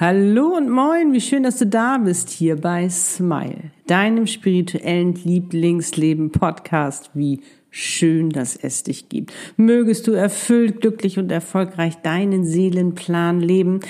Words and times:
Hallo 0.00 0.56
und 0.56 0.70
moin, 0.70 1.12
wie 1.12 1.20
schön, 1.20 1.42
dass 1.42 1.58
du 1.58 1.66
da 1.66 1.98
bist 1.98 2.30
hier 2.30 2.54
bei 2.54 2.88
Smile, 2.88 3.72
deinem 3.88 4.28
spirituellen 4.28 5.14
Lieblingsleben 5.14 6.30
Podcast. 6.30 7.10
Wie 7.14 7.40
schön, 7.72 8.30
dass 8.30 8.54
es 8.54 8.84
dich 8.84 9.08
gibt. 9.08 9.32
Mögest 9.56 10.06
du 10.06 10.12
erfüllt, 10.12 10.82
glücklich 10.82 11.18
und 11.18 11.32
erfolgreich 11.32 11.96
deinen 11.96 12.44
Seelenplan 12.44 13.40
leben, 13.40 13.80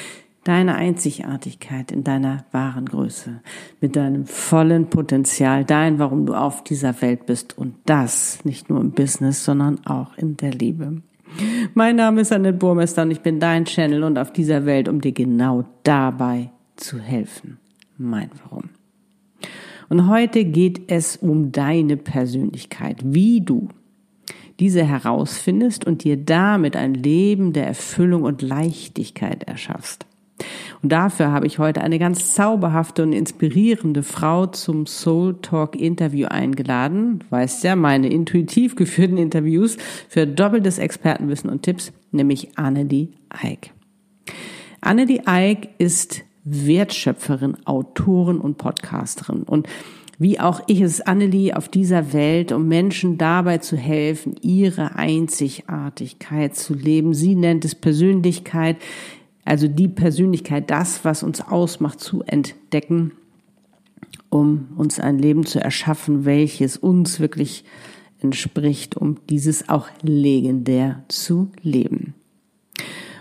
deine 0.45 0.77
Einzigartigkeit 0.77 1.93
in 1.93 2.05
deiner 2.05 2.47
wahren 2.53 2.87
Größe, 2.87 3.43
mit 3.83 3.95
deinem 3.95 4.25
vollen 4.25 4.89
Potenzial, 4.89 5.67
dein, 5.67 5.99
warum 5.99 6.25
du 6.25 6.33
auf 6.33 6.65
dieser 6.65 7.03
Welt 7.03 7.27
bist 7.27 7.59
und 7.59 7.75
das 7.85 8.43
nicht 8.47 8.71
nur 8.71 8.81
im 8.81 8.93
Business, 8.93 9.45
sondern 9.45 9.85
auch 9.85 10.17
in 10.17 10.39
der 10.39 10.53
Liebe. 10.53 11.03
Mein 11.75 11.97
Name 11.97 12.23
ist 12.23 12.33
Annette 12.33 12.59
Burmester 12.59 13.03
und 13.03 13.11
ich 13.11 13.21
bin 13.21 13.41
dein 13.41 13.65
Channel 13.65 14.03
und 14.03 14.19
auf 14.19 14.33
dieser 14.33 14.67
Welt, 14.67 14.89
um 14.89 15.01
dir 15.01 15.13
genau 15.13 15.65
dabei 15.83 16.51
zu 16.77 16.99
helfen. 16.99 17.59
Mein 17.97 18.31
Warum. 18.43 18.71
Und 19.89 20.09
heute 20.09 20.45
geht 20.45 20.91
es 20.91 21.17
um 21.17 21.51
deine 21.51 21.97
Persönlichkeit, 21.97 22.99
wie 23.05 23.41
du 23.41 23.69
diese 24.61 24.85
herausfindest 24.85 25.85
und 25.85 26.05
dir 26.05 26.17
damit 26.17 26.77
ein 26.77 26.95
Leben 26.95 27.53
der 27.53 27.67
Erfüllung 27.67 28.25
und 28.25 28.43
Leichtigkeit 28.43 29.45
erschaffst. 29.45 30.08
Und 30.83 30.93
dafür 30.93 31.33
habe 31.33 31.47
ich 31.47 31.59
heute 31.59 31.81
eine 31.81 31.99
ganz 31.99 32.35
zauberhafte 32.35 33.03
und 33.03 33.13
inspirierende 33.13 34.03
Frau 34.03 34.47
zum 34.47 34.87
Soul 34.87 35.37
Talk 35.43 35.77
Interview 35.77 36.29
eingeladen. 36.29 37.25
Weißt 37.31 37.65
ja, 37.65 37.77
meine 37.77 38.09
intuitiv 38.09 38.77
geführten 38.77 39.17
Interviews 39.17 39.77
für 40.09 40.27
doppeltes 40.27 40.79
Expertenwissen 40.79 41.51
und 41.51 41.63
Tipps, 41.63 41.93
nämlich 42.13 42.57
Annelie 42.57 43.09
Eick. 43.31 43.73
Annelie 44.81 45.27
Eick 45.27 45.71
ist 45.79 46.23
Wertschöpferin, 46.45 47.57
Autorin 47.67 48.39
und 48.39 48.59
Podcasterin 48.59 49.43
und 49.43 49.69
wie 50.21 50.41
auch 50.41 50.61
ich 50.67 50.81
es 50.81 51.01
Annelie 51.01 51.57
auf 51.57 51.69
dieser 51.69 52.13
Welt, 52.13 52.51
um 52.51 52.67
Menschen 52.67 53.19
dabei 53.19 53.59
zu 53.59 53.77
helfen, 53.77 54.35
ihre 54.43 54.97
Einzigartigkeit 54.97 56.57
zu 56.57 56.75
leben. 56.75 57.15
Sie 57.15 57.37
nennt 57.37 57.65
es 57.65 57.77
Persönlichkeit, 57.77 58.79
also 59.49 59.67
die 59.67 59.89
Persönlichkeit, 59.89 60.71
das, 60.71 61.05
was 61.07 61.23
uns 61.23 61.41
ausmacht, 61.41 62.01
zu 62.01 62.23
entdecken, 62.23 63.13
um 64.29 64.69
uns 64.77 65.01
ein 65.01 65.19
Leben 65.19 65.47
zu 65.47 65.59
erschaffen, 65.59 66.27
welches 66.27 66.77
uns 66.77 67.19
wirklich 67.19 67.65
entspricht, 68.21 68.97
um 68.97 69.17
dieses 69.31 69.71
auch 69.71 69.89
legendär 70.03 71.03
zu 71.09 71.51
leben. 71.63 72.15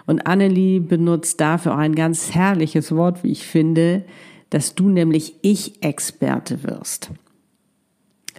Und 0.06 0.28
Annelie 0.28 0.82
benutzt 0.82 1.40
dafür 1.40 1.76
auch 1.76 1.80
ein 1.80 1.96
ganz 1.96 2.34
herrliches 2.34 2.94
Wort, 2.94 3.24
wie 3.24 3.32
ich 3.32 3.46
finde, 3.46 4.04
dass 4.50 4.76
du 4.76 4.90
nämlich 4.90 5.36
Ich-Experte 5.44 6.64
wirst. 6.64 7.12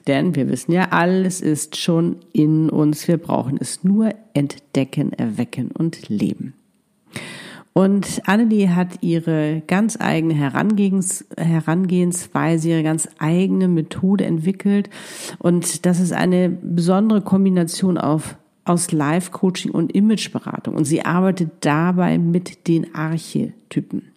Denn 0.07 0.35
wir 0.35 0.51
wissen 0.51 0.73
ja, 0.73 0.89
alles 0.91 1.41
ist 1.41 1.77
schon 1.77 2.17
in 2.33 2.69
uns. 2.69 3.09
Wir 3.09 3.17
brauchen 3.19 3.57
es 3.59 3.83
nur 3.83 4.15
entdecken, 4.35 5.13
erwecken 5.15 5.71
und 5.71 6.09
leben. 6.11 6.53
Und 7.73 8.23
Annelie 8.27 8.75
hat 8.75 9.03
ihre 9.03 9.63
ganz 9.67 10.01
eigene 10.01 10.35
Herangehens, 10.35 11.25
Herangehensweise, 11.37 12.71
ihre 12.71 12.83
ganz 12.83 13.09
eigene 13.19 13.69
Methode 13.69 14.25
entwickelt. 14.25 14.91
Und 15.39 15.87
das 15.87 16.01
ist 16.01 16.13
eine 16.13 16.49
besondere 16.49 17.21
Kombination 17.21 17.99
auf, 17.99 18.37
aus 18.65 18.91
Live-Coaching 18.91 19.71
und 19.71 19.93
Imageberatung. 19.93 20.75
Und 20.75 20.87
sie 20.87 21.05
arbeitet 21.05 21.51
dabei 21.61 22.19
mit 22.19 22.67
den 22.67 22.95
Archetypen. 22.95 24.13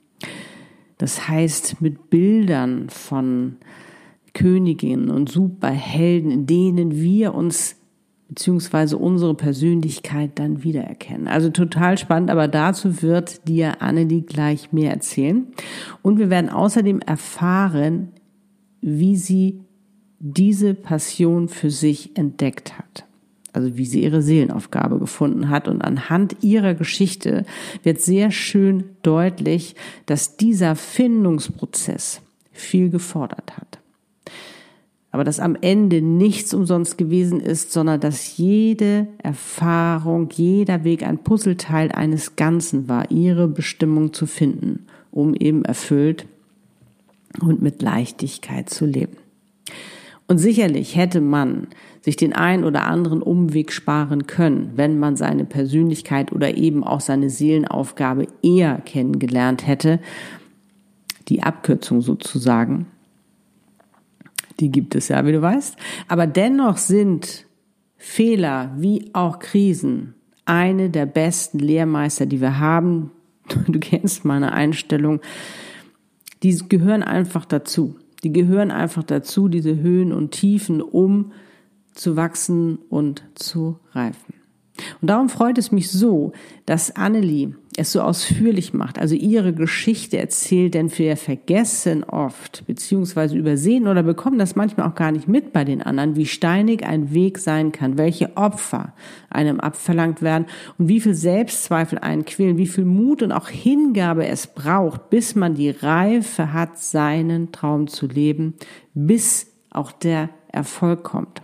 Das 0.98 1.28
heißt, 1.28 1.82
mit 1.82 2.10
Bildern 2.10 2.90
von 2.90 3.58
Königinnen 4.34 5.10
und 5.10 5.30
Superhelden, 5.30 6.32
in 6.32 6.46
denen 6.46 6.96
wir 6.96 7.34
uns 7.34 7.81
beziehungsweise 8.32 8.98
unsere 8.98 9.36
Persönlichkeit 9.36 10.40
dann 10.40 10.64
wiedererkennen. 10.64 11.28
Also 11.28 11.50
total 11.50 11.98
spannend, 11.98 12.30
aber 12.30 12.48
dazu 12.48 13.02
wird 13.02 13.46
dir 13.46 13.82
Annelie 13.82 14.22
gleich 14.22 14.72
mehr 14.72 14.92
erzählen. 14.92 15.48
Und 16.02 16.18
wir 16.18 16.30
werden 16.30 16.50
außerdem 16.50 17.02
erfahren, 17.02 18.14
wie 18.80 19.18
sie 19.18 19.60
diese 20.20 20.74
Passion 20.76 21.50
für 21.50 21.70
sich 21.70 22.16
entdeckt 22.18 22.78
hat. 22.78 23.06
Also 23.52 23.76
wie 23.76 23.86
sie 23.86 24.02
ihre 24.02 24.22
Seelenaufgabe 24.22 24.98
gefunden 24.98 25.50
hat. 25.50 25.68
Und 25.68 25.82
anhand 25.82 26.38
ihrer 26.42 26.74
Geschichte 26.74 27.44
wird 27.84 28.00
sehr 28.00 28.32
schön 28.32 28.86
deutlich, 29.02 29.76
dass 30.06 30.38
dieser 30.38 30.78
Findungsprozess 30.78 32.22
viel 32.54 32.90
gefordert 32.90 33.58
hat 33.58 33.81
aber 35.12 35.24
dass 35.26 35.40
am 35.40 35.58
Ende 35.60 36.02
nichts 36.02 36.54
umsonst 36.54 36.98
gewesen 36.98 37.42
ist, 37.42 37.74
sondern 37.74 38.00
dass 38.00 38.38
jede 38.38 39.08
Erfahrung, 39.18 40.30
jeder 40.34 40.84
Weg 40.84 41.04
ein 41.04 41.18
Puzzleteil 41.18 41.92
eines 41.92 42.38
Ganzen 42.38 42.88
war, 42.88 43.12
ihre 43.12 43.48
Bestimmung 43.48 44.14
zu 44.14 44.26
finden, 44.26 44.86
um 45.12 45.36
eben 45.36 45.66
erfüllt 45.66 46.26
und 47.42 47.62
mit 47.62 47.82
Leichtigkeit 47.82 48.70
zu 48.70 48.86
leben. 48.86 49.18
Und 50.28 50.38
sicherlich 50.38 50.96
hätte 50.96 51.20
man 51.20 51.68
sich 52.00 52.16
den 52.16 52.32
ein 52.32 52.64
oder 52.64 52.86
anderen 52.86 53.22
Umweg 53.22 53.74
sparen 53.74 54.28
können, 54.28 54.72
wenn 54.76 54.98
man 54.98 55.18
seine 55.18 55.44
Persönlichkeit 55.44 56.32
oder 56.32 56.56
eben 56.56 56.86
auch 56.86 57.02
seine 57.02 57.30
Seelenaufgabe 57.30 58.28
eher 58.42 58.78
kennengelernt 58.78 59.68
hätte, 59.68 60.00
die 61.28 61.44
Abkürzung 61.44 62.00
sozusagen, 62.00 62.88
die 64.62 64.72
gibt 64.72 64.96
es 64.96 65.10
ja, 65.10 65.26
wie 65.26 65.32
du 65.32 65.42
weißt. 65.42 65.76
Aber 66.08 66.28
dennoch 66.28 66.78
sind 66.78 67.46
Fehler 67.98 68.74
wie 68.78 69.10
auch 69.14 69.40
Krisen 69.40 70.14
eine 70.46 70.90
der 70.90 71.06
besten 71.06 71.60
Lehrmeister, 71.60 72.26
die 72.26 72.42
wir 72.42 72.60
haben. 72.60 73.12
Du 73.68 73.80
kennst 73.80 74.24
meine 74.24 74.54
Einstellung. 74.54 75.20
Die 76.42 76.58
gehören 76.70 77.04
einfach 77.04 77.44
dazu. 77.44 77.98
Die 78.24 78.32
gehören 78.32 78.72
einfach 78.72 79.04
dazu, 79.04 79.50
diese 79.50 79.82
Höhen 79.82 80.14
und 80.14 80.32
Tiefen, 80.32 80.82
um 80.82 81.34
zu 81.94 82.16
wachsen 82.16 82.78
und 82.90 83.24
zu 83.36 83.80
reifen. 83.92 84.36
Und 85.02 85.10
darum 85.10 85.28
freut 85.28 85.58
es 85.58 85.72
mich 85.72 85.92
so, 85.92 86.32
dass 86.66 86.96
Annelie 86.96 87.56
es 87.78 87.94
so 87.94 88.02
ausführlich 88.02 88.74
macht, 88.74 89.00
also 89.00 89.16
ihre 89.16 89.54
Geschichte 89.54 90.18
erzählt, 90.18 90.74
denn 90.74 90.96
wir 90.98 91.16
vergessen 91.16 92.04
oft, 92.04 92.66
beziehungsweise 92.68 93.38
übersehen 93.38 93.88
oder 93.88 94.04
bekommen 94.04 94.38
das 94.38 94.56
manchmal 94.56 94.90
auch 94.90 94.96
gar 94.96 95.12
nicht 95.12 95.28
mit 95.28 95.54
bei 95.54 95.64
den 95.64 95.82
anderen, 95.82 96.16
wie 96.18 96.26
steinig 96.26 96.86
ein 96.86 97.14
Weg 97.14 97.38
sein 97.38 97.72
kann, 97.72 97.98
welche 97.98 98.36
Opfer 98.36 98.94
einem 99.30 99.62
abverlangt 99.62 100.22
werden 100.22 100.48
und 100.78 100.90
wie 100.90 101.00
viel 101.00 101.14
Selbstzweifel 101.14 102.00
einen 102.00 102.26
quälen, 102.26 102.58
wie 102.58 102.68
viel 102.68 102.86
Mut 102.86 103.24
und 103.24 103.32
auch 103.32 103.48
Hingabe 103.48 104.28
es 104.28 104.48
braucht, 104.48 105.10
bis 105.10 105.36
man 105.36 105.56
die 105.56 105.70
Reife 105.70 106.52
hat, 106.52 106.78
seinen 106.78 107.54
Traum 107.54 107.88
zu 107.88 108.06
leben, 108.06 108.56
bis 108.94 109.48
auch 109.70 109.94
der 109.94 110.30
Erfolg 110.50 111.04
kommt. 111.04 111.42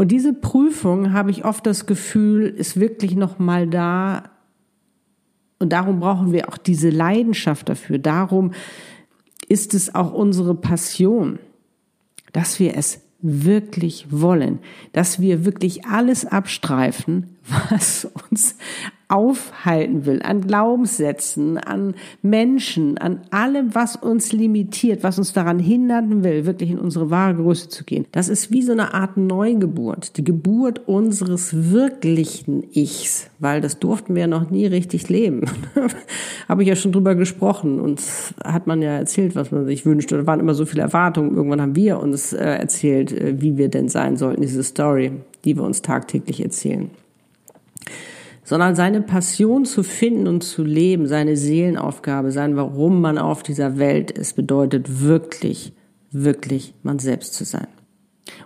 Und 0.00 0.08
diese 0.08 0.32
Prüfung 0.32 1.12
habe 1.12 1.30
ich 1.30 1.44
oft 1.44 1.66
das 1.66 1.84
Gefühl, 1.84 2.46
ist 2.46 2.80
wirklich 2.80 3.16
noch 3.16 3.38
mal 3.38 3.66
da. 3.66 4.30
Und 5.58 5.74
darum 5.74 6.00
brauchen 6.00 6.32
wir 6.32 6.48
auch 6.48 6.56
diese 6.56 6.88
Leidenschaft 6.88 7.68
dafür. 7.68 7.98
Darum 7.98 8.52
ist 9.46 9.74
es 9.74 9.94
auch 9.94 10.14
unsere 10.14 10.54
Passion, 10.54 11.38
dass 12.32 12.58
wir 12.58 12.78
es 12.78 13.02
wirklich 13.20 14.06
wollen, 14.10 14.60
dass 14.94 15.20
wir 15.20 15.44
wirklich 15.44 15.84
alles 15.84 16.24
abstreifen, 16.24 17.36
was 17.68 18.10
uns 18.30 18.56
aufhalten 19.10 20.06
will, 20.06 20.22
an 20.22 20.46
Glaubenssätzen, 20.46 21.58
an 21.58 21.94
Menschen, 22.22 22.96
an 22.98 23.22
allem, 23.30 23.74
was 23.74 23.96
uns 23.96 24.32
limitiert, 24.32 25.02
was 25.02 25.18
uns 25.18 25.32
daran 25.32 25.58
hindern 25.58 26.22
will, 26.22 26.46
wirklich 26.46 26.70
in 26.70 26.78
unsere 26.78 27.10
wahre 27.10 27.34
Größe 27.34 27.68
zu 27.68 27.84
gehen. 27.84 28.06
Das 28.12 28.28
ist 28.28 28.52
wie 28.52 28.62
so 28.62 28.72
eine 28.72 28.94
Art 28.94 29.16
Neugeburt, 29.16 30.16
die 30.16 30.24
Geburt 30.24 30.86
unseres 30.86 31.72
wirklichen 31.72 32.64
Ichs, 32.72 33.30
weil 33.40 33.60
das 33.60 33.80
durften 33.80 34.14
wir 34.14 34.22
ja 34.22 34.26
noch 34.28 34.50
nie 34.50 34.66
richtig 34.66 35.08
leben. 35.08 35.42
Habe 36.48 36.62
ich 36.62 36.68
ja 36.68 36.76
schon 36.76 36.92
drüber 36.92 37.16
gesprochen 37.16 37.80
und 37.80 38.00
hat 38.44 38.66
man 38.66 38.80
ja 38.80 38.90
erzählt, 38.90 39.34
was 39.34 39.50
man 39.50 39.66
sich 39.66 39.84
wünscht. 39.84 40.12
Da 40.12 40.26
waren 40.26 40.40
immer 40.40 40.54
so 40.54 40.66
viele 40.66 40.82
Erwartungen. 40.82 41.36
Irgendwann 41.36 41.60
haben 41.60 41.76
wir 41.76 42.00
uns 42.00 42.32
äh, 42.32 42.44
erzählt, 42.44 43.12
äh, 43.12 43.40
wie 43.40 43.56
wir 43.56 43.68
denn 43.68 43.88
sein 43.88 44.16
sollten, 44.16 44.42
diese 44.42 44.62
Story, 44.62 45.12
die 45.44 45.56
wir 45.56 45.64
uns 45.64 45.82
tagtäglich 45.82 46.42
erzählen 46.42 46.90
sondern 48.50 48.74
seine 48.74 49.00
Passion 49.00 49.64
zu 49.64 49.84
finden 49.84 50.26
und 50.26 50.42
zu 50.42 50.64
leben, 50.64 51.06
seine 51.06 51.36
Seelenaufgabe, 51.36 52.32
sein 52.32 52.56
Warum 52.56 53.00
man 53.00 53.16
auf 53.16 53.44
dieser 53.44 53.78
Welt 53.78 54.10
ist, 54.10 54.34
bedeutet 54.34 55.02
wirklich, 55.02 55.72
wirklich 56.10 56.74
man 56.82 56.98
selbst 56.98 57.34
zu 57.34 57.44
sein. 57.44 57.68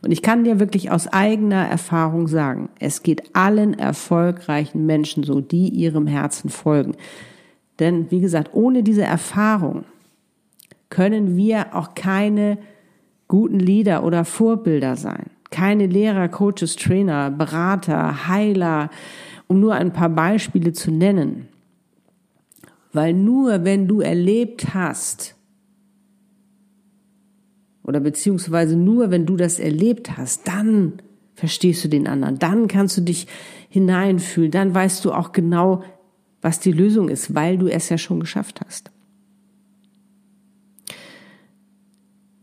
Und 0.02 0.10
ich 0.10 0.20
kann 0.20 0.44
dir 0.44 0.60
wirklich 0.60 0.90
aus 0.90 1.06
eigener 1.06 1.66
Erfahrung 1.66 2.28
sagen, 2.28 2.68
es 2.78 3.02
geht 3.02 3.34
allen 3.34 3.72
erfolgreichen 3.72 4.84
Menschen 4.84 5.24
so, 5.24 5.40
die 5.40 5.70
ihrem 5.70 6.06
Herzen 6.06 6.50
folgen. 6.50 6.96
Denn 7.78 8.10
wie 8.10 8.20
gesagt, 8.20 8.50
ohne 8.52 8.82
diese 8.82 9.04
Erfahrung 9.04 9.86
können 10.90 11.34
wir 11.34 11.74
auch 11.74 11.94
keine 11.94 12.58
guten 13.26 13.58
Leader 13.58 14.04
oder 14.04 14.26
Vorbilder 14.26 14.96
sein. 14.96 15.30
Keine 15.48 15.86
Lehrer, 15.86 16.28
Coaches, 16.28 16.76
Trainer, 16.76 17.30
Berater, 17.30 18.28
Heiler, 18.28 18.90
um 19.46 19.60
nur 19.60 19.74
ein 19.74 19.92
paar 19.92 20.08
Beispiele 20.08 20.72
zu 20.72 20.90
nennen. 20.90 21.48
Weil 22.92 23.12
nur 23.12 23.64
wenn 23.64 23.88
du 23.88 24.00
erlebt 24.00 24.74
hast, 24.74 25.34
oder 27.82 28.00
beziehungsweise 28.00 28.76
nur 28.76 29.10
wenn 29.10 29.26
du 29.26 29.36
das 29.36 29.58
erlebt 29.58 30.16
hast, 30.16 30.48
dann 30.48 30.94
verstehst 31.34 31.84
du 31.84 31.88
den 31.88 32.06
anderen, 32.06 32.38
dann 32.38 32.68
kannst 32.68 32.96
du 32.96 33.02
dich 33.02 33.26
hineinfühlen, 33.68 34.50
dann 34.50 34.74
weißt 34.74 35.04
du 35.04 35.12
auch 35.12 35.32
genau, 35.32 35.82
was 36.40 36.60
die 36.60 36.72
Lösung 36.72 37.08
ist, 37.08 37.34
weil 37.34 37.58
du 37.58 37.68
es 37.68 37.88
ja 37.88 37.98
schon 37.98 38.20
geschafft 38.20 38.60
hast. 38.64 38.90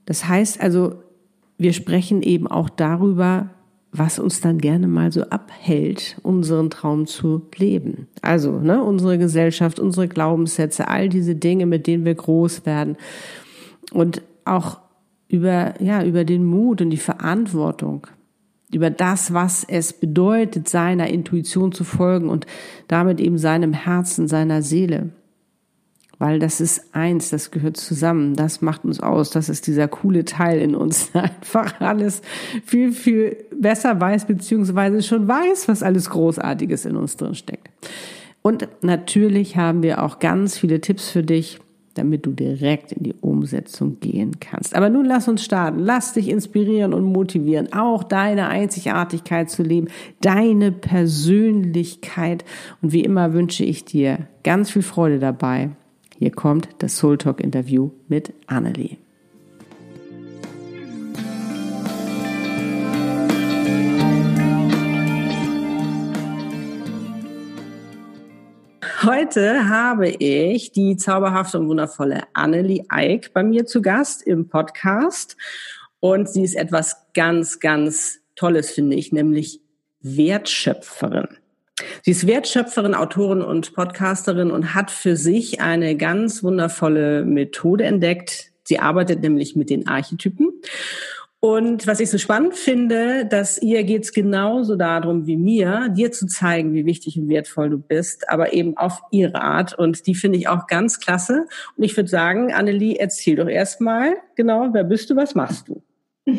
Das 0.05 0.27
heißt 0.27 0.59
also, 0.59 1.01
wir 1.57 1.73
sprechen 1.73 2.21
eben 2.21 2.47
auch 2.47 2.69
darüber, 2.69 3.49
was 3.91 4.19
uns 4.19 4.39
dann 4.39 4.57
gerne 4.57 4.87
mal 4.87 5.11
so 5.11 5.23
abhält, 5.23 6.17
unseren 6.23 6.69
Traum 6.69 7.07
zu 7.07 7.47
leben. 7.57 8.07
Also 8.21 8.59
ne, 8.59 8.81
unsere 8.83 9.17
Gesellschaft, 9.17 9.79
unsere 9.79 10.07
Glaubenssätze, 10.07 10.87
all 10.87 11.09
diese 11.09 11.35
Dinge, 11.35 11.65
mit 11.65 11.87
denen 11.87 12.05
wir 12.05 12.15
groß 12.15 12.65
werden 12.65 12.95
und 13.91 14.21
auch 14.45 14.79
über 15.27 15.81
ja 15.81 16.03
über 16.03 16.23
den 16.23 16.45
Mut 16.45 16.81
und 16.81 16.89
die 16.89 16.97
Verantwortung, 16.97 18.07
über 18.73 18.89
das, 18.89 19.33
was 19.33 19.65
es 19.65 19.93
bedeutet, 19.93 20.69
seiner 20.69 21.07
Intuition 21.07 21.71
zu 21.71 21.83
folgen 21.83 22.29
und 22.29 22.45
damit 22.87 23.19
eben 23.19 23.37
seinem 23.37 23.73
Herzen, 23.73 24.27
seiner 24.27 24.61
Seele. 24.61 25.09
Weil 26.21 26.37
das 26.37 26.61
ist 26.61 26.93
eins, 26.93 27.31
das 27.31 27.49
gehört 27.49 27.77
zusammen, 27.77 28.35
das 28.35 28.61
macht 28.61 28.85
uns 28.85 28.99
aus, 28.99 29.31
das 29.31 29.49
ist 29.49 29.65
dieser 29.65 29.87
coole 29.87 30.23
Teil 30.23 30.61
in 30.61 30.75
uns, 30.75 31.11
der 31.13 31.23
einfach 31.23 31.81
alles 31.81 32.21
viel, 32.63 32.91
viel 32.91 33.37
besser 33.59 33.99
weiß, 33.99 34.25
beziehungsweise 34.25 35.01
schon 35.01 35.27
weiß, 35.27 35.67
was 35.67 35.81
alles 35.81 36.11
Großartiges 36.11 36.85
in 36.85 36.95
uns 36.95 37.17
drin 37.17 37.33
steckt. 37.33 37.71
Und 38.43 38.67
natürlich 38.81 39.57
haben 39.57 39.81
wir 39.81 40.03
auch 40.03 40.19
ganz 40.19 40.59
viele 40.59 40.79
Tipps 40.79 41.09
für 41.09 41.23
dich, 41.23 41.57
damit 41.95 42.27
du 42.27 42.33
direkt 42.33 42.91
in 42.91 43.01
die 43.01 43.15
Umsetzung 43.19 43.99
gehen 43.99 44.39
kannst. 44.39 44.75
Aber 44.75 44.91
nun 44.91 45.05
lass 45.05 45.27
uns 45.27 45.43
starten. 45.43 45.79
Lass 45.79 46.13
dich 46.13 46.29
inspirieren 46.29 46.93
und 46.93 47.03
motivieren, 47.03 47.73
auch 47.73 48.03
deine 48.03 48.47
Einzigartigkeit 48.47 49.49
zu 49.49 49.63
leben, 49.63 49.87
deine 50.21 50.71
Persönlichkeit. 50.71 52.45
Und 52.83 52.93
wie 52.93 53.03
immer 53.03 53.33
wünsche 53.33 53.63
ich 53.63 53.85
dir 53.85 54.27
ganz 54.43 54.69
viel 54.69 54.83
Freude 54.83 55.17
dabei. 55.17 55.71
Hier 56.21 56.29
kommt 56.29 56.69
das 56.77 56.97
Soul 56.97 57.17
Talk 57.17 57.39
Interview 57.39 57.89
mit 58.07 58.31
Annelie. 58.45 58.97
Heute 69.03 69.67
habe 69.67 70.09
ich 70.09 70.71
die 70.71 70.95
zauberhafte 70.95 71.57
und 71.57 71.67
wundervolle 71.67 72.25
Annelie 72.33 72.85
Eick 72.89 73.33
bei 73.33 73.41
mir 73.41 73.65
zu 73.65 73.81
Gast 73.81 74.21
im 74.21 74.47
Podcast. 74.47 75.35
Und 75.99 76.29
sie 76.29 76.43
ist 76.43 76.53
etwas 76.53 76.97
ganz, 77.15 77.59
ganz 77.59 78.19
Tolles, 78.35 78.69
finde 78.69 78.95
ich, 78.95 79.11
nämlich 79.11 79.59
Wertschöpferin. 80.01 81.40
Sie 82.03 82.11
ist 82.11 82.27
Wertschöpferin, 82.27 82.95
Autorin 82.95 83.41
und 83.41 83.73
Podcasterin 83.73 84.51
und 84.51 84.73
hat 84.73 84.91
für 84.91 85.15
sich 85.15 85.61
eine 85.61 85.95
ganz 85.97 86.43
wundervolle 86.43 87.25
Methode 87.25 87.83
entdeckt. 87.83 88.51
Sie 88.63 88.79
arbeitet 88.79 89.21
nämlich 89.21 89.55
mit 89.55 89.69
den 89.69 89.87
Archetypen. 89.87 90.51
Und 91.39 91.87
was 91.87 91.99
ich 91.99 92.11
so 92.11 92.19
spannend 92.19 92.55
finde, 92.55 93.25
dass 93.25 93.59
ihr 93.59 93.83
geht's 93.83 94.13
genauso 94.13 94.75
darum 94.75 95.25
wie 95.25 95.37
mir, 95.37 95.89
dir 95.89 96.11
zu 96.11 96.27
zeigen, 96.27 96.75
wie 96.75 96.85
wichtig 96.85 97.17
und 97.17 97.29
wertvoll 97.29 97.71
du 97.71 97.79
bist, 97.79 98.29
aber 98.29 98.53
eben 98.53 98.77
auf 98.77 99.01
ihre 99.09 99.41
Art. 99.41 99.73
Und 99.73 100.05
die 100.05 100.13
finde 100.13 100.37
ich 100.37 100.47
auch 100.47 100.67
ganz 100.67 100.99
klasse. 100.99 101.47
Und 101.75 101.83
ich 101.83 101.97
würde 101.97 102.09
sagen, 102.09 102.53
Annelie, 102.53 102.99
erzähl 102.99 103.37
doch 103.37 103.47
erstmal 103.47 104.17
genau, 104.35 104.69
wer 104.71 104.83
bist 104.83 105.09
du, 105.09 105.15
was 105.15 105.33
machst 105.33 105.67
du? 105.67 105.81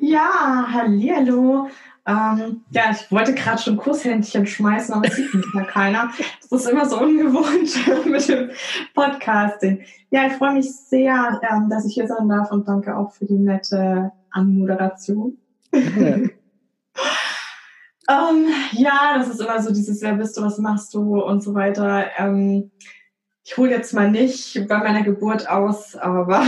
Ja, 0.00 0.68
hallo. 0.72 1.68
Ähm, 2.08 2.62
ja, 2.70 2.84
ich 2.90 3.12
wollte 3.12 3.34
gerade 3.34 3.60
schon 3.60 3.76
Kusshändchen 3.76 4.46
schmeißen, 4.46 4.94
aber 4.94 5.06
es 5.06 5.16
sieht 5.16 5.34
mich 5.34 5.44
ja 5.54 5.62
keiner. 5.64 6.10
Das 6.40 6.64
ist 6.64 6.70
immer 6.70 6.88
so 6.88 6.98
ungewohnt 6.98 8.06
mit 8.06 8.26
dem 8.28 8.50
Podcasting. 8.94 9.82
Ja, 10.10 10.26
ich 10.26 10.32
freue 10.32 10.54
mich 10.54 10.74
sehr, 10.74 11.38
ähm, 11.50 11.68
dass 11.68 11.84
ich 11.84 11.92
hier 11.92 12.08
sein 12.08 12.26
darf 12.30 12.50
und 12.50 12.66
danke 12.66 12.96
auch 12.96 13.12
für 13.12 13.26
die 13.26 13.38
nette 13.38 14.10
Anmoderation. 14.30 15.36
Ja. 15.70 15.80
ähm, 18.08 18.46
ja, 18.72 19.18
das 19.18 19.28
ist 19.28 19.42
immer 19.42 19.60
so 19.60 19.70
dieses, 19.70 20.00
wer 20.00 20.14
bist 20.14 20.34
du, 20.38 20.42
was 20.42 20.56
machst 20.56 20.94
du 20.94 21.22
und 21.22 21.42
so 21.42 21.52
weiter. 21.52 22.06
Ähm, 22.16 22.70
ich 23.44 23.54
hole 23.58 23.70
jetzt 23.70 23.92
mal 23.92 24.10
nicht 24.10 24.66
bei 24.66 24.78
meiner 24.78 25.02
Geburt 25.02 25.48
aus, 25.48 25.94
aber 25.94 26.42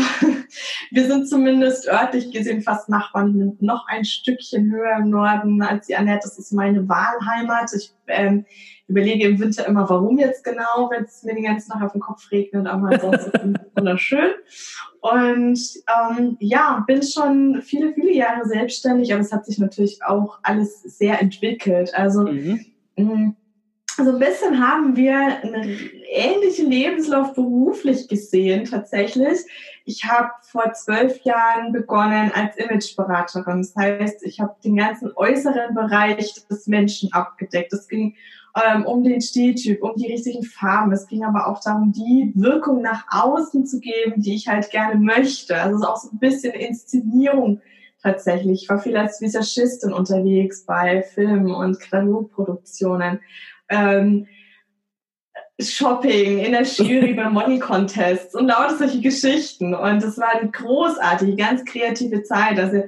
wir 0.91 1.07
sind 1.07 1.29
zumindest 1.29 1.89
örtlich 1.89 2.33
gesehen 2.33 2.63
fast 2.63 2.89
Nachbarn, 2.89 3.57
noch 3.61 3.87
ein 3.87 4.05
Stückchen 4.05 4.71
höher 4.73 4.99
im 4.99 5.11
Norden 5.11 5.63
als 5.63 5.87
die 5.87 5.97
Annette. 5.97 6.23
Das 6.25 6.39
ist 6.39 6.53
meine 6.53 6.89
Wahlheimat. 6.89 7.71
Ich 7.75 7.93
ähm, 8.09 8.45
überlege 8.89 9.29
im 9.29 9.39
Winter 9.39 9.67
immer, 9.67 9.89
warum 9.89 10.19
jetzt 10.19 10.43
genau, 10.45 10.91
wenn 10.91 11.05
es 11.05 11.23
mir 11.23 11.35
den 11.35 11.45
ganzen 11.45 11.71
Tag 11.71 11.83
auf 11.83 11.93
den 11.93 12.01
Kopf 12.01 12.31
regnet, 12.33 12.67
aber 12.67 12.89
ansonsten 12.89 13.55
ist 13.55 13.63
es 13.69 13.77
wunderschön. 13.77 14.31
Und 15.01 15.61
ähm, 15.89 16.37
ja, 16.41 16.85
bin 16.87 17.03
schon 17.03 17.63
viele, 17.63 17.95
viele 17.95 18.13
Jahre 18.13 18.45
selbstständig, 18.47 19.13
aber 19.13 19.23
es 19.23 19.33
hat 19.33 19.47
sich 19.47 19.59
natürlich 19.59 20.01
auch 20.05 20.41
alles 20.43 20.83
sehr 20.83 21.21
entwickelt. 21.23 21.95
Also 21.95 22.23
mhm. 22.23 22.67
Mm, 22.97 23.31
so 23.97 24.11
ein 24.11 24.19
bisschen 24.19 24.67
haben 24.67 24.97
wir 24.97 25.17
einen 25.17 25.79
ähnlichen 26.11 26.71
Lebenslauf 26.71 27.35
beruflich 27.35 28.09
gesehen 28.09 28.65
tatsächlich. 28.65 29.39
Ich 29.91 30.05
habe 30.05 30.31
vor 30.43 30.73
zwölf 30.73 31.21
Jahren 31.23 31.73
begonnen 31.73 32.31
als 32.33 32.57
Imageberaterin. 32.57 33.59
Das 33.59 33.75
heißt, 33.75 34.23
ich 34.23 34.39
habe 34.39 34.55
den 34.63 34.77
ganzen 34.77 35.11
äußeren 35.17 35.75
Bereich 35.75 36.33
des 36.49 36.69
Menschen 36.69 37.13
abgedeckt. 37.13 37.73
Es 37.73 37.89
ging 37.89 38.15
ähm, 38.55 38.87
um 38.87 39.03
den 39.03 39.21
Stiltyp, 39.21 39.83
um 39.83 39.97
die 39.97 40.07
richtigen 40.07 40.45
Farben. 40.45 40.93
Es 40.93 41.09
ging 41.09 41.25
aber 41.25 41.49
auch 41.49 41.61
darum, 41.61 41.91
die 41.91 42.31
Wirkung 42.37 42.83
nach 42.83 43.05
außen 43.11 43.67
zu 43.67 43.81
geben, 43.81 44.23
die 44.23 44.37
ich 44.37 44.47
halt 44.47 44.71
gerne 44.71 44.95
möchte. 44.95 45.57
Also 45.61 45.75
es 45.75 45.83
ist 45.83 45.89
auch 45.89 45.97
so 45.97 46.11
ein 46.13 46.21
bisschen 46.21 46.53
Inszenierung 46.53 47.61
tatsächlich. 48.01 48.63
Ich 48.63 48.69
war 48.69 48.79
viel 48.79 48.97
als 48.97 49.21
Visagistin 49.21 49.93
unterwegs 49.93 50.67
bei 50.67 51.03
Filmen 51.03 51.51
und 51.51 51.81
Katalogproduktionen 51.81 53.19
ähm, 53.69 54.29
Shopping, 55.63 56.39
in 56.39 56.53
der 56.53 56.63
Jury 56.63 57.15
bei 57.17 57.29
Model 57.29 57.59
Contests 57.59 58.35
und 58.35 58.49
lauter 58.49 58.77
solche 58.77 59.01
Geschichten. 59.01 59.75
Und 59.75 60.03
es 60.03 60.19
war 60.19 60.31
eine 60.31 60.51
großartige, 60.51 61.37
ganz 61.37 61.65
kreative 61.65 62.23
Zeit. 62.23 62.59
Also 62.59 62.85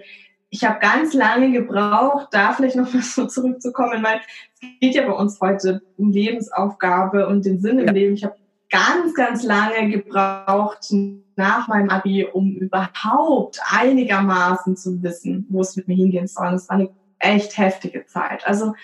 ich 0.50 0.64
habe 0.64 0.78
ganz 0.80 1.14
lange 1.14 1.50
gebraucht, 1.50 2.28
da 2.30 2.52
vielleicht 2.52 2.76
noch 2.76 2.92
mal 2.92 3.02
so 3.02 3.26
zurückzukommen, 3.26 4.02
weil 4.02 4.20
es 4.54 4.68
geht 4.80 4.94
ja 4.94 5.06
bei 5.06 5.12
uns 5.12 5.40
heute 5.40 5.82
um 5.96 6.10
Lebensaufgabe 6.10 7.26
und 7.26 7.44
den 7.44 7.60
Sinn 7.60 7.78
im 7.78 7.86
ja. 7.86 7.92
Leben. 7.92 8.14
Ich 8.14 8.24
habe 8.24 8.36
ganz, 8.70 9.14
ganz 9.14 9.42
lange 9.42 9.90
gebraucht 9.90 10.92
nach 11.36 11.68
meinem 11.68 11.90
Abi, 11.90 12.26
um 12.26 12.56
überhaupt 12.56 13.60
einigermaßen 13.70 14.76
zu 14.76 15.02
wissen, 15.02 15.46
wo 15.48 15.60
es 15.60 15.76
mit 15.76 15.88
mir 15.88 15.96
hingehen 15.96 16.26
soll. 16.26 16.48
Und 16.48 16.54
es 16.54 16.68
war 16.68 16.76
eine 16.76 16.90
echt 17.18 17.56
heftige 17.56 18.06
Zeit. 18.06 18.46
Also 18.46 18.74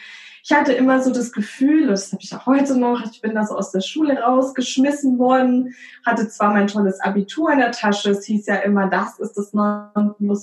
ich 0.49 0.57
hatte 0.57 0.73
immer 0.73 1.03
so 1.03 1.13
das 1.13 1.33
Gefühl, 1.33 1.89
das 1.89 2.11
habe 2.11 2.23
ich 2.23 2.35
auch 2.35 2.47
heute 2.47 2.75
noch, 2.79 3.05
ich 3.05 3.21
bin 3.21 3.35
da 3.35 3.45
so 3.45 3.55
aus 3.55 3.71
der 3.71 3.83
Schule 3.83 4.19
rausgeschmissen 4.19 5.19
worden, 5.19 5.75
hatte 6.07 6.27
zwar 6.27 6.55
mein 6.55 6.69
tolles 6.69 7.01
Abitur 7.01 7.53
in 7.53 7.59
der 7.59 7.71
Tasche, 7.71 8.13
es 8.13 8.25
hieß 8.25 8.47
ja 8.47 8.55
immer, 8.57 8.89
das 8.89 9.19
ist 9.19 9.35
das 9.35 9.53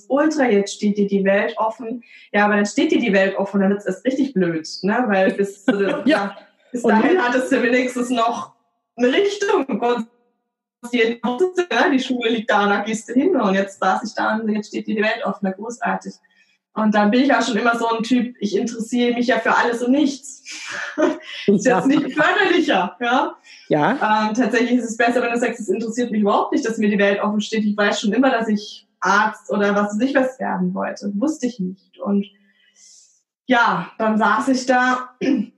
Ultra, 0.08 0.46
jetzt 0.46 0.76
steht 0.76 1.00
dir 1.00 1.08
die 1.08 1.24
Welt 1.24 1.56
offen. 1.58 2.04
Ja, 2.32 2.46
aber 2.46 2.58
dann 2.58 2.68
steht 2.68 2.92
dir 2.92 3.00
die 3.00 3.14
Welt 3.14 3.36
offen, 3.36 3.62
dann 3.62 3.72
wird 3.72 3.84
es 3.84 4.06
richtig 4.06 4.34
blöd, 4.34 4.70
ne? 4.84 5.06
weil 5.08 5.32
bis, 5.32 5.66
ja. 5.68 6.04
ja. 6.06 6.38
bis 6.72 6.84
dahin 6.84 7.20
hattest 7.20 7.52
du 7.52 7.64
wenigstens 7.64 8.12
noch 8.12 8.54
eine 8.98 9.12
Richtung. 9.12 9.66
Und 9.66 10.08
die 10.94 12.00
Schule 12.00 12.30
liegt 12.30 12.52
da, 12.52 12.70
da 12.70 12.84
gehst 12.84 13.10
du 13.10 13.14
hin 13.14 13.36
und 13.36 13.56
jetzt 13.56 13.80
saß 13.80 14.04
ich 14.04 14.14
da 14.14 14.36
und 14.36 14.50
jetzt 14.50 14.68
steht 14.68 14.86
dir 14.86 14.98
die 14.98 15.02
Welt 15.02 15.26
offen, 15.26 15.52
großartig. 15.52 16.14
Und 16.76 16.94
dann 16.94 17.10
bin 17.10 17.24
ich 17.24 17.34
auch 17.34 17.42
schon 17.42 17.56
immer 17.56 17.78
so 17.80 17.88
ein 17.88 18.04
Typ, 18.04 18.36
ich 18.40 18.58
interessiere 18.58 19.14
mich 19.14 19.28
ja 19.28 19.40
für 19.40 19.56
alles 19.56 19.82
und 19.82 19.92
nichts. 19.92 20.44
ist 21.48 21.66
ja. 21.66 21.78
jetzt 21.78 21.88
nicht 21.88 22.14
förderlicher, 22.14 22.98
ja. 23.00 23.36
Ja. 23.70 23.92
Ähm, 23.92 24.34
tatsächlich 24.34 24.74
ist 24.74 24.90
es 24.90 24.98
besser, 24.98 25.22
wenn 25.22 25.32
du 25.32 25.40
sagst, 25.40 25.62
es 25.62 25.70
interessiert 25.70 26.12
mich 26.12 26.22
überhaupt 26.22 26.52
nicht, 26.52 26.66
dass 26.66 26.78
mir 26.78 26.90
die 26.90 27.00
Welt 27.00 27.22
offen 27.22 27.40
steht. 27.40 27.64
Ich 27.64 27.78
weiß 27.78 28.02
schon 28.02 28.12
immer, 28.12 28.30
dass 28.30 28.50
ich 28.50 28.86
Arzt 29.00 29.50
oder 29.52 29.74
was 29.74 29.96
weiß 29.96 30.02
ich 30.02 30.16
was 30.16 30.38
werden 30.38 30.74
wollte. 30.74 31.12
Wusste 31.16 31.48
ich 31.48 31.60
nicht. 31.62 31.98
Und 31.98 32.26
ja, 33.46 33.90
dann 33.98 34.18
saß 34.18 34.50
ich 34.50 34.66
da 34.66 35.12
bin 35.20 35.54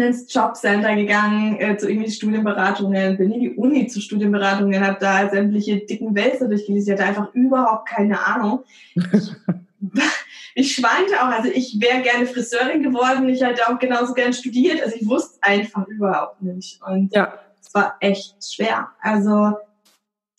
ins 0.00 0.32
Jobcenter 0.32 0.94
gegangen 0.94 1.58
äh, 1.58 1.76
zu 1.76 1.90
irgendwie 1.90 2.10
Studienberatungen, 2.10 3.16
bin 3.16 3.32
in 3.32 3.40
die 3.40 3.54
Uni 3.56 3.88
zu 3.88 4.00
Studienberatungen, 4.00 4.86
habe 4.86 4.98
da 5.00 5.28
sämtliche 5.28 5.78
dicken 5.78 6.14
Wälzer 6.14 6.46
durchgelesen. 6.46 6.94
Ich 6.94 7.00
hatte 7.00 7.08
einfach 7.08 7.34
überhaupt 7.34 7.88
keine 7.88 8.24
Ahnung. 8.24 8.62
ich 8.94 9.02
schwankte 10.62 11.22
auch, 11.22 11.28
also 11.28 11.48
ich 11.48 11.80
wäre 11.80 12.02
gerne 12.02 12.26
Friseurin 12.26 12.82
geworden, 12.82 13.28
ich 13.28 13.42
hätte 13.42 13.68
auch 13.68 13.78
genauso 13.78 14.14
gern 14.14 14.32
studiert, 14.32 14.82
also 14.82 14.96
ich 14.96 15.06
wusste 15.06 15.42
einfach 15.42 15.86
überhaupt 15.88 16.42
nicht. 16.42 16.80
Und 16.82 17.14
ja. 17.14 17.38
es 17.60 17.74
war 17.74 17.96
echt 18.00 18.36
schwer. 18.44 18.88
Also 19.00 19.56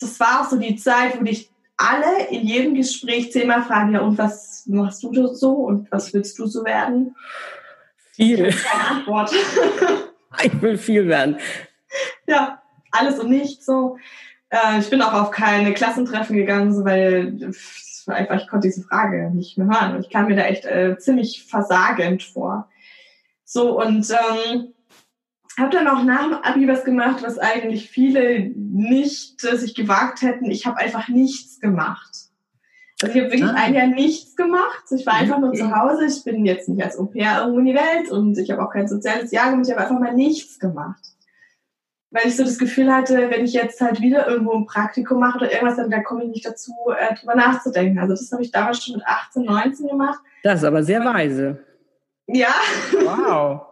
das 0.00 0.18
war 0.20 0.40
auch 0.40 0.50
so 0.50 0.58
die 0.58 0.76
Zeit, 0.76 1.18
wo 1.18 1.24
dich 1.24 1.50
alle 1.76 2.28
in 2.30 2.46
jedem 2.46 2.74
Gespräch 2.74 3.32
zehnmal 3.32 3.62
fragen, 3.62 3.92
ja, 3.92 4.00
und 4.00 4.16
was 4.16 4.64
machst 4.66 5.02
du 5.02 5.34
so 5.34 5.52
und 5.52 5.90
was 5.92 6.12
willst 6.14 6.38
du 6.38 6.46
so 6.46 6.64
werden? 6.64 7.14
Viel. 8.12 8.50
Keine 8.50 8.84
Antwort. 8.88 9.30
ich 10.42 10.62
will 10.62 10.78
viel 10.78 11.06
werden. 11.06 11.38
Ja, 12.26 12.62
alles 12.90 13.18
und 13.18 13.30
nichts 13.30 13.66
so. 13.66 13.98
Äh, 14.48 14.78
ich 14.80 14.88
bin 14.88 15.02
auch 15.02 15.12
auf 15.12 15.30
keine 15.30 15.74
Klassentreffen 15.74 16.36
gegangen, 16.36 16.74
so, 16.74 16.84
weil 16.84 17.52
einfach, 18.12 18.40
ich 18.40 18.48
konnte 18.48 18.68
diese 18.68 18.82
Frage 18.82 19.30
nicht 19.34 19.58
mehr 19.58 19.66
hören. 19.66 20.00
Ich 20.00 20.10
kam 20.10 20.26
mir 20.26 20.36
da 20.36 20.42
echt 20.42 20.64
äh, 20.64 20.96
ziemlich 20.98 21.44
versagend 21.44 22.22
vor. 22.22 22.68
So, 23.44 23.80
und 23.80 24.08
ähm, 24.10 24.74
habe 25.58 25.70
dann 25.70 25.88
auch 25.88 26.02
nach 26.02 26.24
dem 26.24 26.34
Abi 26.34 26.68
was 26.68 26.84
gemacht, 26.84 27.22
was 27.22 27.38
eigentlich 27.38 27.88
viele 27.88 28.50
nicht 28.50 29.42
äh, 29.44 29.56
sich 29.56 29.74
gewagt 29.74 30.22
hätten. 30.22 30.50
Ich 30.50 30.66
habe 30.66 30.78
einfach 30.78 31.08
nichts 31.08 31.60
gemacht. 31.60 32.26
Also 33.02 33.14
ich 33.14 33.22
habe 33.22 33.32
wirklich 33.32 33.50
ah. 33.50 33.54
ein 33.56 33.74
Jahr 33.74 33.86
nichts 33.86 34.36
gemacht. 34.36 34.84
Ich 34.90 35.06
war 35.06 35.14
einfach 35.14 35.38
nur 35.38 35.52
zu 35.52 35.74
Hause. 35.74 36.06
Ich 36.06 36.24
bin 36.24 36.46
jetzt 36.46 36.68
nicht 36.68 36.82
als 36.82 36.98
Au-pair 36.98 37.40
irgendwo 37.40 37.60
in 37.60 37.66
die 37.66 37.74
Welt 37.74 38.10
und 38.10 38.38
ich 38.38 38.50
habe 38.50 38.62
auch 38.62 38.70
kein 38.70 38.88
soziales 38.88 39.30
Jahr 39.32 39.50
gemacht. 39.50 39.66
Ich 39.66 39.74
habe 39.74 39.82
einfach 39.82 40.00
mal 40.00 40.14
nichts 40.14 40.58
gemacht. 40.58 41.02
Weil 42.16 42.28
ich 42.28 42.36
so 42.36 42.44
das 42.44 42.58
Gefühl 42.58 42.92
hatte, 42.92 43.30
wenn 43.30 43.44
ich 43.44 43.52
jetzt 43.52 43.80
halt 43.80 44.00
wieder 44.00 44.26
irgendwo 44.26 44.54
ein 44.54 44.66
Praktikum 44.66 45.20
mache 45.20 45.38
oder 45.38 45.52
irgendwas, 45.52 45.76
dann 45.76 45.90
da 45.90 46.00
komme 46.00 46.24
ich 46.24 46.30
nicht 46.30 46.46
dazu, 46.46 46.72
äh, 46.98 47.14
drüber 47.14 47.34
nachzudenken. 47.34 47.98
Also 47.98 48.14
das 48.14 48.32
habe 48.32 48.42
ich 48.42 48.50
damals 48.50 48.84
schon 48.84 48.96
mit 48.96 49.06
18, 49.06 49.44
19 49.44 49.88
gemacht. 49.88 50.20
Das 50.42 50.60
ist 50.60 50.64
aber 50.64 50.82
sehr 50.82 51.04
weise. 51.04 51.62
Ja. 52.26 52.54
Wow. 53.02 53.66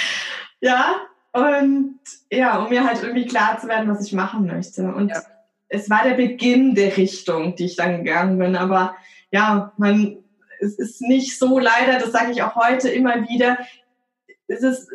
ja, 0.60 0.96
und 1.32 2.00
ja, 2.30 2.58
um 2.58 2.68
mir 2.68 2.84
halt 2.84 3.02
irgendwie 3.02 3.26
klar 3.26 3.58
zu 3.58 3.68
werden, 3.68 3.88
was 3.88 4.04
ich 4.04 4.12
machen 4.12 4.46
möchte. 4.46 4.82
Und 4.82 5.10
ja 5.10 5.22
es 5.74 5.90
war 5.90 6.04
der 6.04 6.14
Beginn 6.14 6.74
der 6.74 6.96
Richtung, 6.96 7.56
die 7.56 7.66
ich 7.66 7.76
dann 7.76 8.04
gegangen 8.04 8.38
bin. 8.38 8.56
Aber 8.56 8.94
ja, 9.30 9.72
man, 9.76 10.18
es 10.60 10.78
ist 10.78 11.02
nicht 11.02 11.38
so 11.38 11.58
leider, 11.58 11.98
das 11.98 12.12
sage 12.12 12.30
ich 12.32 12.42
auch 12.42 12.54
heute 12.54 12.88
immer 12.88 13.28
wieder. 13.28 13.58
Es 14.46 14.62
ist, 14.62 14.88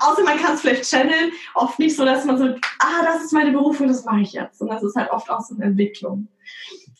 außer 0.00 0.22
man 0.24 0.38
kann 0.38 0.54
es 0.54 0.60
vielleicht 0.60 0.88
channeln, 0.88 1.32
oft 1.54 1.78
nicht 1.78 1.96
so, 1.96 2.04
dass 2.04 2.24
man 2.24 2.38
so, 2.38 2.44
ah, 2.78 3.04
das 3.04 3.24
ist 3.24 3.32
meine 3.32 3.52
Berufung, 3.52 3.88
das 3.88 4.04
mache 4.04 4.20
ich 4.20 4.32
jetzt. 4.32 4.60
Und 4.60 4.68
das 4.68 4.82
ist 4.82 4.96
halt 4.96 5.10
oft 5.10 5.30
auch 5.30 5.40
so 5.40 5.54
eine 5.54 5.64
Entwicklung. 5.64 6.28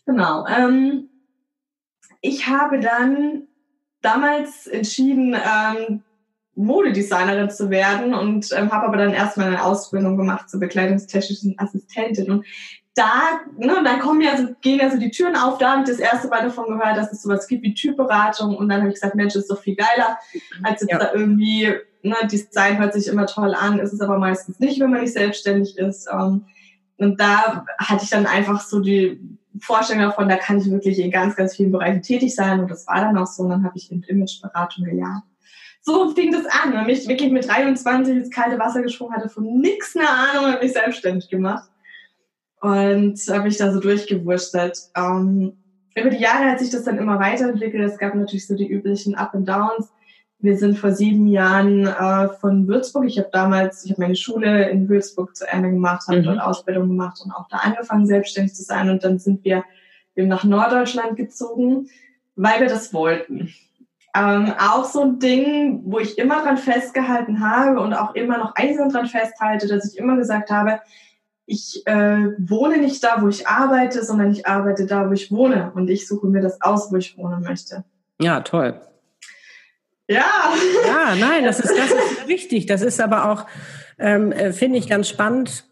Genau. 0.07 0.47
Ähm, 0.47 1.09
ich 2.21 2.47
habe 2.47 2.81
dann 2.81 3.49
damals 4.03 4.67
entschieden, 4.67 5.35
ähm, 5.35 6.03
Modedesignerin 6.55 7.51
zu 7.51 7.71
werden 7.71 8.13
und 8.13 8.51
ähm, 8.53 8.71
habe 8.71 8.87
aber 8.87 8.97
dann 8.97 9.13
erstmal 9.13 9.49
eine 9.49 9.65
Ausbildung 9.65 10.17
gemacht 10.17 10.51
zur 10.51 10.61
bekleidungstechnischen 10.61 11.55
Assistentin. 11.59 12.31
Und 12.31 12.47
da, 12.95 13.41
ne, 13.57 13.81
dann 13.85 14.01
kommen 14.01 14.21
ja 14.21 14.37
so, 14.37 14.49
gehen 14.61 14.81
ja 14.81 14.91
so 14.91 14.99
die 14.99 15.11
Türen 15.11 15.37
auf, 15.37 15.59
da 15.59 15.73
habe 15.73 15.83
ich 15.83 15.89
das 15.89 16.01
erste 16.01 16.29
Mal 16.29 16.43
davon 16.43 16.67
gehört, 16.67 16.97
dass 16.97 17.13
es 17.13 17.23
sowas 17.23 17.47
gibt 17.47 17.63
wie 17.63 17.73
Typberatung 17.73 18.57
und 18.57 18.69
dann 18.69 18.81
habe 18.81 18.89
ich 18.89 18.95
gesagt, 18.95 19.15
Mensch, 19.15 19.37
ist 19.37 19.51
doch 19.51 19.61
viel 19.61 19.77
geiler, 19.77 20.19
als 20.63 20.81
jetzt 20.81 20.91
ja. 20.91 20.99
da 20.99 21.13
irgendwie, 21.15 21.73
ne, 22.03 22.17
Design 22.31 22.79
hört 22.79 22.95
sich 22.95 23.09
immer 23.09 23.27
toll 23.27 23.55
an, 23.55 23.79
ist 23.79 23.93
es 23.93 24.01
aber 24.01 24.19
meistens 24.19 24.59
nicht, 24.59 24.81
wenn 24.81 24.91
man 24.91 25.01
nicht 25.01 25.13
selbstständig 25.13 25.79
ist. 25.79 26.09
Ähm, 26.13 26.47
und 26.99 27.21
da 27.21 27.65
hatte 27.79 28.05
ich 28.05 28.11
dann 28.11 28.27
einfach 28.27 28.61
so 28.61 28.81
die 28.81 29.21
Vorstellung 29.61 30.03
davon, 30.03 30.29
da 30.29 30.37
kann 30.37 30.59
ich 30.59 30.71
wirklich 30.71 30.99
in 30.99 31.11
ganz, 31.11 31.37
ganz 31.37 31.57
vielen 31.57 31.73
Bereichen 31.73 32.03
tätig 32.03 32.35
sein 32.35 32.61
und 32.61 32.71
das 32.71 32.87
war 32.87 33.01
dann 33.01 33.19
auch 33.19 33.27
so 33.27 33.43
und 33.43 33.51
dann 33.51 33.65
habe 33.65 33.77
ich 33.77 33.91
in 33.91 34.03
Imageberatung 34.03 34.85
gelernt 34.85 35.25
so 35.83 36.11
fing 36.11 36.33
das 36.33 36.47
an. 36.47 36.77
Und 36.77 36.87
mich 36.87 37.09
wirklich 37.09 37.31
mit 37.31 37.49
23 37.49 38.17
ins 38.17 38.31
kalte 38.31 38.59
Wasser 38.59 38.83
gesprungen, 38.83 39.15
hatte 39.15 39.29
von 39.29 39.61
nix 39.61 39.97
eine 39.97 40.09
Ahnung, 40.09 40.53
habe 40.53 40.65
mich 40.65 40.73
selbstständig 40.73 41.29
gemacht. 41.29 41.69
Und 42.61 43.19
habe 43.29 43.45
mich 43.45 43.57
da 43.57 43.73
so 43.73 43.81
durchgewurschtelt. 43.81 44.79
Ähm, 44.95 45.57
über 45.97 46.11
die 46.11 46.19
Jahre 46.19 46.51
hat 46.51 46.59
sich 46.59 46.71
das 46.71 46.85
dann 46.85 46.99
immer 46.99 47.19
weiterentwickelt. 47.19 47.83
Es 47.83 47.99
gab 47.99 48.15
natürlich 48.15 48.47
so 48.47 48.55
die 48.55 48.69
üblichen 48.69 49.15
Up 49.15 49.35
and 49.35 49.49
Downs. 49.49 49.89
Wir 50.43 50.57
sind 50.57 50.79
vor 50.79 50.93
sieben 50.93 51.27
Jahren 51.27 51.87
äh, 51.87 52.29
von 52.41 52.67
Würzburg. 52.67 53.05
Ich 53.07 53.19
habe 53.19 53.29
damals, 53.31 53.85
ich 53.85 53.91
habe 53.91 54.03
meine 54.03 54.17
Schule 54.17 54.71
in 54.71 54.89
Würzburg 54.89 55.37
zu 55.37 55.47
Ende 55.47 55.71
gemacht, 55.71 56.09
habe 56.09 56.21
mhm. 56.21 56.25
dort 56.25 56.41
Ausbildung 56.41 56.89
gemacht 56.89 57.21
und 57.23 57.31
auch 57.33 57.47
da 57.49 57.59
angefangen, 57.59 58.07
selbstständig 58.07 58.55
zu 58.55 58.63
sein. 58.63 58.89
Und 58.89 59.05
dann 59.05 59.19
sind 59.19 59.45
wir 59.45 59.65
eben 60.17 60.29
nach 60.29 60.45
Norddeutschland 60.45 61.17
gezogen, 61.17 61.89
weil 62.37 62.61
wir 62.61 62.69
das 62.69 62.95
wollten. 62.95 63.53
Ähm, 64.17 64.53
auch 64.59 64.85
so 64.87 65.03
ein 65.03 65.19
Ding, 65.19 65.83
wo 65.85 65.99
ich 65.99 66.19
immer 66.19 66.43
dran 66.43 66.57
festgehalten 66.57 67.41
habe 67.41 67.81
und 67.81 67.95
auch 67.95 68.15
immer 68.15 68.39
noch 68.39 68.55
eisern 68.57 68.89
dran 68.89 69.07
festhalte, 69.07 69.69
dass 69.69 69.93
ich 69.93 69.99
immer 69.99 70.17
gesagt 70.17 70.51
habe, 70.51 70.81
ich 71.47 71.83
äh, 71.87 72.29
wohne 72.39 72.79
nicht 72.79 73.03
da, 73.05 73.21
wo 73.21 73.29
ich 73.29 73.47
arbeite, 73.47 74.05
sondern 74.05 74.31
ich 74.31 74.47
arbeite 74.47 74.87
da, 74.87 75.09
wo 75.09 75.13
ich 75.13 75.31
wohne. 75.31 75.73
Und 75.75 75.91
ich 75.91 76.09
suche 76.09 76.29
mir 76.29 76.41
das 76.41 76.61
aus, 76.63 76.91
wo 76.91 76.97
ich 76.97 77.19
wohnen 77.19 77.43
möchte. 77.43 77.85
Ja, 78.21 78.41
toll. 78.41 78.81
Ja. 80.11 80.53
Ja, 80.87 81.15
nein, 81.15 81.45
das 81.45 81.61
ist, 81.61 81.71
das 81.71 81.93
ist 81.93 82.27
wichtig. 82.27 82.67
Das 82.67 82.83
ist 82.83 83.01
aber 83.01 83.31
auch, 83.31 83.47
ähm, 83.99 84.33
äh, 84.33 84.53
finde 84.53 84.79
ich, 84.79 84.89
ganz 84.89 85.09
spannend, 85.09 85.65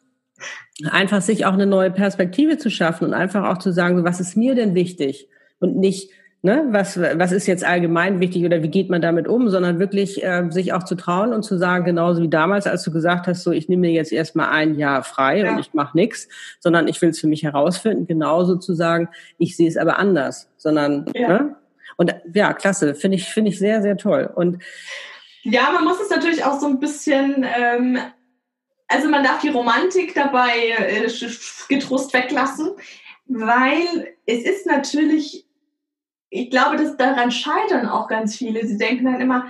einfach 0.92 1.21
sich 1.23 1.45
auch 1.45 1.54
eine 1.54 1.66
neue 1.66 1.90
Perspektive 1.90 2.57
zu 2.57 2.71
schaffen 2.71 3.04
und 3.07 3.14
einfach 3.14 3.49
auch 3.49 3.59
zu 3.59 3.73
sagen, 3.73 4.04
was 4.04 4.21
ist 4.21 4.37
mir 4.37 4.54
denn 4.54 4.76
wichtig? 4.76 5.28
Und 5.59 5.76
nicht, 5.76 6.12
ne, 6.42 6.66
was, 6.71 7.00
was 7.00 7.33
ist 7.33 7.49
jetzt 7.49 7.64
allgemein 7.64 8.21
wichtig 8.21 8.45
oder 8.45 8.62
wie 8.62 8.68
geht 8.68 8.90
man 8.90 9.02
damit 9.02 9.26
um, 9.26 9.49
sondern 9.49 9.80
wirklich 9.80 10.23
äh, 10.23 10.49
sich 10.50 10.73
auch 10.73 10.85
zu 10.85 10.95
trauen 10.95 11.33
und 11.33 11.42
zu 11.42 11.59
sagen, 11.59 11.85
genauso 11.85 12.23
wie 12.23 12.30
damals, 12.30 12.68
als 12.68 12.85
du 12.85 12.92
gesagt 12.92 13.26
hast, 13.26 13.42
so 13.42 13.50
ich 13.50 13.68
nehme 13.68 13.88
mir 13.88 13.92
jetzt 13.92 14.12
erstmal 14.12 14.50
ein 14.50 14.76
Jahr 14.76 15.02
frei 15.02 15.40
ja. 15.40 15.50
und 15.50 15.59
ich 15.59 15.75
mache 15.75 15.97
nichts, 15.97 16.28
sondern 16.61 16.87
ich 16.87 17.02
will 17.02 17.09
es 17.09 17.18
für 17.18 17.26
mich 17.26 17.42
herausfinden, 17.42 18.07
genauso 18.07 18.54
zu 18.54 18.75
sagen, 18.75 19.09
ich 19.37 19.57
sehe 19.57 19.68
es 19.68 19.76
aber 19.76 19.99
anders, 19.99 20.49
sondern 20.59 21.07
ja. 21.12 21.28
ne? 21.28 21.57
Und 21.99 22.14
ja, 22.33 22.55
klasse, 22.55 22.95
finde 22.95 23.19
ich 23.19 23.28
finde 23.28 23.50
ich 23.50 23.59
sehr 23.59 23.83
sehr 23.83 23.99
toll 23.99 24.31
und 24.35 24.62
ja, 25.43 25.71
man 25.73 25.85
muss 25.85 26.00
es 26.00 26.11
natürlich 26.11 26.45
auch 26.45 26.59
so 26.59 26.67
ein 26.67 26.81
bisschen 26.81 27.47
ähm, 27.47 27.99
also 28.88 29.09
man 29.09 29.23
darf 29.23 29.40
die 29.40 29.50
Romantik 29.50 30.14
dabei 30.14 30.50
äh, 30.78 31.09
getrost 31.69 32.14
weglassen, 32.14 32.71
weil 33.26 34.14
es 34.25 34.45
ist 34.45 34.67
natürlich 34.67 35.45
ich 36.31 36.50
glaube, 36.50 36.76
dass 36.76 36.97
daran 36.97 37.31
scheitern 37.31 37.87
auch 37.87 38.09
ganz 38.09 38.37
viele. 38.37 38.67
Sie 38.67 38.76
denken 38.76 39.07
dann 39.07 39.21
immer, 39.21 39.47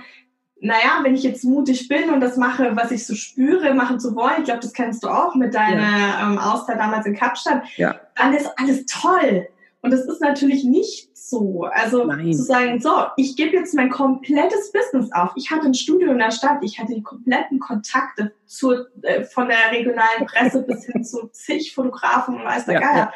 naja, 0.61 0.99
wenn 1.03 1.15
ich 1.15 1.23
jetzt 1.23 1.43
mutig 1.43 1.87
bin 1.87 2.09
und 2.09 2.21
das 2.21 2.37
mache, 2.37 2.75
was 2.75 2.91
ich 2.91 3.05
so 3.05 3.15
spüre, 3.15 3.73
machen 3.73 3.99
zu 3.99 4.15
wollen, 4.15 4.39
ich 4.39 4.45
glaube, 4.45 4.61
das 4.61 4.73
kennst 4.73 5.03
du 5.03 5.09
auch 5.09 5.35
mit 5.35 5.53
deiner 5.53 5.81
ja. 5.81 6.31
ähm, 6.31 6.37
Auszeit 6.37 6.79
damals 6.79 7.05
in 7.05 7.15
Kapstadt, 7.15 7.63
ja. 7.77 7.99
dann 8.15 8.33
ist 8.33 8.49
alles 8.57 8.85
toll. 8.85 9.47
Und 9.81 9.91
das 9.91 10.01
ist 10.01 10.19
natürlich 10.19 10.63
nicht 10.65 11.15
so. 11.15 11.63
Also 11.63 12.05
Nein. 12.05 12.33
zu 12.33 12.43
sagen, 12.43 12.81
so, 12.81 12.91
ich 13.15 13.37
gebe 13.37 13.55
jetzt 13.55 13.73
mein 13.73 13.89
komplettes 13.89 14.71
Business 14.71 15.11
auf. 15.13 15.31
Ich 15.35 15.51
hatte 15.51 15.67
ein 15.67 15.73
Studio 15.73 16.11
in 16.11 16.17
der 16.17 16.31
Stadt, 16.31 16.59
ich 16.63 16.79
hatte 16.79 16.93
die 16.93 17.03
kompletten 17.03 17.59
Kontakte 17.59 18.33
zur, 18.45 18.87
äh, 19.03 19.23
von 19.23 19.47
der 19.47 19.71
regionalen 19.71 20.25
Presse 20.25 20.63
bis 20.67 20.85
hin 20.85 21.03
zu 21.03 21.27
zig 21.31 21.73
Fotografen 21.73 22.35
und 22.35 22.43
weiß 22.43 22.65
der 22.65 22.75
ja, 22.75 22.79
Geier. 22.79 22.95
Ja 22.95 23.13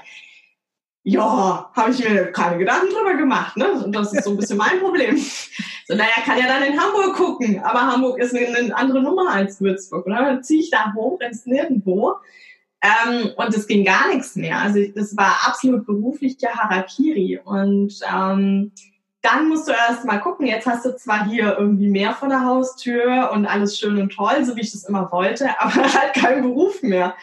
ja, 1.03 1.69
habe 1.73 1.91
ich 1.91 1.99
mir 1.99 2.31
keine 2.31 2.57
Gedanken 2.57 2.93
drüber 2.93 3.15
gemacht. 3.15 3.57
Ne? 3.57 3.71
Und 3.71 3.93
das 3.93 4.13
ist 4.13 4.23
so 4.23 4.31
ein 4.31 4.37
bisschen 4.37 4.57
mein 4.57 4.79
Problem. 4.79 5.17
So, 5.85 5.95
naja, 5.95 6.13
kann 6.23 6.39
ja 6.39 6.47
dann 6.47 6.63
in 6.63 6.79
Hamburg 6.79 7.13
gucken, 7.15 7.59
aber 7.61 7.81
Hamburg 7.81 8.17
ist 8.19 8.33
eine, 8.33 8.47
eine 8.55 8.75
andere 8.75 9.01
Nummer 9.01 9.29
als 9.33 9.59
Würzburg. 9.59 10.05
Und 10.05 10.13
dann 10.13 10.41
ziehe 10.41 10.61
ich 10.61 10.69
da 10.69 10.93
hoch 10.95 11.19
ins 11.19 11.45
Nirgendwo. 11.45 12.15
Ähm, 12.83 13.31
und 13.37 13.55
es 13.55 13.65
ging 13.65 13.85
gar 13.85 14.09
nichts 14.09 14.35
mehr. 14.35 14.59
Also 14.59 14.79
das 14.93 15.15
war 15.15 15.47
absolut 15.47 15.85
beruflicher 15.85 16.49
Harakiri. 16.49 17.39
Und 17.41 17.97
ähm, 18.13 18.73
dann 19.21 19.47
musst 19.47 19.69
du 19.69 19.71
erst 19.71 20.03
mal 20.03 20.19
gucken, 20.19 20.45
jetzt 20.45 20.67
hast 20.67 20.85
du 20.85 20.93
zwar 20.97 21.25
hier 21.25 21.57
irgendwie 21.57 21.87
mehr 21.87 22.13
vor 22.13 22.27
der 22.27 22.43
Haustür 22.43 23.31
und 23.31 23.45
alles 23.45 23.79
schön 23.79 24.01
und 24.01 24.09
toll, 24.09 24.43
so 24.43 24.57
wie 24.57 24.61
ich 24.61 24.73
das 24.73 24.83
immer 24.83 25.09
wollte, 25.13 25.47
aber 25.59 25.81
halt 25.81 26.13
keinen 26.13 26.41
Beruf 26.41 26.83
mehr. 26.83 27.15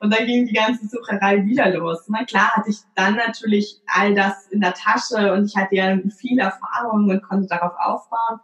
Und 0.00 0.14
dann 0.14 0.26
ging 0.26 0.46
die 0.46 0.52
ganze 0.52 0.86
Sucherei 0.86 1.46
wieder 1.46 1.70
los. 1.70 2.04
Na 2.08 2.26
klar 2.26 2.54
hatte 2.54 2.68
ich 2.68 2.80
dann 2.94 3.16
natürlich 3.16 3.80
all 3.86 4.14
das 4.14 4.48
in 4.48 4.60
der 4.60 4.74
Tasche 4.74 5.32
und 5.32 5.46
ich 5.46 5.56
hatte 5.56 5.74
ja 5.74 5.96
viel 6.14 6.38
Erfahrung 6.38 7.08
und 7.08 7.22
konnte 7.22 7.48
darauf 7.48 7.72
aufbauen. 7.78 8.40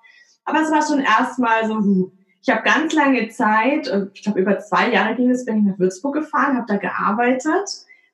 Aber 0.46 0.62
es 0.62 0.70
war 0.70 0.80
schon 0.80 1.00
erstmal 1.00 1.66
so, 1.66 2.10
ich 2.42 2.50
habe 2.50 2.62
ganz 2.62 2.92
lange 2.92 3.28
Zeit, 3.28 3.90
ich 4.14 4.22
glaube 4.22 4.40
über 4.40 4.58
zwei 4.58 4.90
Jahre 4.90 5.14
ging 5.14 5.30
es, 5.30 5.44
bin 5.44 5.58
ich 5.58 5.64
nach 5.64 5.78
Würzburg 5.78 6.14
gefahren, 6.14 6.56
habe 6.56 6.66
da 6.66 6.76
gearbeitet, 6.76 7.68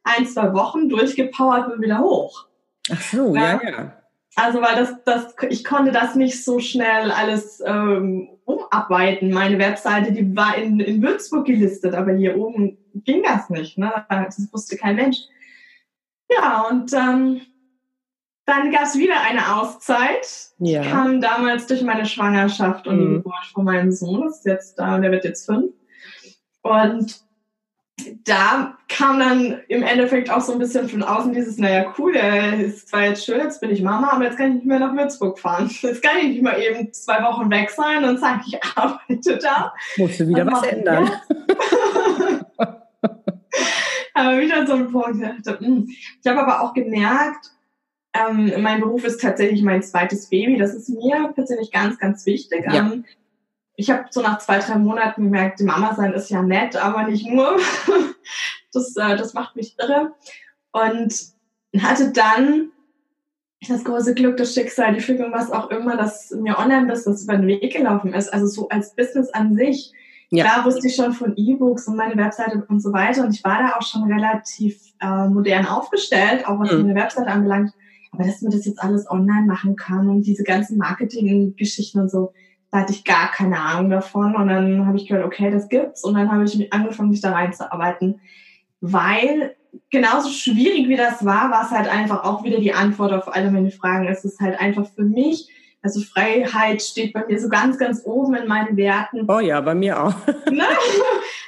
ein, 0.04 0.26
zwei 0.26 0.52
Wochen 0.52 0.88
durchgepowert 0.88 1.72
und 1.72 1.80
wieder 1.80 2.00
hoch. 2.00 2.46
Ach 2.92 3.00
so, 3.00 3.34
ja, 3.34 3.60
ja. 3.62 3.92
Also 4.36 4.60
weil 4.60 4.76
das, 4.76 5.02
das, 5.04 5.34
ich 5.48 5.64
konnte 5.64 5.90
das 5.90 6.14
nicht 6.14 6.44
so 6.44 6.60
schnell 6.60 7.10
alles 7.10 7.60
ähm, 7.64 8.28
umarbeiten. 8.44 9.32
Meine 9.32 9.58
Webseite, 9.58 10.12
die 10.12 10.36
war 10.36 10.56
in, 10.56 10.78
in 10.78 11.02
Würzburg 11.02 11.46
gelistet, 11.46 11.94
aber 11.94 12.12
hier 12.12 12.38
oben 12.38 12.78
ging 12.94 13.22
das 13.24 13.50
nicht. 13.50 13.78
Ne? 13.78 13.92
Das 14.08 14.38
wusste 14.52 14.76
kein 14.76 14.96
Mensch. 14.96 15.18
Ja, 16.30 16.68
und 16.70 16.92
ähm, 16.92 17.40
dann 18.48 18.70
gab 18.72 18.84
es 18.84 18.96
wieder 18.96 19.20
eine 19.20 19.56
Auszeit. 19.56 20.26
Ja. 20.58 20.80
Ich 20.80 20.88
kam 20.88 21.20
damals 21.20 21.66
durch 21.66 21.82
meine 21.82 22.06
Schwangerschaft 22.06 22.86
und 22.86 22.96
mhm. 22.96 23.00
die 23.00 23.14
Geburt 23.16 23.46
von 23.52 23.64
meinem 23.64 23.92
Sohn. 23.92 24.22
Das 24.24 24.38
ist 24.38 24.46
jetzt 24.46 24.78
da, 24.78 24.98
der 24.98 25.10
wird 25.10 25.24
jetzt 25.24 25.44
fünf. 25.44 25.72
Und 26.62 27.20
da 28.24 28.78
kam 28.88 29.18
dann 29.18 29.60
im 29.68 29.82
Endeffekt 29.82 30.30
auch 30.30 30.40
so 30.40 30.52
ein 30.52 30.58
bisschen 30.58 30.88
von 30.88 31.02
außen 31.02 31.34
dieses, 31.34 31.58
naja, 31.58 31.92
cool, 31.98 32.16
ist 32.16 32.88
zwar 32.88 33.04
jetzt 33.04 33.26
schön, 33.26 33.40
jetzt 33.40 33.60
bin 33.60 33.70
ich 33.70 33.82
Mama, 33.82 34.12
aber 34.12 34.24
jetzt 34.24 34.38
kann 34.38 34.48
ich 34.48 34.54
nicht 34.54 34.66
mehr 34.66 34.78
nach 34.78 34.96
Würzburg 34.96 35.38
fahren. 35.38 35.68
Jetzt 35.82 36.02
kann 36.02 36.16
ich 36.18 36.28
nicht 36.28 36.42
mal 36.42 36.58
eben 36.58 36.90
zwei 36.92 37.22
Wochen 37.22 37.50
weg 37.50 37.70
sein 37.70 38.04
und 38.04 38.18
sagen, 38.18 38.40
ich 38.46 38.58
arbeite 38.76 39.38
da. 39.42 39.74
Musst 39.98 40.20
du 40.20 40.28
wieder 40.28 40.46
was 40.46 40.62
ändern. 40.62 41.10
Aber 44.14 44.40
wieder 44.40 44.66
so 44.66 44.72
ein 44.72 44.90
Punkt. 44.90 45.22
Hm. 45.60 45.86
Ich 45.86 46.26
habe 46.26 46.40
aber 46.40 46.62
auch 46.62 46.74
gemerkt, 46.74 47.52
ähm, 48.18 48.62
mein 48.62 48.80
Beruf 48.80 49.04
ist 49.04 49.20
tatsächlich 49.20 49.62
mein 49.62 49.82
zweites 49.82 50.28
Baby. 50.28 50.58
Das 50.58 50.74
ist 50.74 50.88
mir 50.88 51.32
persönlich 51.34 51.70
ganz, 51.70 51.98
ganz 51.98 52.26
wichtig. 52.26 52.64
Ja. 52.66 52.74
Ähm, 52.74 53.04
ich 53.76 53.90
habe 53.90 54.06
so 54.10 54.20
nach 54.22 54.38
zwei, 54.38 54.58
drei 54.58 54.76
Monaten 54.76 55.24
gemerkt, 55.24 55.60
die 55.60 55.64
Mama 55.64 55.94
sein 55.94 56.12
ist 56.12 56.30
ja 56.30 56.42
nett, 56.42 56.76
aber 56.76 57.04
nicht 57.04 57.28
nur. 57.28 57.56
das, 58.72 58.96
äh, 58.96 59.16
das 59.16 59.34
macht 59.34 59.54
mich 59.54 59.76
irre. 59.78 60.12
Und 60.72 61.14
hatte 61.78 62.10
dann 62.10 62.70
das 63.68 63.84
große 63.84 64.14
Glück, 64.14 64.36
das 64.36 64.54
Schicksal, 64.54 64.94
die 64.94 65.00
Fügung, 65.00 65.32
was 65.32 65.50
auch 65.50 65.70
immer, 65.70 65.96
dass 65.96 66.30
mir 66.30 66.58
Online-Business 66.58 67.24
über 67.24 67.36
den 67.36 67.46
Weg 67.46 67.72
gelaufen 67.72 68.14
ist. 68.14 68.32
Also 68.32 68.46
so 68.46 68.68
als 68.68 68.94
Business 68.94 69.30
an 69.30 69.56
sich. 69.56 69.92
Ja. 70.30 70.44
Klar 70.44 70.64
wusste 70.64 70.88
ich 70.88 70.94
schon 70.94 71.12
von 71.12 71.34
E-Books 71.36 71.88
und 71.88 71.96
meine 71.96 72.16
Webseite 72.16 72.64
und 72.68 72.80
so 72.80 72.92
weiter. 72.92 73.24
Und 73.24 73.34
ich 73.34 73.42
war 73.44 73.62
da 73.62 73.76
auch 73.76 73.82
schon 73.82 74.12
relativ 74.12 74.78
äh, 75.00 75.28
modern 75.28 75.66
aufgestellt, 75.66 76.46
auch 76.46 76.58
was 76.58 76.72
mhm. 76.72 76.82
meine 76.82 76.94
Webseite 76.94 77.28
anbelangt. 77.28 77.72
Aber 78.10 78.24
dass 78.24 78.42
man 78.42 78.52
das 78.52 78.64
jetzt 78.64 78.82
alles 78.82 79.10
online 79.10 79.46
machen 79.46 79.76
kann 79.76 80.08
und 80.08 80.22
diese 80.22 80.44
ganzen 80.44 80.78
Marketing-Geschichten 80.78 82.00
und 82.00 82.10
so, 82.10 82.32
da 82.70 82.80
hatte 82.80 82.92
ich 82.92 83.04
gar 83.04 83.30
keine 83.30 83.60
Ahnung 83.60 83.90
davon. 83.90 84.34
Und 84.36 84.48
dann 84.48 84.86
habe 84.86 84.96
ich 84.96 85.06
gehört, 85.06 85.24
okay, 85.24 85.50
das 85.50 85.68
gibt's. 85.68 86.04
Und 86.04 86.14
dann 86.14 86.30
habe 86.30 86.44
ich 86.44 86.72
angefangen, 86.72 87.10
mich 87.10 87.20
da 87.20 87.32
reinzuarbeiten. 87.32 88.20
Weil 88.80 89.56
genauso 89.90 90.30
schwierig 90.30 90.88
wie 90.88 90.96
das 90.96 91.24
war, 91.24 91.50
war 91.50 91.64
es 91.64 91.70
halt 91.70 91.88
einfach 91.88 92.24
auch 92.24 92.44
wieder 92.44 92.60
die 92.60 92.72
Antwort 92.74 93.12
auf 93.12 93.34
alle 93.34 93.50
meine 93.50 93.70
Fragen. 93.70 94.06
Es 94.06 94.24
ist 94.24 94.40
halt 94.40 94.60
einfach 94.60 94.86
für 94.86 95.04
mich, 95.04 95.48
also 95.82 96.00
Freiheit 96.00 96.82
steht 96.82 97.12
bei 97.12 97.24
mir 97.26 97.38
so 97.40 97.48
ganz, 97.48 97.78
ganz 97.78 98.02
oben 98.04 98.34
in 98.34 98.48
meinen 98.48 98.76
Werten. 98.76 99.30
Oh 99.30 99.38
ja, 99.38 99.60
bei 99.60 99.74
mir 99.74 100.02
auch. 100.02 100.14
Ne? 100.50 100.64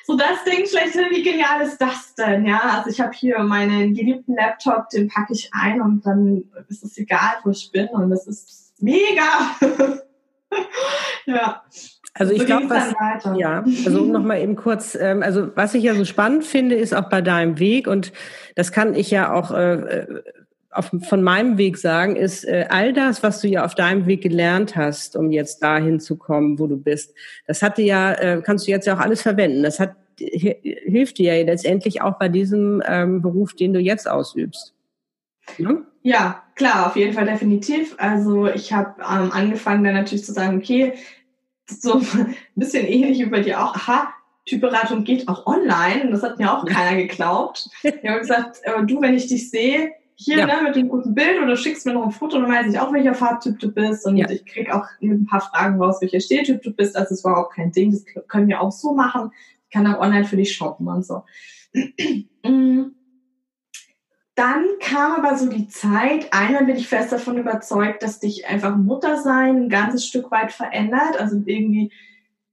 So 0.07 0.17
das 0.17 0.45
Ding 0.45 0.67
schlechthin, 0.67 1.07
wie 1.11 1.23
genial 1.23 1.63
ist 1.63 1.79
das 1.79 2.15
denn? 2.15 2.45
Ja, 2.45 2.61
also 2.77 2.91
ich 2.91 3.01
habe 3.01 3.13
hier 3.13 3.39
meinen 3.41 3.95
geliebten 3.95 4.35
Laptop, 4.35 4.89
den 4.91 5.09
packe 5.09 5.33
ich 5.33 5.51
ein 5.53 5.81
und 5.81 6.05
dann 6.05 6.45
ist 6.69 6.83
es 6.83 6.99
egal, 6.99 7.37
wo 7.45 7.51
ich 7.51 7.71
bin 7.73 7.89
und 7.89 8.11
das 8.11 8.27
ist 8.27 8.75
mega. 8.81 9.57
ja. 11.27 11.63
Also 12.15 12.33
ich 12.33 12.41
so 12.41 12.47
glaube, 12.47 12.69
was 12.69 12.93
ja, 13.39 13.65
also 13.87 14.03
um 14.03 14.11
nochmal 14.11 14.41
eben 14.41 14.57
kurz, 14.57 14.97
ähm, 14.97 15.23
also 15.23 15.57
was 15.57 15.75
ich 15.75 15.85
ja 15.85 15.95
so 15.95 16.05
spannend 16.05 16.45
finde, 16.45 16.75
ist 16.75 16.93
auch 16.93 17.09
bei 17.09 17.21
deinem 17.21 17.59
Weg 17.61 17.87
und 17.87 18.13
das 18.57 18.73
kann 18.73 18.95
ich 18.95 19.11
ja 19.11 19.33
auch 19.33 19.53
äh, 19.53 19.75
äh, 19.75 20.23
auf, 20.71 20.91
von 21.09 21.23
meinem 21.23 21.59
Weg 21.59 21.79
sagen, 21.79 22.17
ist 22.17 22.45
äh, 22.45 22.67
all 22.69 22.93
das, 22.93 23.23
was 23.23 23.41
du 23.41 23.49
ja 23.49 23.65
auf 23.65 23.75
deinem 23.75 24.07
Weg 24.07 24.23
gelernt 24.23 24.77
hast, 24.77 25.17
um 25.17 25.31
jetzt 25.31 25.63
dahin 25.63 26.01
zu 26.01 26.17
kommen, 26.17 26.59
wo 26.59 26.67
du 26.67 26.77
bist. 26.77 27.15
Das 27.47 27.63
hatte 27.63 27.83
ja, 27.83 28.13
äh, 28.13 28.43
kannst 28.45 28.67
du 28.67 28.71
jetzt 28.71 28.87
ja 28.87 28.95
auch 28.95 29.01
alles 29.01 29.23
verwenden. 29.23 29.63
Das 29.63 29.81
hat 29.81 29.97
hilft 30.21 31.19
dir 31.19 31.35
ja 31.35 31.45
letztendlich 31.45 32.03
auch 32.03 32.19
bei 32.19 32.29
diesem 32.29 32.83
ähm, 32.87 33.23
Beruf, 33.23 33.55
den 33.55 33.73
du 33.73 33.81
jetzt 33.81 34.09
ausübst. 34.09 34.75
Ja? 35.59 35.79
ja, 36.03 36.43
klar, 36.55 36.87
auf 36.87 36.97
jeden 36.97 37.15
Fall 37.15 37.25
definitiv. 37.25 37.95
Also 37.99 38.47
ich 38.47 38.73
habe 38.73 39.01
ähm, 39.01 39.33
angefangen 39.33 39.85
dann 39.85 39.95
natürlich 39.95 40.25
zu 40.25 40.33
sagen, 40.33 40.59
okay, 40.59 40.95
so 41.67 41.95
ein 42.15 42.37
bisschen 42.55 42.87
ähnlich 42.87 43.29
bei 43.31 43.41
dir 43.41 43.65
auch, 43.65 43.75
aha, 43.75 44.13
Typberatung 44.47 45.05
geht 45.05 45.29
auch 45.29 45.47
online. 45.47 46.11
Das 46.11 46.23
hat 46.23 46.39
mir 46.39 46.53
auch 46.53 46.65
keiner 46.67 46.97
geglaubt. 46.97 47.69
Ich 47.83 48.09
habe 48.09 48.21
gesagt, 48.21 48.61
äh, 48.63 48.85
du, 48.85 49.01
wenn 49.01 49.15
ich 49.15 49.29
dich 49.29 49.51
sehe, 49.51 49.93
hier 50.23 50.37
ja. 50.37 50.47
ne, 50.47 50.63
mit 50.63 50.77
dem 50.77 50.91
guten 50.91 51.15
Bild 51.15 51.41
oder 51.43 51.57
schickst 51.57 51.87
mir 51.87 51.95
noch 51.95 52.05
ein 52.05 52.11
Foto, 52.11 52.39
dann 52.39 52.51
weiß 52.51 52.67
ich 52.67 52.79
auch, 52.79 52.93
welcher 52.93 53.15
Farbtyp 53.15 53.59
du 53.59 53.73
bist. 53.73 54.07
Und 54.07 54.19
ja. 54.19 54.29
ich 54.29 54.45
krieg 54.45 54.71
auch 54.71 54.85
mit 55.01 55.19
ein 55.19 55.27
paar 55.27 55.41
Fragen 55.41 55.83
raus, 55.83 55.97
welcher 56.03 56.21
Stehtyp 56.21 56.63
du 56.63 56.73
bist. 56.73 56.95
Also 56.95 57.15
es 57.15 57.25
war 57.25 57.39
auch 57.39 57.51
kein 57.51 57.73
Ding. 57.73 57.91
Das 57.91 58.05
können 58.29 58.47
wir 58.47 58.61
auch 58.61 58.71
so 58.71 58.93
machen. 58.93 59.33
Ich 59.65 59.73
kann 59.73 59.87
auch 59.87 59.99
online 59.99 60.27
für 60.27 60.37
dich 60.37 60.55
shoppen 60.55 60.89
und 60.89 61.05
so. 61.05 61.23
Mm. 62.43 62.95
Dann 64.35 64.65
kam 64.81 65.23
aber 65.23 65.37
so 65.37 65.51
die 65.51 65.69
Zeit, 65.69 66.33
einmal 66.33 66.65
bin 66.65 66.77
ich 66.77 66.89
fest 66.89 67.13
davon 67.13 67.37
überzeugt, 67.37 68.03
dass 68.03 68.21
dich 68.21 68.47
einfach 68.47 68.75
Muttersein 68.75 69.65
ein 69.65 69.69
ganzes 69.69 70.07
Stück 70.07 70.31
weit 70.31 70.51
verändert. 70.51 71.21
Also 71.21 71.43
irgendwie 71.45 71.93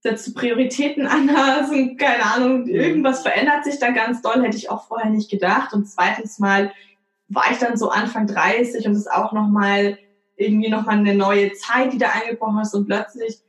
setzt 0.01 0.27
du 0.27 0.33
Prioritäten 0.33 1.07
anders 1.07 1.69
und 1.69 1.97
keine 1.97 2.25
Ahnung, 2.25 2.63
mhm. 2.63 2.67
irgendwas 2.67 3.21
verändert 3.21 3.63
sich 3.63 3.79
da 3.79 3.91
ganz 3.91 4.21
doll, 4.21 4.43
hätte 4.43 4.57
ich 4.57 4.69
auch 4.69 4.85
vorher 4.89 5.09
nicht 5.09 5.31
gedacht. 5.31 5.73
Und 5.73 5.87
zweitens 5.87 6.39
mal 6.39 6.73
war 7.29 7.51
ich 7.51 7.57
dann 7.57 7.77
so 7.77 7.89
Anfang 7.89 8.27
30 8.27 8.85
und 8.85 8.93
es 8.93 8.99
ist 8.99 9.11
auch 9.11 9.33
nochmal 9.33 9.97
irgendwie 10.37 10.69
nochmal 10.69 10.97
eine 10.97 11.15
neue 11.15 11.53
Zeit, 11.53 11.93
die 11.93 11.97
da 11.97 12.09
eingebrochen 12.09 12.61
ist 12.61 12.73
und 12.73 12.85
plötzlich, 12.85 13.39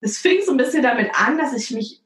es 0.00 0.18
fing 0.18 0.40
so 0.44 0.52
ein 0.52 0.56
bisschen 0.56 0.82
damit 0.82 1.10
an, 1.14 1.38
dass 1.38 1.54
ich 1.54 1.70
mich 1.70 2.02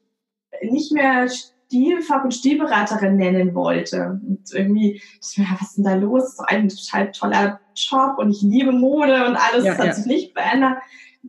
nicht 0.62 0.92
mehr 0.92 1.28
Stilfach- 1.28 2.24
und 2.24 2.34
Stilberaterin 2.34 3.16
nennen 3.16 3.54
wollte. 3.54 4.20
Und 4.26 4.52
irgendwie, 4.52 5.00
ich 5.20 5.38
mir, 5.38 5.46
was 5.58 5.70
ist 5.70 5.76
denn 5.76 5.84
da 5.84 5.94
los? 5.94 6.22
Das 6.22 6.30
ist 6.30 6.40
doch 6.40 6.46
ein 6.46 6.68
total 6.68 7.12
toller 7.12 7.60
Job 7.74 8.18
und 8.18 8.30
ich 8.30 8.42
liebe 8.42 8.72
Mode 8.72 9.26
und 9.26 9.36
alles, 9.36 9.64
ja, 9.64 9.72
das 9.72 9.78
hat 9.78 9.86
ja. 9.86 9.92
sich 9.94 10.06
nicht 10.06 10.32
verändert. 10.32 10.78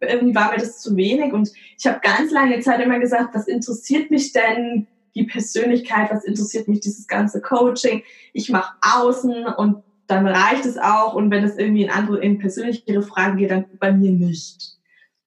Irgendwie 0.01 0.35
war 0.35 0.51
mir 0.51 0.57
das 0.57 0.79
zu 0.79 0.95
wenig 0.95 1.33
und 1.33 1.51
ich 1.77 1.85
habe 1.87 1.99
ganz 2.01 2.31
lange 2.31 2.59
Zeit 2.61 2.79
immer 2.79 2.99
gesagt, 2.99 3.33
was 3.33 3.47
interessiert 3.47 4.11
mich 4.11 4.31
denn 4.31 4.87
die 5.15 5.23
Persönlichkeit, 5.23 6.11
was 6.11 6.23
interessiert 6.23 6.67
mich 6.67 6.79
dieses 6.81 7.07
ganze 7.07 7.41
Coaching? 7.41 8.03
Ich 8.33 8.49
mache 8.49 8.73
außen 8.81 9.45
und 9.45 9.83
dann 10.07 10.27
reicht 10.27 10.65
es 10.65 10.77
auch 10.77 11.13
und 11.13 11.29
wenn 11.31 11.43
es 11.43 11.57
irgendwie 11.57 11.83
in 11.83 11.91
andere, 11.91 12.19
in 12.19 12.39
persönlichere 12.39 13.01
Fragen 13.01 13.37
geht, 13.37 13.51
dann 13.51 13.65
bei 13.79 13.91
mir 13.91 14.11
nicht. 14.11 14.77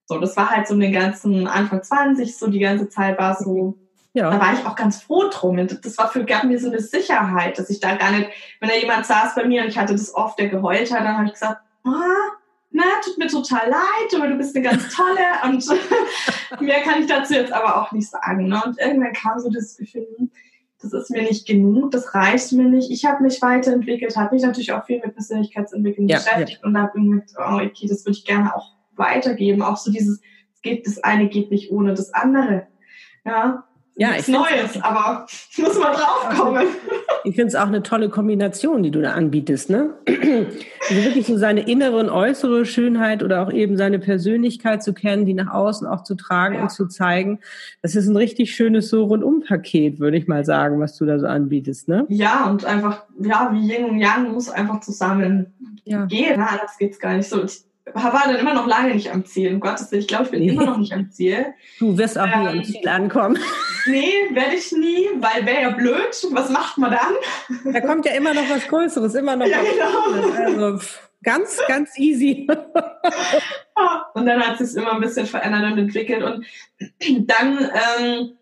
So, 0.06 0.18
das 0.18 0.36
war 0.36 0.50
halt 0.50 0.66
so 0.66 0.76
den 0.76 0.92
ganzen 0.92 1.46
Anfang 1.46 1.82
20, 1.82 2.36
so 2.36 2.48
die 2.48 2.58
ganze 2.58 2.88
Zeit 2.88 3.18
war 3.18 3.36
so, 3.36 3.78
ja. 4.14 4.30
Da 4.30 4.38
war 4.38 4.52
ich 4.52 4.66
auch 4.66 4.76
ganz 4.76 5.02
froh 5.02 5.24
drum. 5.30 5.58
Und 5.58 5.84
das 5.84 5.96
war 5.96 6.08
für, 6.08 6.24
gab 6.24 6.44
mir 6.44 6.58
so 6.58 6.68
eine 6.68 6.80
Sicherheit, 6.80 7.58
dass 7.58 7.70
ich 7.70 7.80
da 7.80 7.96
gar 7.96 8.12
nicht, 8.12 8.28
wenn 8.60 8.68
da 8.68 8.76
jemand 8.76 9.06
saß 9.06 9.34
bei 9.34 9.46
mir 9.46 9.62
und 9.62 9.68
ich 9.68 9.78
hatte 9.78 9.94
das 9.94 10.14
oft, 10.14 10.38
der 10.38 10.48
geheult 10.48 10.92
hat, 10.92 11.00
dann 11.00 11.16
habe 11.16 11.26
ich 11.26 11.32
gesagt, 11.32 11.62
ah, 11.84 11.90
na, 12.72 12.84
tut 13.04 13.18
mir 13.18 13.28
total 13.28 13.68
leid, 13.68 14.14
aber 14.14 14.28
du 14.28 14.36
bist 14.36 14.56
eine 14.56 14.66
ganz 14.66 14.94
tolle 14.94 15.18
und 15.44 15.64
mehr 16.60 16.80
kann 16.80 17.00
ich 17.00 17.06
dazu 17.06 17.34
jetzt 17.34 17.52
aber 17.52 17.80
auch 17.82 17.92
nicht 17.92 18.08
sagen. 18.08 18.48
Ne? 18.48 18.62
Und 18.64 18.78
irgendwann 18.80 19.12
kam 19.12 19.38
so 19.38 19.50
das 19.50 19.76
Gefühl, 19.76 20.30
das 20.80 20.92
ist 20.92 21.10
mir 21.10 21.22
nicht 21.22 21.46
genug, 21.46 21.90
das 21.92 22.14
reicht 22.14 22.52
mir 22.52 22.64
nicht. 22.64 22.90
Ich 22.90 23.04
habe 23.04 23.22
mich 23.22 23.40
weiterentwickelt, 23.40 24.16
habe 24.16 24.34
mich 24.34 24.42
natürlich 24.42 24.72
auch 24.72 24.84
viel 24.84 25.00
mit 25.04 25.14
Persönlichkeitsentwicklung 25.14 26.08
ja, 26.08 26.18
beschäftigt 26.18 26.60
ja. 26.62 26.68
und 26.68 26.76
habe 26.76 26.92
gemerkt, 26.92 27.30
oh, 27.38 27.56
okay, 27.56 27.86
das 27.88 28.04
würde 28.04 28.18
ich 28.18 28.24
gerne 28.24 28.54
auch 28.56 28.72
weitergeben. 28.96 29.62
Auch 29.62 29.76
so 29.76 29.92
dieses, 29.92 30.20
es 30.54 30.62
geht, 30.62 30.86
das 30.86 30.98
eine 30.98 31.28
geht 31.28 31.50
nicht 31.50 31.70
ohne 31.70 31.94
das 31.94 32.12
andere. 32.12 32.66
Ja, 33.24 33.64
ja, 33.94 34.12
nichts 34.12 34.28
Neues, 34.28 34.82
aber 34.82 35.26
muss 35.58 35.78
man 35.78 35.92
draufkommen. 35.92 36.66
Ich 37.24 37.36
finde 37.36 37.48
es 37.48 37.54
auch 37.54 37.66
eine 37.66 37.82
tolle 37.82 38.08
Kombination, 38.08 38.82
die 38.82 38.90
du 38.90 39.00
da 39.00 39.12
anbietest. 39.12 39.70
Ne? 39.70 39.90
Also 40.88 41.04
wirklich 41.04 41.26
so 41.26 41.38
seine 41.38 41.68
innere 41.68 41.96
und 41.96 42.10
äußere 42.10 42.64
Schönheit 42.66 43.22
oder 43.22 43.42
auch 43.42 43.52
eben 43.52 43.76
seine 43.76 43.98
Persönlichkeit 43.98 44.82
zu 44.82 44.92
kennen, 44.92 45.26
die 45.26 45.34
nach 45.34 45.52
außen 45.52 45.86
auch 45.86 46.02
zu 46.02 46.16
tragen 46.16 46.56
ja. 46.56 46.62
und 46.62 46.70
zu 46.70 46.88
zeigen. 46.88 47.38
Das 47.82 47.94
ist 47.94 48.08
ein 48.08 48.16
richtig 48.16 48.54
schönes 48.54 48.88
so 48.88 49.04
Rundum-Paket, 49.04 50.00
würde 50.00 50.16
ich 50.16 50.26
mal 50.26 50.44
sagen, 50.44 50.80
was 50.80 50.96
du 50.96 51.06
da 51.06 51.18
so 51.18 51.26
anbietest. 51.26 51.88
Ne? 51.88 52.04
Ja, 52.08 52.50
und 52.50 52.64
einfach, 52.64 53.04
ja, 53.20 53.50
wie 53.52 53.72
Yin 53.72 53.84
und 53.84 53.98
Yang 53.98 54.32
muss 54.32 54.50
einfach 54.50 54.80
zusammen 54.80 55.46
ja. 55.84 56.06
gehen. 56.06 56.38
Ne? 56.38 56.48
Anders 56.48 56.76
geht's 56.78 56.98
gar 56.98 57.16
nicht 57.16 57.28
so. 57.28 57.44
Ich 57.44 57.64
war 57.92 58.22
dann 58.24 58.36
immer 58.36 58.54
noch 58.54 58.66
lange 58.66 58.94
nicht 58.94 59.10
am 59.10 59.24
Ziel. 59.24 59.52
Um 59.52 59.60
Gottes 59.60 59.90
Willen, 59.90 60.02
ich 60.02 60.08
glaube, 60.08 60.24
ich 60.24 60.30
bin 60.30 60.40
nee. 60.40 60.50
immer 60.50 60.64
noch 60.64 60.78
nicht 60.78 60.92
am 60.92 61.10
Ziel. 61.10 61.46
Du 61.78 61.96
wirst 61.98 62.18
auch 62.18 62.26
ähm, 62.26 62.42
nie 62.42 62.48
am 62.48 62.56
ähm, 62.56 62.64
Ziel 62.64 62.88
ankommen. 62.88 63.38
Nee, 63.86 64.12
werde 64.30 64.54
ich 64.54 64.70
nie, 64.72 65.08
weil 65.16 65.44
wäre 65.44 65.62
ja 65.62 65.70
blöd. 65.70 66.26
Was 66.30 66.50
macht 66.50 66.78
man 66.78 66.92
dann? 66.92 67.72
Da 67.72 67.80
kommt 67.80 68.06
ja 68.06 68.12
immer 68.12 68.32
noch 68.32 68.48
was 68.48 68.68
Größeres, 68.68 69.14
immer 69.14 69.34
noch 69.34 69.46
ja, 69.46 69.58
was 69.58 70.46
genau. 70.46 70.62
Also 70.62 70.88
ganz, 71.22 71.60
ganz 71.66 71.98
easy. 71.98 72.46
und 74.14 74.26
dann 74.26 74.40
hat 74.40 74.60
es 74.60 74.72
sich 74.72 74.82
immer 74.82 74.92
ein 74.92 75.00
bisschen 75.00 75.26
verändert 75.26 75.72
und 75.72 75.78
entwickelt. 75.78 76.22
Und 76.22 76.46
dann 77.28 77.58
ähm, 77.58 78.32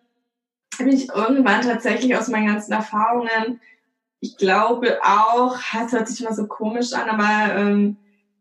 bin 0.78 0.88
ich 0.88 1.08
irgendwann 1.08 1.62
tatsächlich 1.62 2.16
aus 2.16 2.28
meinen 2.28 2.48
ganzen 2.48 2.72
Erfahrungen, 2.72 3.60
ich 4.22 4.36
glaube 4.36 4.98
auch, 5.02 5.56
es 5.82 5.92
hört 5.92 6.08
sich 6.08 6.20
immer 6.20 6.34
so 6.34 6.46
komisch 6.46 6.92
an, 6.92 7.08
aber 7.08 7.54
ähm, 7.54 7.96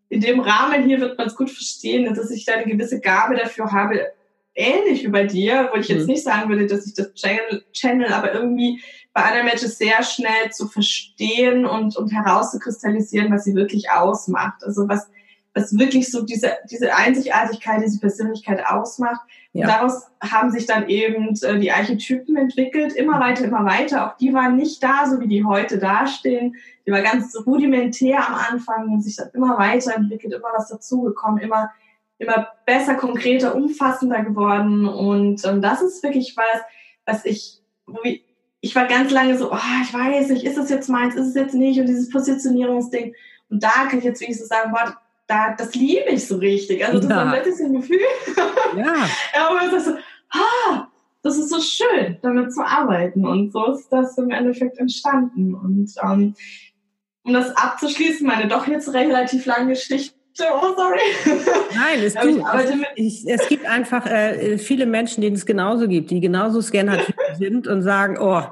in 0.10 0.22
dem 0.22 0.40
Rahmen 0.40 0.84
hier 0.84 1.00
wird 1.00 1.18
man 1.18 1.28
es 1.28 1.36
gut 1.36 1.50
verstehen, 1.50 2.14
dass 2.14 2.32
ich 2.32 2.46
da 2.46 2.54
eine 2.54 2.66
gewisse 2.66 3.00
Gabe 3.00 3.36
dafür 3.36 3.72
habe, 3.72 4.12
ähnlich 4.56 5.04
wie 5.04 5.10
bei 5.10 5.24
dir, 5.24 5.70
wo 5.72 5.80
ich 5.80 5.88
jetzt 5.88 6.02
mhm. 6.02 6.14
nicht 6.14 6.24
sagen 6.24 6.50
würde, 6.50 6.68
dass 6.68 6.86
ich 6.86 6.96
das 6.96 7.14
channel, 7.14 7.64
channel 7.72 8.12
aber 8.12 8.34
irgendwie 8.34 8.82
bei 9.14 9.24
einer 9.24 9.44
Matches 9.44 9.78
sehr 9.78 10.04
schnell 10.04 10.52
zu 10.52 10.68
verstehen 10.68 11.66
und, 11.66 11.96
und 11.96 12.12
herauszukristallisieren, 12.12 13.32
was 13.32 13.44
sie 13.44 13.56
wirklich 13.56 13.90
ausmacht. 13.92 14.64
Also 14.64 14.88
was, 14.88 15.10
was 15.54 15.78
wirklich 15.78 16.12
so 16.12 16.24
diese, 16.24 16.52
diese 16.70 16.96
Einzigartigkeit, 16.96 17.82
diese 17.84 18.00
Persönlichkeit 18.00 18.66
ausmacht. 18.66 19.22
Ja. 19.54 19.66
Und 19.66 19.72
daraus 19.74 20.04
haben 20.22 20.52
sich 20.52 20.66
dann 20.66 20.88
eben 20.90 21.36
äh, 21.42 21.60
die 21.60 21.72
Archetypen 21.72 22.38
entwickelt, 22.38 22.94
immer 22.94 23.20
weiter, 23.20 23.46
immer 23.46 23.66
weiter. 23.66 24.08
Auch 24.08 24.18
die 24.18 24.34
waren 24.34 24.56
nicht 24.56 24.84
da, 24.84 25.08
so 25.08 25.20
wie 25.20 25.28
die 25.28 25.44
heute 25.44 25.80
dastehen. 25.80 26.56
Die 26.86 26.92
war 26.92 27.02
ganz 27.02 27.36
rudimentär 27.46 28.28
am 28.28 28.36
Anfang 28.36 28.90
und 28.90 29.02
sich 29.02 29.16
dann 29.16 29.30
immer 29.34 29.58
weiter 29.58 29.96
entwickelt, 29.96 30.34
immer 30.34 30.50
was 30.56 30.70
dazugekommen, 30.70 31.42
immer, 31.42 31.72
immer 32.20 32.48
besser, 32.66 32.96
konkreter, 32.96 33.56
umfassender 33.56 34.24
geworden. 34.24 34.88
Und 34.88 35.44
ähm, 35.46 35.62
das 35.62 35.82
ist 35.82 36.04
wirklich 36.04 36.38
was, 36.38 36.62
was 37.06 37.26
ich, 37.26 37.62
ich, 38.04 38.24
ich 38.62 38.76
war 38.76 38.86
ganz 38.88 39.10
lange 39.12 39.36
so, 39.38 39.52
oh, 39.52 39.82
ich 39.84 39.94
weiß 39.94 40.30
nicht, 40.30 40.46
ist 40.46 40.58
es 40.58 40.70
jetzt 40.70 40.90
meins, 40.90 41.16
ist 41.16 41.30
es 41.30 41.36
jetzt 41.36 41.56
nicht 41.56 41.80
und 41.80 41.88
dieses 41.88 42.10
Positionierungsding. 42.10 43.16
Und 43.50 43.64
da 43.64 43.88
kann 43.90 43.98
ich 43.98 44.06
jetzt 44.06 44.22
wirklich 44.22 44.38
so 44.38 44.46
sagen, 44.46 44.72
boah, 44.72 44.96
da, 45.30 45.54
das 45.56 45.76
liebe 45.76 46.10
ich 46.10 46.28
so 46.28 46.38
richtig. 46.38 46.86
Also 46.86 47.00
das 47.00 47.10
ja. 47.10 47.22
ist 47.22 47.28
ein 47.28 47.32
nettes 47.32 47.58
Gefühl. 47.60 48.00
Ja. 48.76 49.10
Aber 49.36 49.60
das 49.72 49.74
ist 49.74 49.86
so, 49.86 49.92
ah, 50.32 50.88
das 51.22 51.38
ist 51.38 51.50
so 51.50 51.60
schön, 51.62 52.18
damit 52.22 52.54
zu 52.54 52.62
arbeiten. 52.62 53.26
Und 53.26 53.52
so 53.52 53.72
ist 53.74 53.90
das 53.90 54.18
im 54.18 54.32
Endeffekt 54.32 54.78
entstanden. 54.80 55.54
Und 55.54 55.94
ähm, 56.04 56.36
um 57.24 57.34
das 57.34 57.56
abzuschließen, 57.56 58.26
meine 58.26 58.48
doch 58.48 58.68
jetzt 58.68 58.94
relativ 58.94 59.46
lange 59.46 59.70
Geschichte, 59.70 60.16
Oh, 60.42 60.74
sorry. 60.76 61.00
Nein, 61.76 62.00
es, 62.04 62.16
gibt, 62.16 62.44
ich, 62.96 63.28
es 63.28 63.48
gibt 63.50 63.66
einfach 63.66 64.06
äh, 64.06 64.58
viele 64.58 64.86
Menschen, 64.86 65.22
denen 65.22 65.36
es 65.36 65.46
genauso 65.46 65.88
gibt, 65.88 66.12
die 66.12 66.22
genauso 66.22 66.62
Scanner 66.62 66.98
sind 67.38 67.68
und 67.68 67.82
sagen, 67.82 68.18
oh, 68.20 68.44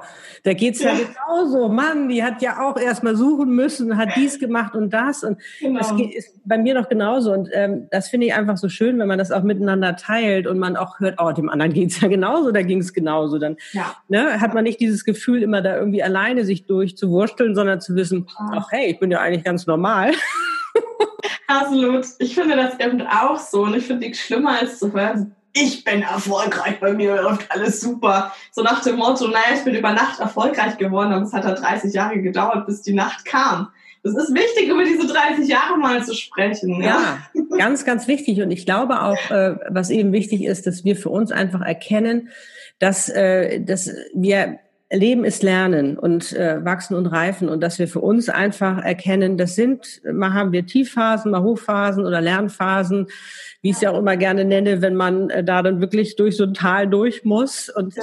da 0.44 0.52
geht's 0.52 0.82
ja, 0.82 0.92
ja 0.92 0.98
genauso. 0.98 1.68
Mann, 1.68 2.08
die 2.08 2.22
hat 2.22 2.42
ja 2.42 2.60
auch 2.60 2.78
erstmal 2.78 3.16
suchen 3.16 3.54
müssen, 3.54 3.96
hat 3.96 4.10
dies 4.16 4.38
gemacht 4.38 4.74
und 4.74 4.92
das. 4.92 5.24
Und 5.24 5.38
genau. 5.60 5.78
das 5.78 5.92
ist 6.14 6.40
bei 6.44 6.58
mir 6.58 6.74
noch 6.74 6.88
genauso. 6.88 7.32
Und 7.32 7.48
ähm, 7.52 7.88
das 7.90 8.08
finde 8.08 8.26
ich 8.26 8.34
einfach 8.34 8.56
so 8.56 8.68
schön, 8.68 8.98
wenn 8.98 9.08
man 9.08 9.18
das 9.18 9.32
auch 9.32 9.42
miteinander 9.42 9.96
teilt 9.96 10.46
und 10.46 10.58
man 10.58 10.76
auch 10.76 11.00
hört, 11.00 11.16
oh, 11.18 11.32
dem 11.32 11.48
anderen 11.48 11.72
geht's 11.72 12.00
ja 12.00 12.08
genauso, 12.08 12.52
da 12.52 12.62
ging's 12.62 12.92
genauso. 12.92 13.38
Dann 13.38 13.56
ja. 13.72 13.94
ne, 14.08 14.40
hat 14.40 14.54
man 14.54 14.64
nicht 14.64 14.80
dieses 14.80 15.04
Gefühl, 15.04 15.42
immer 15.42 15.62
da 15.62 15.76
irgendwie 15.76 16.02
alleine 16.02 16.44
sich 16.44 16.66
durchzuwursteln, 16.66 17.54
sondern 17.54 17.80
zu 17.80 17.94
wissen, 17.96 18.26
ach 18.52 18.68
hey, 18.70 18.90
ich 18.90 19.00
bin 19.00 19.10
ja 19.10 19.20
eigentlich 19.20 19.44
ganz 19.44 19.66
normal. 19.66 20.12
Absolut. 21.48 22.06
Ich 22.18 22.34
finde 22.34 22.56
das 22.56 22.78
eben 22.78 23.00
auch 23.06 23.38
so. 23.38 23.62
Und 23.62 23.74
ich 23.74 23.86
finde 23.86 24.06
nichts 24.06 24.20
schlimmer 24.20 24.60
als 24.60 24.78
zu 24.78 24.92
hören, 24.92 25.34
ich 25.54 25.82
bin 25.82 26.02
erfolgreich, 26.02 26.78
bei 26.78 26.92
mir 26.92 27.22
läuft 27.22 27.50
alles 27.50 27.80
super. 27.80 28.32
So 28.52 28.62
nach 28.62 28.82
dem 28.82 28.96
Motto, 28.96 29.26
naja, 29.26 29.56
ich 29.56 29.64
bin 29.64 29.74
über 29.74 29.92
Nacht 29.92 30.20
erfolgreich 30.20 30.76
geworden, 30.76 31.12
aber 31.12 31.24
es 31.24 31.32
hat 31.32 31.44
halt 31.44 31.60
30 31.60 31.92
Jahre 31.92 32.20
gedauert, 32.20 32.66
bis 32.66 32.82
die 32.82 32.92
Nacht 32.92 33.24
kam. 33.24 33.68
Es 34.02 34.14
ist 34.14 34.32
wichtig, 34.32 34.68
über 34.68 34.84
diese 34.84 35.06
30 35.06 35.48
Jahre 35.48 35.76
mal 35.78 36.04
zu 36.04 36.14
sprechen. 36.14 36.80
Ja, 36.82 37.18
ja 37.34 37.42
ganz, 37.56 37.84
ganz 37.84 38.06
wichtig. 38.06 38.40
Und 38.40 38.50
ich 38.50 38.64
glaube 38.64 39.02
auch, 39.02 39.30
äh, 39.30 39.56
was 39.68 39.90
eben 39.90 40.12
wichtig 40.12 40.44
ist, 40.44 40.66
dass 40.66 40.84
wir 40.84 40.96
für 40.96 41.08
uns 41.08 41.32
einfach 41.32 41.62
erkennen, 41.62 42.28
dass, 42.78 43.08
äh, 43.08 43.60
dass 43.60 43.90
wir 44.14 44.60
Leben 44.90 45.24
ist 45.24 45.42
Lernen 45.42 45.98
und 45.98 46.32
äh, 46.32 46.64
Wachsen 46.64 46.94
und 46.94 47.06
Reifen 47.06 47.50
und 47.50 47.60
dass 47.60 47.78
wir 47.78 47.88
für 47.88 48.00
uns 48.00 48.30
einfach 48.30 48.82
erkennen, 48.82 49.36
das 49.36 49.54
sind, 49.54 50.00
mal 50.10 50.32
haben 50.32 50.52
wir 50.52 50.64
Tiefphasen, 50.64 51.30
mal 51.30 51.42
Hochphasen 51.42 52.06
oder 52.06 52.22
Lernphasen, 52.22 53.06
wie 53.60 53.70
ich 53.70 53.76
es 53.76 53.82
ja 53.82 53.90
auch 53.90 53.98
immer 53.98 54.16
gerne 54.16 54.46
nenne, 54.46 54.80
wenn 54.80 54.94
man 54.94 55.28
äh, 55.28 55.44
da 55.44 55.62
dann 55.62 55.82
wirklich 55.82 56.16
durch 56.16 56.36
so 56.36 56.44
ein 56.44 56.54
Tal 56.54 56.88
durch 56.88 57.24
muss. 57.24 57.68
Und 57.68 57.96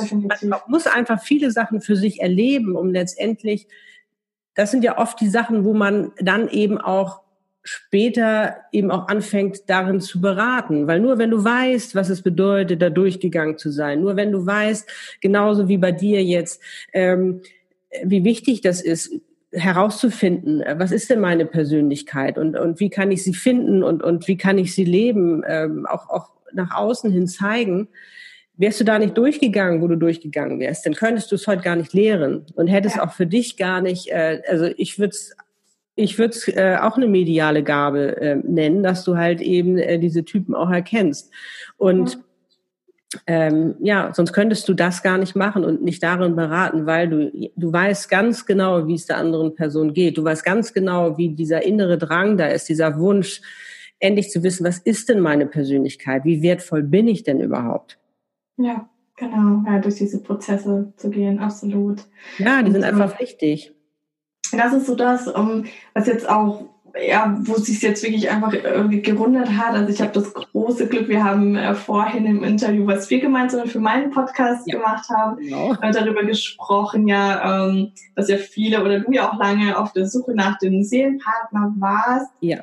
man 0.44 0.60
muss 0.68 0.86
einfach 0.86 1.22
viele 1.24 1.50
Sachen 1.50 1.82
für 1.82 1.96
sich 1.96 2.22
erleben, 2.22 2.76
um 2.76 2.92
letztendlich, 2.92 3.68
das 4.54 4.70
sind 4.70 4.84
ja 4.84 5.00
oft 5.00 5.20
die 5.20 5.30
Sachen, 5.30 5.66
wo 5.66 5.74
man 5.74 6.12
dann 6.20 6.48
eben 6.50 6.78
auch 6.78 7.25
später 7.66 8.58
eben 8.72 8.92
auch 8.92 9.08
anfängt, 9.08 9.68
darin 9.68 10.00
zu 10.00 10.22
beraten. 10.22 10.88
Weil 10.88 11.00
nur 11.00 11.18
wenn 11.18 11.32
du 11.32 11.44
weißt, 11.44 11.96
was 11.96 12.10
es 12.10 12.22
bedeutet, 12.22 12.82
da 12.82 12.90
durchgegangen 12.90 13.58
zu 13.58 13.72
sein, 13.72 14.02
nur 14.02 14.16
wenn 14.16 14.32
du 14.32 14.46
weißt, 14.46 14.88
genauso 15.20 15.68
wie 15.68 15.78
bei 15.78 15.92
dir 15.92 16.24
jetzt, 16.24 16.62
ähm, 16.94 17.42
wie 18.04 18.24
wichtig 18.24 18.62
das 18.62 18.82
ist, 18.82 19.12
herauszufinden, 19.52 20.64
was 20.78 20.92
ist 20.92 21.10
denn 21.10 21.20
meine 21.20 21.46
Persönlichkeit 21.46 22.38
und, 22.38 22.58
und 22.58 22.80
wie 22.80 22.90
kann 22.90 23.12
ich 23.12 23.24
sie 23.24 23.34
finden 23.34 23.84
und, 23.84 24.04
und 24.04 24.28
wie 24.28 24.38
kann 24.38 24.58
ich 24.58 24.76
sie 24.76 24.84
leben, 24.84 25.44
ähm, 25.48 25.86
auch, 25.86 26.10
auch 26.10 26.30
nach 26.54 26.76
außen 26.76 27.12
hin 27.12 27.28
zeigen, 27.28 27.88
wärst 28.58 28.80
du 28.80 28.84
da 28.84 29.00
nicht 29.00 29.18
durchgegangen, 29.18 29.82
wo 29.82 29.88
du 29.88 29.96
durchgegangen 29.98 30.60
wärst, 30.60 30.86
dann 30.86 30.94
könntest 30.94 31.32
du 31.32 31.36
es 31.36 31.48
heute 31.48 31.64
gar 31.64 31.76
nicht 31.76 31.94
lehren 31.94 32.46
und 32.56 32.68
hättest 32.68 32.98
ja. 32.98 33.06
auch 33.06 33.14
für 33.14 33.26
dich 33.26 33.58
gar 33.58 33.82
nicht, 33.82 34.12
äh, 34.12 34.42
also 34.48 34.66
ich 34.78 35.00
würde 35.00 35.12
es 35.12 35.36
ich 35.96 36.18
würde 36.18 36.34
es 36.34 36.48
äh, 36.48 36.78
auch 36.82 36.98
eine 36.98 37.08
mediale 37.08 37.64
Gabe 37.64 38.18
äh, 38.18 38.36
nennen, 38.36 38.84
dass 38.84 39.04
du 39.04 39.18
halt 39.18 39.42
eben 39.42 39.78
äh, 39.78 39.98
diese 39.98 40.26
Typen 40.26 40.54
auch 40.54 40.70
erkennst. 40.70 41.32
Und 41.78 42.20
ähm, 43.28 43.76
ja, 43.80 44.12
sonst 44.14 44.34
könntest 44.34 44.68
du 44.68 44.74
das 44.74 45.02
gar 45.02 45.18
nicht 45.18 45.36
machen 45.36 45.64
und 45.64 45.82
nicht 45.82 46.04
darin 46.04 46.36
beraten, 46.36 46.86
weil 46.86 47.08
du, 47.08 47.50
du 47.56 47.72
weißt 47.72 48.10
ganz 48.10 48.46
genau, 48.46 48.88
wie 48.88 48.96
es 48.96 49.06
der 49.06 49.18
anderen 49.18 49.56
Person 49.56 49.94
geht. 49.94 50.18
Du 50.18 50.24
weißt 50.24 50.44
ganz 50.44 50.74
genau, 50.74 51.18
wie 51.18 51.30
dieser 51.30 51.64
innere 51.64 51.98
Drang 51.98 52.38
da 52.38 52.48
ist, 52.48 52.68
dieser 52.68 53.00
Wunsch, 53.00 53.42
endlich 54.00 54.30
zu 54.30 54.44
wissen, 54.44 54.66
was 54.66 54.80
ist 54.80 55.08
denn 55.08 55.22
meine 55.22 55.46
Persönlichkeit? 55.46 56.26
Wie 56.26 56.42
wertvoll 56.42 56.84
bin 56.84 57.08
ich 57.08 57.24
denn 57.24 57.40
überhaupt? 57.40 57.98
Ja, 58.58 58.90
genau. 59.16 59.64
Ja, 59.66 59.80
durch 59.80 59.96
diese 59.96 60.22
Prozesse 60.22 60.92
zu 60.98 61.10
gehen, 61.10 61.40
absolut. 61.40 62.04
Ja, 62.38 62.62
die 62.62 62.68
und, 62.68 62.74
sind 62.74 62.84
einfach 62.84 63.14
ähm, 63.14 63.20
wichtig 63.20 63.75
das 64.52 64.74
ist 64.74 64.88
so 64.88 64.96
das, 64.96 65.28
um, 65.28 65.66
was 65.94 66.08
jetzt 66.08 66.28
auch 66.28 66.66
ja, 67.02 67.38
wo 67.42 67.56
es 67.56 67.66
sich 67.66 67.82
jetzt 67.82 68.04
wirklich 68.04 68.30
einfach 68.30 68.54
irgendwie 68.54 69.02
gerundet 69.02 69.50
hat. 69.50 69.74
Also 69.74 69.92
ich 69.92 70.02
habe 70.02 70.14
das 70.14 70.34
große 70.34 70.88
Glück, 70.88 71.08
wir 71.08 71.24
haben 71.24 71.56
äh, 71.56 71.76
vorhin 71.76 72.26
im 72.26 72.44
Interview, 72.44 72.88
was 72.88 73.10
wir 73.10 73.20
gemeinsam 73.20 73.68
für 73.68 73.80
meinen 73.80 74.12
Podcast 74.12 74.66
ja. 74.68 74.78
gemacht 74.78 75.10
haben, 75.10 75.38
genau. 75.38 75.74
äh, 75.82 75.92
darüber 75.92 76.24
gesprochen, 76.24 77.08
ja, 77.08 77.68
ähm, 77.68 77.92
dass 78.16 78.30
ja 78.30 78.38
viele 78.38 78.82
oder 78.82 79.00
du 79.00 79.12
ja 79.12 79.30
auch 79.30 79.38
lange 79.38 79.78
auf 79.78 79.94
der 79.94 80.08
Suche 80.08 80.34
nach 80.34 80.58
dem 80.60 80.84
Seelenpartner 80.84 81.74
warst. 81.78 82.32
Ja. 82.40 82.60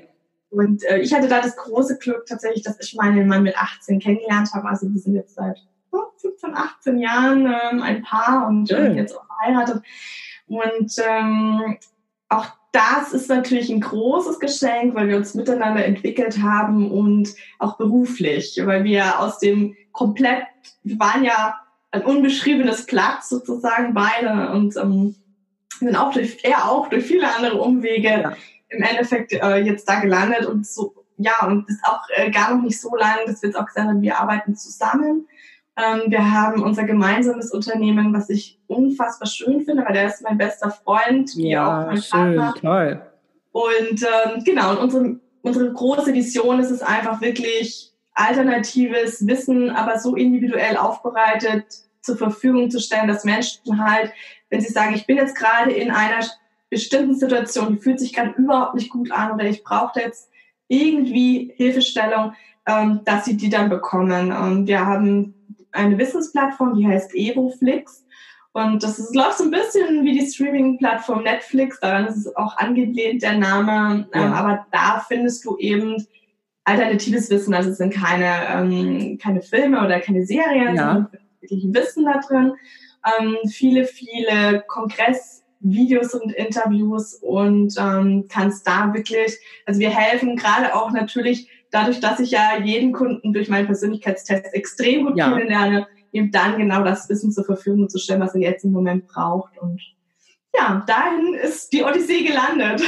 Und 0.51 0.85
äh, 0.85 0.99
ich 0.99 1.15
hatte 1.15 1.29
da 1.29 1.41
das 1.41 1.57
große 1.57 1.99
Glück 1.99 2.27
tatsächlich, 2.27 2.63
dass 2.63 2.79
ich 2.81 2.95
meinen 2.95 3.27
Mann 3.27 3.43
mit 3.43 3.57
18 3.57 3.99
kennengelernt 3.99 4.51
habe. 4.53 4.69
Also 4.69 4.87
wir 4.91 5.01
sind 5.01 5.15
jetzt 5.15 5.35
seit 5.35 5.59
oh, 5.91 6.03
17, 6.17 6.55
18 6.55 6.99
Jahren 6.99 7.47
ähm, 7.47 7.83
ein 7.83 8.03
Paar 8.03 8.47
und 8.49 8.71
äh, 8.71 8.93
jetzt 8.93 9.17
auch 9.17 9.25
verheiratet. 9.27 9.83
Und 10.47 10.93
ähm, 11.07 11.79
auch 12.29 12.47
das 12.73 13.13
ist 13.13 13.29
natürlich 13.29 13.69
ein 13.69 13.81
großes 13.81 14.41
Geschenk, 14.41 14.95
weil 14.95 15.09
wir 15.09 15.17
uns 15.17 15.35
miteinander 15.35 15.85
entwickelt 15.85 16.43
haben 16.43 16.91
und 16.91 17.35
auch 17.59 17.77
beruflich, 17.77 18.59
weil 18.65 18.85
wir 18.85 19.21
aus 19.21 19.39
dem 19.39 19.77
komplett, 19.93 20.45
wir 20.83 20.99
waren 20.99 21.23
ja 21.23 21.61
ein 21.91 22.05
unbeschriebenes 22.05 22.87
Platz 22.87 23.29
sozusagen 23.29 23.93
beide 23.93 24.53
und 24.53 24.75
ähm, 24.77 25.15
sind 25.79 25.97
auch 25.97 26.13
durch, 26.13 26.39
er 26.43 26.71
auch 26.71 26.89
durch 26.89 27.05
viele 27.05 27.35
andere 27.35 27.61
Umwege 27.61 28.09
ja. 28.09 28.37
im 28.71 28.83
Endeffekt 28.83 29.33
äh, 29.33 29.59
jetzt 29.59 29.87
da 29.87 30.01
gelandet 30.01 30.47
und 30.47 30.67
so, 30.67 30.95
ja, 31.19 31.47
und 31.47 31.69
ist 31.69 31.85
auch 31.85 32.01
äh, 32.15 32.31
gar 32.31 32.55
noch 32.55 32.63
nicht 32.63 32.81
so 32.81 32.97
lange, 32.97 33.27
dass 33.27 33.43
wir 33.43 33.51
jetzt 33.51 33.59
auch 33.59 33.67
gesagt 33.67 33.87
haben, 33.87 34.01
wir 34.01 34.19
arbeiten 34.19 34.57
zusammen 34.57 35.27
wir 35.75 36.33
haben 36.33 36.63
unser 36.63 36.85
gemeinsames 36.85 37.51
Unternehmen, 37.51 38.13
was 38.13 38.29
ich 38.29 38.61
unfassbar 38.67 39.27
schön 39.27 39.65
finde, 39.65 39.85
weil 39.85 39.95
der 39.95 40.07
ist 40.07 40.23
mein 40.23 40.37
bester 40.37 40.71
Freund, 40.71 41.35
ja, 41.35 41.83
auch 41.83 41.87
mein 41.87 42.03
schön, 42.03 42.37
Partner. 42.37 42.55
Toll. 42.61 43.03
Und 43.53 44.03
ähm, 44.03 44.45
genau, 44.45 44.73
und 44.73 44.79
unsere, 44.79 45.21
unsere 45.43 45.73
große 45.73 46.13
Vision 46.13 46.61
ist 46.61 46.71
es 46.71 46.83
einfach 46.83 47.21
wirklich 47.21 47.93
alternatives 48.15 49.27
Wissen, 49.27 49.71
aber 49.71 49.99
so 49.99 50.15
individuell 50.15 50.77
aufbereitet 50.77 51.65
zur 52.03 52.17
Verfügung 52.17 52.71
zu 52.71 52.81
stellen, 52.81 53.09
dass 53.09 53.25
Menschen 53.25 53.83
halt, 53.83 54.13
wenn 54.51 54.61
sie 54.61 54.73
sagen, 54.73 54.95
ich 54.95 55.07
bin 55.07 55.17
jetzt 55.17 55.37
gerade 55.37 55.71
in 55.71 55.91
einer 55.91 56.27
bestimmten 56.69 57.15
Situation, 57.15 57.75
die 57.75 57.83
fühlt 57.83 58.01
sich 58.01 58.13
gerade 58.13 58.33
überhaupt 58.33 58.75
nicht 58.75 58.91
gut 58.91 59.11
an 59.13 59.33
oder 59.33 59.45
ich 59.45 59.63
brauche 59.63 60.01
jetzt 60.01 60.31
irgendwie 60.69 61.53
Hilfestellung, 61.57 62.33
ähm, 62.67 63.01
dass 63.05 63.25
sie 63.25 63.37
die 63.37 63.51
dann 63.51 63.69
bekommen. 63.69 64.33
Und 64.33 64.67
wir 64.67 64.87
haben 64.87 65.35
eine 65.73 65.99
Wissensplattform, 65.99 66.75
die 66.75 66.87
heißt 66.87 67.15
EvoFlix. 67.15 68.05
Und 68.53 68.83
das 68.83 68.99
ist, 68.99 69.15
läuft 69.15 69.39
so 69.39 69.45
ein 69.45 69.51
bisschen 69.51 70.05
wie 70.05 70.13
die 70.13 70.27
Streaming-Plattform 70.27 71.23
Netflix, 71.23 71.81
daran 71.81 72.07
ist 72.07 72.17
es 72.17 72.37
auch 72.37 72.57
angelehnt, 72.59 73.23
der 73.23 73.39
Name. 73.39 74.07
Ja. 74.15 74.27
Ähm, 74.27 74.33
aber 74.33 74.67
da 74.71 75.05
findest 75.09 75.45
du 75.47 75.57
eben 75.57 76.07
alternatives 76.65 77.31
Wissen. 77.31 77.55
Also 77.55 77.71
es 77.71 77.79
sind 77.79 77.95
keine, 77.95 78.47
ähm, 78.49 79.19
keine 79.19 79.41
Filme 79.41 79.83
oder 79.83 80.01
keine 80.01 80.27
Serien, 80.27 80.77
ja. 80.77 80.93
sondern 80.93 81.09
wirklich 81.41 81.65
Wissen 81.73 82.05
da 82.05 82.21
drin. 82.21 82.53
Ähm, 83.19 83.37
viele, 83.49 83.85
viele 83.85 84.63
Kongress- 84.69 85.43
Videos 85.63 86.15
und 86.15 86.33
Interviews 86.33 87.15
und 87.15 87.75
ähm, 87.79 88.27
kannst 88.29 88.67
da 88.67 88.93
wirklich, 88.93 89.39
also 89.65 89.81
wir 89.81 89.91
helfen 89.91 90.37
gerade 90.37 90.75
auch 90.75 90.91
natürlich 90.91 91.49
dadurch, 91.73 91.99
dass 91.99 92.21
ich 92.21 92.31
ja 92.31 92.59
jeden 92.63 92.93
Kunden 92.93 93.33
durch 93.33 93.49
meinen 93.49 93.67
Persönlichkeitstest 93.67 94.55
extrem 94.55 95.07
gut 95.07 95.19
ja. 95.19 95.31
kennenlerne, 95.31 95.89
ihm 96.13 96.31
dann 96.31 96.59
genau 96.59 96.85
das 96.85 97.09
Wissen 97.09 97.33
zur 97.33 97.45
Verfügung 97.45 97.89
zu 97.89 97.99
stellen, 97.99 98.21
was 98.21 98.35
er 98.35 98.43
jetzt 98.43 98.65
im 98.65 98.71
Moment 98.71 99.09
braucht 99.09 99.59
und 99.59 99.81
ja, 100.55 100.85
dahin 100.87 101.33
ist 101.33 101.73
die 101.73 101.83
Odyssee 101.83 102.25
gelandet. 102.25 102.83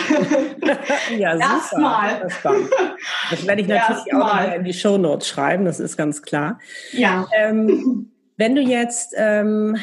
ja, 1.16 1.34
Erstmal. 1.38 2.20
Das, 2.20 2.34
das 3.30 3.46
werde 3.46 3.62
ich 3.62 3.68
natürlich 3.68 4.06
Erstmal. 4.06 4.50
auch 4.50 4.54
in 4.54 4.64
die 4.64 4.74
Show 4.74 4.98
Notes 4.98 5.28
schreiben, 5.28 5.64
das 5.64 5.80
ist 5.80 5.96
ganz 5.96 6.20
klar. 6.20 6.58
Ja. 6.92 7.26
Ähm, 7.34 8.12
wenn 8.36 8.54
du 8.54 8.60
jetzt, 8.60 9.14
ähm, 9.16 9.78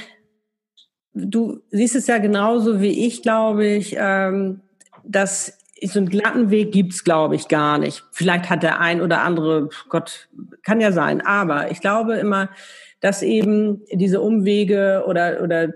du 1.14 1.62
siehst 1.72 1.96
es 1.96 2.06
ja 2.06 2.20
genauso 2.20 2.82
wie 2.82 3.08
ich, 3.08 3.24
glaube 3.24 3.66
ich, 3.66 3.96
ähm, 3.98 4.62
dass 5.04 5.58
so 5.84 6.00
einen 6.00 6.10
glatten 6.10 6.52
Weg 6.52 6.72
gibt's, 6.72 7.04
glaube 7.04 7.36
ich, 7.36 7.48
gar 7.48 7.78
nicht. 7.78 8.04
Vielleicht 8.12 8.50
hat 8.50 8.64
der 8.64 8.80
ein 8.80 9.02
oder 9.02 9.22
andere, 9.22 9.70
Gott, 9.90 10.30
kann 10.64 10.80
ja 10.80 10.92
sein. 10.92 11.22
Aber 11.22 11.72
ich 11.72 11.82
glaube 11.82 12.16
immer, 12.16 12.50
dass 13.00 13.24
eben 13.24 13.82
diese 13.92 14.22
Umwege 14.22 15.04
oder, 15.08 15.42
oder 15.42 15.74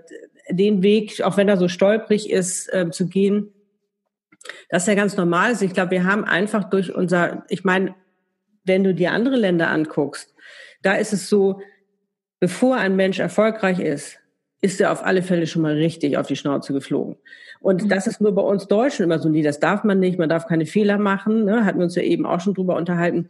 den 0.48 0.82
Weg, 0.82 1.22
auch 1.22 1.36
wenn 1.36 1.48
er 1.48 1.56
so 1.56 1.68
stolprig 1.68 2.30
ist, 2.30 2.72
äh, 2.72 2.90
zu 2.90 3.08
gehen, 3.08 3.52
das 4.68 4.86
ist 4.86 4.94
ganz 4.94 5.16
normal 5.16 5.52
ist. 5.52 5.62
Ich 5.62 5.72
glaube, 5.72 5.90
wir 5.90 6.04
haben 6.04 6.24
einfach 6.24 6.70
durch 6.70 6.94
unser, 6.94 7.44
ich 7.48 7.64
meine, 7.64 7.94
wenn 8.64 8.84
du 8.84 8.94
dir 8.94 9.12
andere 9.12 9.36
Länder 9.36 9.70
anguckst, 9.70 10.34
da 10.82 10.94
ist 10.94 11.12
es 11.12 11.28
so, 11.28 11.60
bevor 12.38 12.76
ein 12.76 12.94
Mensch 12.94 13.18
erfolgreich 13.18 13.80
ist, 13.80 14.18
ist 14.60 14.80
er 14.80 14.92
auf 14.92 15.04
alle 15.04 15.22
Fälle 15.22 15.46
schon 15.46 15.62
mal 15.62 15.74
richtig 15.74 16.16
auf 16.16 16.26
die 16.26 16.36
Schnauze 16.36 16.72
geflogen. 16.72 17.16
Und 17.66 17.82
mhm. 17.82 17.88
das 17.88 18.06
ist 18.06 18.20
nur 18.20 18.32
bei 18.32 18.42
uns 18.42 18.68
Deutschen 18.68 19.02
immer 19.02 19.18
so, 19.18 19.28
nee, 19.28 19.42
das 19.42 19.58
darf 19.58 19.82
man 19.82 19.98
nicht, 19.98 20.20
man 20.20 20.28
darf 20.28 20.46
keine 20.46 20.66
Fehler 20.66 20.98
machen, 20.98 21.44
ne? 21.44 21.64
hatten 21.64 21.80
wir 21.80 21.84
uns 21.84 21.96
ja 21.96 22.02
eben 22.02 22.24
auch 22.24 22.38
schon 22.38 22.54
drüber 22.54 22.76
unterhalten. 22.76 23.28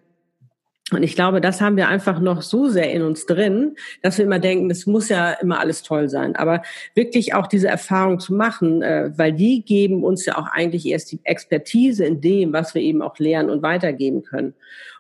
Und 0.93 1.03
ich 1.03 1.15
glaube, 1.15 1.41
das 1.41 1.63
haben 1.63 1.79
wir 1.79 1.89
einfach 1.89 2.21
noch 2.21 2.43
so 2.43 2.69
sehr 2.69 2.93
in 2.93 3.01
uns 3.01 3.25
drin, 3.25 3.77
dass 4.03 4.19
wir 4.19 4.27
immer 4.27 4.39
denken, 4.39 4.69
das 4.69 4.85
muss 4.85 5.09
ja 5.09 5.33
immer 5.33 5.59
alles 5.59 5.83
toll 5.83 6.11
sein. 6.11 6.37
Aber 6.37 6.61
wirklich 6.95 7.33
auch 7.33 7.47
diese 7.47 7.69
Erfahrung 7.69 8.21
zu 8.21 8.35
machen, 8.35 8.83
äh, 8.83 9.11
weil 9.17 9.33
die 9.33 9.65
geben 9.65 10.05
uns 10.05 10.27
ja 10.27 10.37
auch 10.37 10.49
eigentlich 10.49 10.85
erst 10.85 11.13
die 11.13 11.21
Expertise 11.25 12.05
in 12.05 12.21
dem, 12.21 12.53
was 12.53 12.75
wir 12.75 12.83
eben 12.83 13.01
auch 13.01 13.19
lernen 13.19 13.49
und 13.49 13.63
weitergeben 13.63 14.23
können. 14.23 14.53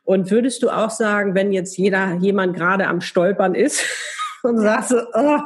Und 0.04 0.30
würdest 0.30 0.62
du 0.62 0.70
auch 0.70 0.88
sagen, 0.88 1.34
wenn 1.34 1.52
jetzt 1.52 1.76
jeder, 1.76 2.14
jemand 2.22 2.56
gerade 2.56 2.86
am 2.86 3.02
Stolpern 3.02 3.54
ist 3.54 3.84
und 4.42 4.56
sagt 4.56 4.88
so, 4.88 4.96
oh, 5.12 5.40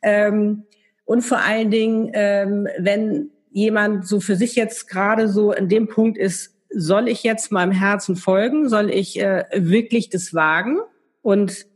ähm, 0.00 0.62
und 1.10 1.22
vor 1.22 1.38
allen 1.38 1.72
Dingen, 1.72 2.12
ähm, 2.12 2.68
wenn 2.78 3.30
jemand 3.50 4.06
so 4.06 4.20
für 4.20 4.36
sich 4.36 4.54
jetzt 4.54 4.86
gerade 4.86 5.28
so 5.28 5.50
in 5.52 5.68
dem 5.68 5.88
Punkt 5.88 6.16
ist, 6.16 6.54
soll 6.72 7.08
ich 7.08 7.24
jetzt 7.24 7.50
meinem 7.50 7.72
Herzen 7.72 8.14
folgen? 8.14 8.68
Soll 8.68 8.90
ich 8.90 9.18
äh, 9.18 9.44
wirklich 9.52 10.10
das 10.10 10.34
wagen 10.34 10.78
und 11.20 11.66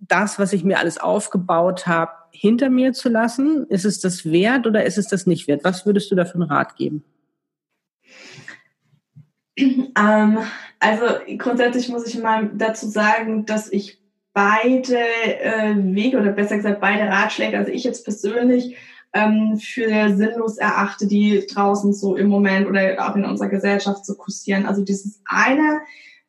das, 0.00 0.40
was 0.40 0.52
ich 0.52 0.64
mir 0.64 0.80
alles 0.80 0.98
aufgebaut 0.98 1.86
habe, 1.86 2.10
hinter 2.32 2.70
mir 2.70 2.92
zu 2.92 3.08
lassen? 3.08 3.68
Ist 3.68 3.84
es 3.84 4.00
das 4.00 4.24
wert 4.24 4.66
oder 4.66 4.84
ist 4.84 4.98
es 4.98 5.06
das 5.06 5.28
nicht 5.28 5.46
wert? 5.46 5.62
Was 5.62 5.86
würdest 5.86 6.10
du 6.10 6.16
dafür 6.16 6.40
einen 6.40 6.50
Rat 6.50 6.74
geben? 6.74 7.04
Ähm, 9.56 10.38
also 10.80 11.04
grundsätzlich 11.38 11.88
muss 11.88 12.04
ich 12.08 12.20
mal 12.20 12.50
dazu 12.54 12.88
sagen, 12.88 13.46
dass 13.46 13.70
ich 13.70 14.01
beide 14.32 14.98
äh, 14.98 15.74
Wege 15.76 16.18
oder 16.18 16.32
besser 16.32 16.56
gesagt 16.56 16.80
beide 16.80 17.08
Ratschläge, 17.08 17.58
also 17.58 17.70
ich 17.70 17.84
jetzt 17.84 18.04
persönlich 18.04 18.76
ähm, 19.12 19.58
für 19.58 20.14
sinnlos 20.16 20.56
erachte, 20.56 21.06
die 21.06 21.46
draußen 21.46 21.92
so 21.92 22.16
im 22.16 22.28
Moment 22.28 22.66
oder 22.66 22.96
auch 23.06 23.14
in 23.14 23.24
unserer 23.24 23.48
Gesellschaft 23.48 24.06
so 24.06 24.14
kursieren. 24.14 24.66
Also 24.66 24.82
dieses 24.82 25.20
eine 25.26 25.80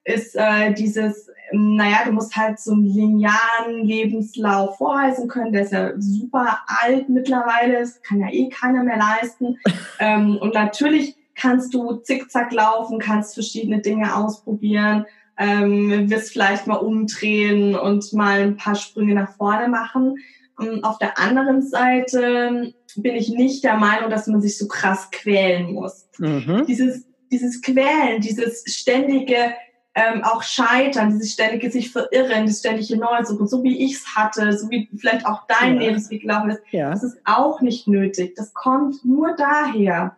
ist 0.04 0.36
äh, 0.36 0.74
dieses, 0.74 1.30
naja, 1.54 2.00
du 2.06 2.12
musst 2.12 2.36
halt 2.36 2.60
so 2.60 2.74
einen 2.74 2.86
linearen 2.86 3.86
Lebenslauf 3.86 4.78
vorweisen 4.78 5.30
können, 5.30 5.54
der 5.54 5.64
ist 5.64 5.72
ja 5.72 5.92
super 5.98 6.60
alt 6.68 7.08
mittlerweile, 7.08 7.80
das 7.80 8.02
kann 8.02 8.20
ja 8.20 8.28
eh 8.30 8.50
keiner 8.50 8.84
mehr 8.84 8.98
leisten. 8.98 9.58
ähm, 10.00 10.38
und 10.42 10.54
natürlich 10.54 11.16
kannst 11.36 11.74
du 11.74 11.94
zickzack 11.96 12.52
laufen, 12.52 13.00
kannst 13.00 13.34
verschiedene 13.34 13.80
Dinge 13.80 14.14
ausprobieren, 14.16 15.06
ähm, 15.38 16.10
wirst 16.10 16.32
vielleicht 16.32 16.68
mal 16.68 16.76
umdrehen 16.76 17.76
und 17.76 18.14
mal 18.14 18.42
ein 18.42 18.58
paar 18.58 18.76
Sprünge 18.76 19.16
nach 19.16 19.36
vorne 19.36 19.68
machen. 19.68 20.18
Und 20.58 20.84
auf 20.84 21.00
der 21.00 21.18
anderen 21.18 21.62
Seite 21.62 22.74
bin 22.96 23.16
ich 23.16 23.30
nicht 23.30 23.64
der 23.64 23.76
Meinung, 23.76 24.10
dass 24.10 24.28
man 24.28 24.42
sich 24.42 24.58
so 24.58 24.68
krass 24.68 25.10
quälen 25.12 25.74
muss. 25.74 26.08
Mhm. 26.20 26.66
Dieses, 26.68 27.06
dieses 27.32 27.62
Quälen, 27.62 28.22
dieses 28.22 28.64
ständige 28.68 29.56
ähm, 29.96 30.24
auch 30.24 30.42
Scheitern, 30.42 31.12
dieses 31.12 31.34
ständige 31.34 31.70
sich 31.70 31.92
verirren, 31.92 32.48
das 32.48 32.60
ständige 32.60 32.98
Neusuchen, 32.98 33.48
so 33.48 33.64
wie 33.64 33.86
ich 33.86 33.96
es 33.96 34.16
hatte, 34.16 34.58
so 34.58 34.70
wie 34.70 34.90
vielleicht 34.96 35.26
auch 35.26 35.44
dein 35.48 35.76
ja. 35.76 35.82
Lebensweg 35.82 36.22
gelaufen 36.22 36.52
ist, 36.52 36.62
ja. 36.72 36.90
das 36.90 37.04
ist 37.04 37.18
auch 37.26 37.62
nicht 37.62 37.88
nötig. 37.88 38.36
Das 38.36 38.54
kommt 38.54 39.06
nur 39.06 39.36
daher, 39.36 40.16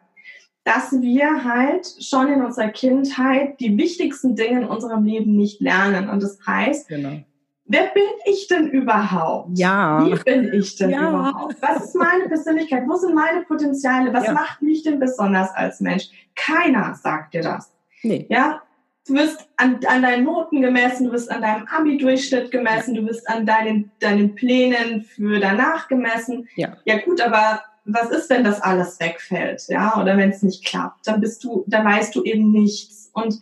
dass 0.66 0.92
wir 1.02 1.46
halt 1.46 1.88
schon 2.02 2.28
in 2.28 2.44
unserer 2.44 2.70
Kindheit 2.70 3.60
die 3.62 3.78
wichtigsten 3.78 4.36
Dinge 4.36 4.62
in 4.62 4.68
unserem 4.68 5.06
Leben 5.06 5.38
nicht 5.38 5.62
lernen. 5.62 6.10
Und 6.10 6.22
das 6.22 6.40
heißt, 6.46 6.90
genau 6.90 7.22
wer 7.66 7.88
bin 7.88 8.04
ich 8.26 8.48
denn 8.48 8.70
überhaupt? 8.70 9.58
Ja. 9.58 10.06
Wie 10.06 10.16
bin 10.24 10.54
ich 10.54 10.76
denn 10.76 10.92
ja. 10.92 11.10
überhaupt? 11.10 11.56
Was 11.62 11.86
ist 11.86 11.96
meine 11.96 12.28
Persönlichkeit? 12.28 12.84
Wo 12.88 12.96
sind 12.96 13.16
meine 13.16 13.42
Potenziale? 13.42 14.14
Was 14.14 14.26
ja. 14.26 14.34
macht 14.34 14.62
mich 14.62 14.84
denn 14.84 15.00
besonders 15.00 15.52
als 15.54 15.82
Mensch? 15.82 16.10
Keiner 16.36 16.96
sagt 16.96 17.34
dir 17.34 17.42
das. 17.42 17.72
Nee. 18.04 18.26
Ja? 18.30 18.62
Du 19.08 19.14
wirst 19.14 19.48
an, 19.58 19.80
an 19.88 20.02
deinen 20.02 20.24
Noten 20.24 20.62
gemessen, 20.62 21.06
du 21.06 21.12
wirst 21.12 21.32
an 21.32 21.42
deinem 21.42 21.68
Abi-Durchschnitt 21.68 22.50
gemessen, 22.50 22.96
du 22.96 23.06
wirst 23.06 23.30
an 23.30 23.46
deinen, 23.46 23.92
deinen 24.00 24.34
Plänen 24.34 25.04
für 25.04 25.40
danach 25.40 25.88
gemessen. 25.88 26.48
Ja. 26.56 26.78
Ja 26.86 26.98
gut, 27.00 27.22
aber 27.22 27.62
was 27.86 28.10
ist, 28.10 28.30
wenn 28.30 28.44
das 28.44 28.62
alles 28.62 29.00
wegfällt? 29.00 29.68
Ja, 29.68 30.02
oder 30.02 30.18
wenn 30.18 30.32
es 30.32 30.42
nicht 30.42 30.66
klappt? 30.66 31.08
Dann 31.08 31.22
bist 31.22 31.44
du, 31.44 31.64
dann 31.68 31.86
weißt 31.86 32.16
du 32.16 32.24
eben 32.24 32.52
nichts. 32.52 33.12
Und 33.14 33.40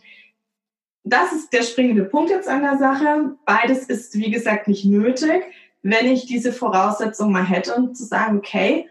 das 1.02 1.32
ist 1.32 1.52
der 1.52 1.62
springende 1.62 2.04
Punkt 2.04 2.30
jetzt 2.30 2.48
an 2.48 2.62
der 2.62 2.78
Sache. 2.78 3.36
Beides 3.46 3.84
ist, 3.84 4.16
wie 4.16 4.30
gesagt, 4.30 4.68
nicht 4.68 4.84
nötig, 4.84 5.44
wenn 5.82 6.06
ich 6.06 6.26
diese 6.26 6.52
Voraussetzung 6.52 7.32
mal 7.32 7.44
hätte 7.44 7.74
und 7.74 7.96
zu 7.96 8.04
sagen, 8.04 8.38
okay, 8.38 8.88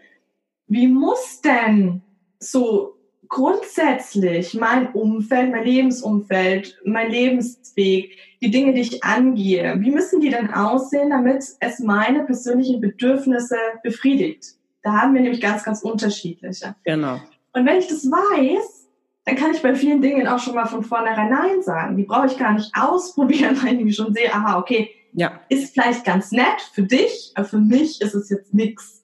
wie 0.66 0.88
muss 0.88 1.40
denn 1.40 2.02
so 2.38 2.96
grundsätzlich 3.28 4.54
mein 4.54 4.92
Umfeld, 4.92 5.50
mein 5.50 5.64
Lebensumfeld, 5.64 6.80
mein 6.84 7.10
Lebensweg, 7.10 8.16
die 8.40 8.50
Dinge, 8.50 8.74
die 8.74 8.82
ich 8.82 9.04
angehe, 9.04 9.76
wie 9.80 9.90
müssen 9.90 10.20
die 10.20 10.30
denn 10.30 10.52
aussehen, 10.52 11.10
damit 11.10 11.44
es 11.58 11.78
meine 11.80 12.24
persönlichen 12.24 12.80
Bedürfnisse 12.80 13.56
befriedigt? 13.82 14.56
Da 14.84 14.92
haben 15.00 15.14
wir 15.14 15.22
nämlich 15.22 15.40
ganz, 15.40 15.64
ganz 15.64 15.82
unterschiedliche. 15.82 16.76
Genau. 16.84 17.18
Und 17.54 17.66
wenn 17.66 17.78
ich 17.78 17.88
das 17.88 18.04
weiß, 18.04 18.86
dann 19.24 19.36
kann 19.36 19.52
ich 19.52 19.62
bei 19.62 19.74
vielen 19.74 20.02
Dingen 20.02 20.28
auch 20.28 20.38
schon 20.38 20.54
mal 20.54 20.66
von 20.66 20.84
vornherein 20.84 21.30
Nein 21.30 21.62
sagen. 21.62 21.96
Die 21.96 22.02
brauche 22.04 22.26
ich 22.26 22.36
gar 22.36 22.52
nicht 22.52 22.70
ausprobieren, 22.78 23.56
weil 23.64 23.80
ich 23.80 23.96
schon 23.96 24.12
sehe, 24.12 24.32
aha, 24.32 24.58
okay, 24.58 24.90
ja. 25.14 25.40
ist 25.48 25.72
vielleicht 25.72 26.04
ganz 26.04 26.32
nett 26.32 26.60
für 26.74 26.82
dich, 26.82 27.32
aber 27.34 27.46
für 27.46 27.58
mich 27.58 28.02
ist 28.02 28.14
es 28.14 28.28
jetzt 28.28 28.52
nichts. 28.52 29.02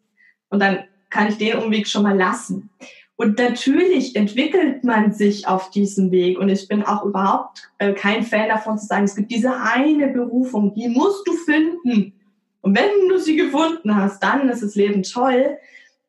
Und 0.51 0.61
dann 0.61 0.85
kann 1.09 1.29
ich 1.29 1.39
den 1.39 1.57
Umweg 1.57 1.89
schon 1.89 2.03
mal 2.03 2.17
lassen. 2.17 2.69
Und 3.17 3.39
natürlich 3.39 4.15
entwickelt 4.17 4.85
man 4.85 5.13
sich 5.13 5.49
auf 5.49 5.71
diesem 5.71 6.11
Weg. 6.11 6.39
Und 6.39 6.51
ich 6.51 6.69
bin 6.69 6.83
auch 6.83 7.05
überhaupt 7.07 7.71
äh, 7.79 7.95
kein 7.95 8.23
Fan 8.23 8.49
davon 8.49 8.77
zu 8.77 8.87
sagen, 8.87 9.05
es 9.05 9.15
gibt 9.15 9.31
diese 9.31 9.55
eine 9.55 10.09
Berufung, 10.09 10.75
die 10.75 10.89
musst 10.89 11.27
du 11.27 11.33
finden. 11.33 12.20
Und 12.63 12.77
wenn 12.77 13.09
du 13.09 13.19
sie 13.19 13.37
gefunden 13.37 13.95
hast, 13.97 14.23
dann 14.23 14.49
ist 14.49 14.63
das 14.63 14.75
Leben 14.75 15.03
toll. 15.03 15.59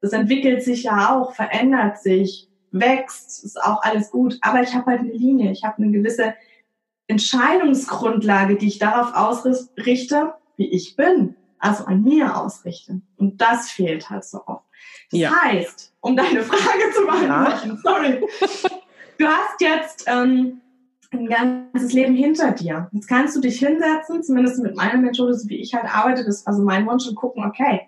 Das 0.02 0.14
entwickelt 0.14 0.64
sich 0.64 0.84
ja 0.84 1.16
auch, 1.16 1.34
verändert 1.34 2.00
sich 2.00 2.50
wächst, 2.72 3.44
ist 3.44 3.62
auch 3.62 3.82
alles 3.84 4.12
gut. 4.12 4.38
Aber 4.42 4.62
ich 4.62 4.74
habe 4.74 4.86
halt 4.88 5.02
eine 5.02 5.14
Linie, 5.14 5.52
ich 5.52 5.64
habe 5.64 5.78
eine 5.78 5.92
gewisse 5.92 6.34
Entscheidungsgrundlage, 7.08 8.56
die 8.56 8.68
ich 8.68 8.80
darauf 8.80 9.14
ausrichte, 9.14 10.34
wie 10.58 10.70
ich 10.72 10.96
bin, 10.96 11.36
also 11.60 11.86
an 11.86 12.04
mir 12.04 12.38
ausrichte. 12.38 13.02
Und 13.18 13.42
das 13.42 13.70
fehlt 13.70 14.10
halt 14.10 14.24
so 14.24 14.42
oft. 14.46 14.66
Das 15.12 15.20
ja. 15.20 15.32
heißt, 15.44 15.94
um 16.00 16.16
deine 16.16 16.42
Frage 16.42 16.92
zu 16.94 17.06
beantworten, 17.06 17.70
ja. 17.70 17.78
sorry, 17.84 18.22
du 19.18 19.28
hast 19.28 19.60
jetzt 19.60 20.06
ähm, 20.08 20.61
ein 21.12 21.28
ganzes 21.28 21.93
Leben 21.93 22.15
hinter 22.15 22.52
dir. 22.52 22.89
Jetzt 22.91 23.08
kannst 23.08 23.36
du 23.36 23.41
dich 23.41 23.60
hinsetzen, 23.60 24.24
zumindest 24.24 24.62
mit 24.62 24.76
meiner 24.76 24.97
Methode, 24.97 25.34
so 25.34 25.50
wie 25.50 25.60
ich 25.60 25.74
halt 25.74 25.86
arbeite, 25.86 26.26
das 26.26 26.45
war 26.45 26.54
so 26.54 26.63
mein 26.63 26.86
Wunsch, 26.88 27.08
und 27.08 27.15
gucken, 27.15 27.43
okay, 27.43 27.82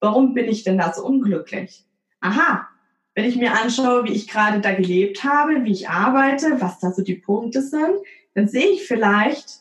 warum 0.00 0.34
bin 0.34 0.46
ich 0.46 0.64
denn 0.64 0.78
da 0.78 0.92
so 0.92 1.04
unglücklich? 1.04 1.84
Aha, 2.20 2.66
wenn 3.14 3.24
ich 3.24 3.36
mir 3.36 3.52
anschaue, 3.52 4.04
wie 4.04 4.12
ich 4.12 4.28
gerade 4.28 4.60
da 4.60 4.74
gelebt 4.74 5.24
habe, 5.24 5.64
wie 5.64 5.72
ich 5.72 5.88
arbeite, 5.88 6.60
was 6.60 6.78
da 6.80 6.92
so 6.92 7.02
die 7.02 7.14
Punkte 7.14 7.62
sind, 7.62 7.96
dann 8.34 8.48
sehe 8.48 8.68
ich 8.68 8.86
vielleicht, 8.86 9.60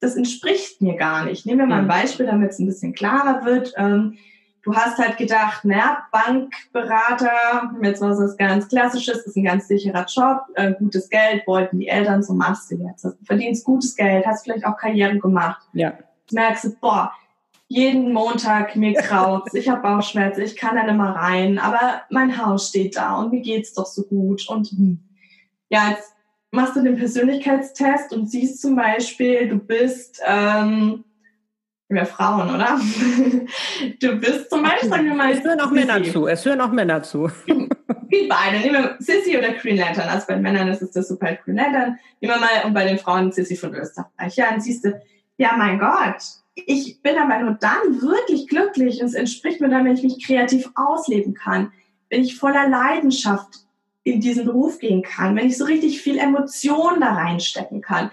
das 0.00 0.16
entspricht 0.16 0.80
mir 0.80 0.96
gar 0.96 1.24
nicht. 1.24 1.44
Nehmen 1.46 1.60
wir 1.60 1.66
mal 1.66 1.80
ein 1.80 1.88
Beispiel, 1.88 2.26
damit 2.26 2.52
es 2.52 2.58
ein 2.58 2.66
bisschen 2.66 2.94
klarer 2.94 3.44
wird. 3.44 3.74
Ähm, 3.76 4.16
du 4.64 4.74
hast 4.74 4.98
halt 4.98 5.16
gedacht, 5.16 5.64
naja, 5.64 6.06
Bankberater, 6.10 7.74
jetzt 7.82 8.00
was 8.00 8.18
das 8.18 8.36
ganz 8.36 8.68
Klassisches, 8.68 9.26
ist 9.26 9.36
ein 9.36 9.44
ganz 9.44 9.68
sicherer 9.68 10.06
Job, 10.06 10.42
äh, 10.54 10.72
gutes 10.72 11.08
Geld, 11.08 11.46
wollten 11.46 11.78
die 11.78 11.88
Eltern, 11.88 12.22
so 12.22 12.34
machst 12.34 12.70
du 12.70 12.76
jetzt. 12.76 13.04
Du 13.04 13.12
verdienst 13.24 13.64
gutes 13.64 13.94
Geld, 13.94 14.26
hast 14.26 14.44
vielleicht 14.44 14.66
auch 14.66 14.76
Karriere 14.76 15.18
gemacht. 15.18 15.62
Ja. 15.72 15.92
merkst 16.32 16.64
du, 16.64 16.76
boah, 16.80 17.12
jeden 17.68 18.12
Montag 18.12 18.76
mir 18.76 18.94
kraut's, 18.94 19.54
ich 19.54 19.68
habe 19.68 19.82
Bauchschmerzen, 19.82 20.42
ich 20.42 20.56
kann 20.56 20.76
da 20.76 20.84
nicht 20.84 20.96
mal 20.96 21.12
rein, 21.12 21.58
aber 21.58 22.02
mein 22.10 22.36
Haus 22.42 22.68
steht 22.68 22.96
da 22.96 23.16
und 23.16 23.32
mir 23.32 23.40
geht's 23.40 23.74
doch 23.74 23.86
so 23.86 24.02
gut 24.02 24.48
und 24.48 24.68
hm. 24.68 24.98
ja, 25.68 25.90
jetzt 25.90 26.12
machst 26.50 26.76
du 26.76 26.82
den 26.82 26.96
Persönlichkeitstest 26.96 28.12
und 28.12 28.30
siehst 28.30 28.60
zum 28.60 28.76
Beispiel, 28.76 29.48
du 29.48 29.58
bist 29.58 30.22
ähm, 30.24 31.04
mehr 31.88 32.06
Frauen, 32.06 32.54
oder? 32.54 32.80
du 34.00 34.16
bist 34.16 34.50
zum 34.50 34.62
Beispiel, 34.62 34.88
sagen 34.88 35.06
wir 35.06 35.14
mal, 35.14 35.32
es 35.32 35.44
hören 35.44 35.60
auch 35.60 35.70
Sissy. 35.70 35.86
Männer 35.86 36.02
zu. 36.04 36.26
Es 36.26 36.44
hören 36.44 36.60
auch 36.60 36.72
Männer 36.72 37.02
zu. 37.02 37.30
Wie 37.46 38.28
beide. 38.28 38.58
Nehmen 38.58 38.74
wir 38.74 38.96
Sissy 38.98 39.36
oder 39.36 39.52
Green 39.52 39.76
Lantern. 39.76 40.08
Also 40.08 40.26
bei 40.26 40.34
den 40.34 40.42
Männern 40.42 40.68
ist 40.68 40.82
es 40.82 40.90
der 40.92 41.02
Super 41.02 41.34
Green 41.44 41.56
Lantern. 41.56 41.98
Nehmen 42.20 42.34
wir 42.34 42.40
mal, 42.40 42.64
und 42.64 42.74
bei 42.74 42.86
den 42.86 42.98
Frauen 42.98 43.32
Sissy 43.32 43.56
von 43.56 43.74
Österreich. 43.74 44.36
Ja, 44.36 44.50
dann 44.50 44.60
siehst 44.60 44.84
du, 44.84 45.00
ja, 45.36 45.54
mein 45.56 45.78
Gott, 45.78 46.22
ich 46.54 47.02
bin 47.02 47.16
aber 47.18 47.40
nur 47.40 47.54
dann 47.60 48.00
wirklich 48.00 48.46
glücklich 48.48 49.00
und 49.00 49.06
es 49.06 49.14
entspricht 49.14 49.60
mir 49.60 49.68
dann, 49.68 49.84
wenn 49.84 49.96
ich 49.96 50.02
mich 50.02 50.24
kreativ 50.24 50.70
ausleben 50.74 51.34
kann, 51.34 51.72
wenn 52.10 52.22
ich 52.22 52.36
voller 52.36 52.68
Leidenschaft 52.68 53.64
in 54.04 54.20
diesen 54.20 54.44
Beruf 54.44 54.78
gehen 54.78 55.02
kann, 55.02 55.34
wenn 55.34 55.48
ich 55.48 55.58
so 55.58 55.64
richtig 55.64 56.00
viel 56.00 56.18
Emotion 56.18 57.00
da 57.00 57.14
reinstecken 57.14 57.80
kann, 57.80 58.10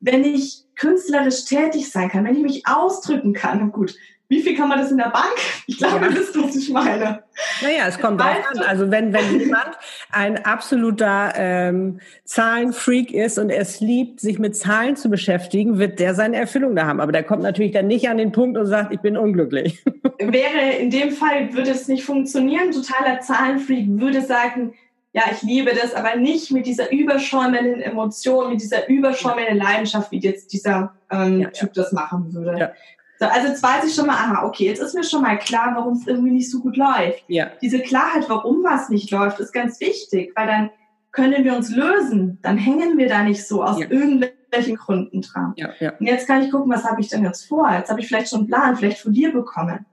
wenn 0.00 0.24
ich 0.24 0.63
künstlerisch 0.76 1.44
tätig 1.44 1.90
sein 1.90 2.08
kann, 2.08 2.24
wenn 2.24 2.36
ich 2.36 2.42
mich 2.42 2.66
ausdrücken 2.66 3.32
kann. 3.32 3.72
Gut, 3.72 3.94
wie 4.28 4.40
viel 4.40 4.56
kann 4.56 4.68
man 4.68 4.78
das 4.78 4.90
in 4.90 4.96
der 4.96 5.10
Bank? 5.10 5.34
Ich 5.66 5.78
glaube, 5.78 6.06
ja. 6.06 6.10
das 6.10 6.30
ist, 6.30 6.42
was 6.42 6.56
ich 6.56 6.70
meine. 6.70 7.22
Naja, 7.62 7.84
es 7.86 7.98
kommt 7.98 8.20
drauf 8.20 8.36
an. 8.52 8.58
Also 8.60 8.90
wenn, 8.90 9.12
wenn 9.12 9.38
jemand 9.38 9.78
ein 10.10 10.44
absoluter 10.44 11.32
ähm, 11.36 12.00
Zahlenfreak 12.24 13.12
ist 13.12 13.38
und 13.38 13.50
es 13.50 13.80
liebt, 13.80 14.20
sich 14.20 14.38
mit 14.38 14.56
Zahlen 14.56 14.96
zu 14.96 15.10
beschäftigen, 15.10 15.78
wird 15.78 16.00
der 16.00 16.14
seine 16.14 16.36
Erfüllung 16.36 16.74
da 16.74 16.86
haben. 16.86 17.00
Aber 17.00 17.12
der 17.12 17.22
kommt 17.22 17.42
natürlich 17.42 17.72
dann 17.72 17.86
nicht 17.86 18.08
an 18.08 18.16
den 18.16 18.32
Punkt 18.32 18.56
und 18.56 18.66
sagt, 18.66 18.92
ich 18.92 19.00
bin 19.00 19.16
unglücklich. 19.16 19.84
Wäre 20.18 20.78
in 20.78 20.90
dem 20.90 21.10
Fall, 21.10 21.52
würde 21.52 21.70
es 21.70 21.86
nicht 21.86 22.04
funktionieren. 22.04 22.72
Totaler 22.72 23.20
Zahlenfreak 23.20 23.86
würde 24.00 24.22
sagen, 24.22 24.72
ja, 25.14 25.22
ich 25.30 25.42
liebe 25.42 25.72
das, 25.74 25.94
aber 25.94 26.16
nicht 26.16 26.50
mit 26.50 26.66
dieser 26.66 26.90
überschäumenden 26.90 27.80
Emotion, 27.80 28.50
mit 28.50 28.60
dieser 28.60 28.88
überschäumenden 28.88 29.56
Leidenschaft, 29.56 30.10
wie 30.10 30.18
jetzt 30.18 30.52
dieser 30.52 30.96
ähm, 31.08 31.40
ja, 31.40 31.50
Typ 31.50 31.70
ja. 31.74 31.82
das 31.82 31.92
machen 31.92 32.34
würde. 32.34 32.58
Ja. 32.58 32.72
So, 33.20 33.26
also 33.26 33.46
jetzt 33.46 33.62
weiß 33.62 33.84
ich 33.86 33.94
schon 33.94 34.08
mal, 34.08 34.14
aha, 34.14 34.44
okay, 34.44 34.66
jetzt 34.66 34.80
ist 34.80 34.92
mir 34.92 35.04
schon 35.04 35.22
mal 35.22 35.38
klar, 35.38 35.72
warum 35.76 35.94
es 35.94 36.08
irgendwie 36.08 36.32
nicht 36.32 36.50
so 36.50 36.60
gut 36.60 36.76
läuft. 36.76 37.22
Ja. 37.28 37.52
Diese 37.62 37.78
Klarheit, 37.78 38.28
warum 38.28 38.64
was 38.64 38.88
nicht 38.88 39.12
läuft, 39.12 39.38
ist 39.38 39.52
ganz 39.52 39.78
wichtig, 39.80 40.32
weil 40.34 40.48
dann 40.48 40.70
können 41.12 41.44
wir 41.44 41.54
uns 41.54 41.70
lösen. 41.70 42.40
Dann 42.42 42.58
hängen 42.58 42.98
wir 42.98 43.08
da 43.08 43.22
nicht 43.22 43.46
so 43.46 43.62
aus 43.62 43.78
irgendwelchen 43.78 44.74
Gründen 44.74 45.22
dran. 45.22 45.54
Ja. 45.56 45.70
Und 46.00 46.06
jetzt 46.06 46.26
kann 46.26 46.42
ich 46.42 46.50
gucken, 46.50 46.72
was 46.72 46.82
habe 46.82 47.00
ich 47.00 47.08
denn 47.08 47.22
jetzt 47.22 47.46
vor? 47.46 47.70
Jetzt 47.70 47.88
habe 47.88 48.00
ich 48.00 48.08
vielleicht 48.08 48.30
schon 48.30 48.40
einen 48.40 48.48
Plan, 48.48 48.76
vielleicht 48.76 48.98
von 48.98 49.12
dir 49.12 49.32
bekommen. 49.32 49.86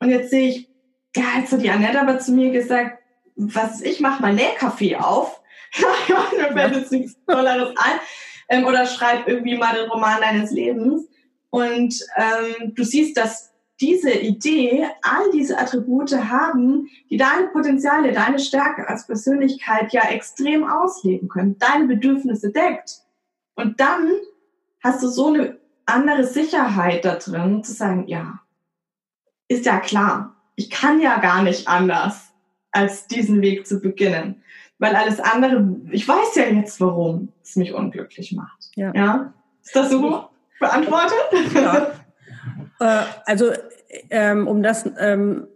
Und 0.00 0.10
jetzt 0.10 0.30
sehe 0.30 0.48
ich, 0.48 0.68
ja, 1.14 1.38
jetzt 1.38 1.52
hat 1.52 1.62
die 1.62 1.70
Annette 1.70 2.00
aber 2.00 2.18
zu 2.18 2.32
mir 2.32 2.50
gesagt, 2.50 2.99
was 3.54 3.80
ich 3.80 4.00
mache 4.00 4.22
mal 4.22 4.34
Nähkaffee 4.34 4.96
auf. 4.96 5.40
Mir 6.36 6.52
fällt 6.52 6.76
jetzt 6.76 6.92
nichts 6.92 7.16
Tolleres 7.26 7.74
ein. 7.76 8.00
Ähm, 8.48 8.66
oder 8.66 8.86
schreib 8.86 9.28
irgendwie 9.28 9.56
mal 9.56 9.74
den 9.74 9.88
Roman 9.88 10.20
deines 10.20 10.50
Lebens. 10.50 11.08
Und 11.50 11.94
ähm, 12.16 12.74
du 12.74 12.84
siehst, 12.84 13.16
dass 13.16 13.50
diese 13.80 14.12
Idee 14.12 14.86
all 15.02 15.30
diese 15.32 15.58
Attribute 15.58 16.12
haben, 16.12 16.88
die 17.08 17.16
deine 17.16 17.46
Potenziale, 17.48 18.12
deine 18.12 18.38
Stärke 18.38 18.86
als 18.88 19.06
Persönlichkeit 19.06 19.92
ja 19.92 20.02
extrem 20.10 20.68
ausleben 20.68 21.28
können, 21.28 21.58
deine 21.58 21.86
Bedürfnisse 21.86 22.50
deckt. 22.52 23.00
Und 23.54 23.80
dann 23.80 24.12
hast 24.82 25.02
du 25.02 25.08
so 25.08 25.28
eine 25.28 25.58
andere 25.86 26.24
Sicherheit 26.24 27.04
da 27.04 27.16
drin, 27.16 27.64
zu 27.64 27.72
sagen, 27.72 28.06
ja, 28.06 28.40
ist 29.48 29.64
ja 29.66 29.80
klar, 29.80 30.36
ich 30.56 30.70
kann 30.70 31.00
ja 31.00 31.18
gar 31.18 31.42
nicht 31.42 31.66
anders 31.66 32.29
als 32.72 33.06
diesen 33.06 33.40
Weg 33.42 33.66
zu 33.66 33.80
beginnen. 33.80 34.42
Weil 34.78 34.96
alles 34.96 35.20
andere, 35.20 35.76
ich 35.90 36.06
weiß 36.08 36.36
ja 36.36 36.44
jetzt, 36.44 36.80
warum 36.80 37.28
es 37.42 37.56
mich 37.56 37.74
unglücklich 37.74 38.32
macht. 38.32 38.70
Ja. 38.76 38.92
ja? 38.94 39.34
Ist 39.62 39.76
das 39.76 39.90
so 39.90 40.28
beantwortet? 40.58 41.54
Ja. 41.54 41.92
Äh, 42.82 43.02
also, 43.26 43.52
ähm, 44.08 44.48
um 44.48 44.62
das 44.62 44.88
ähm, 44.98 45.46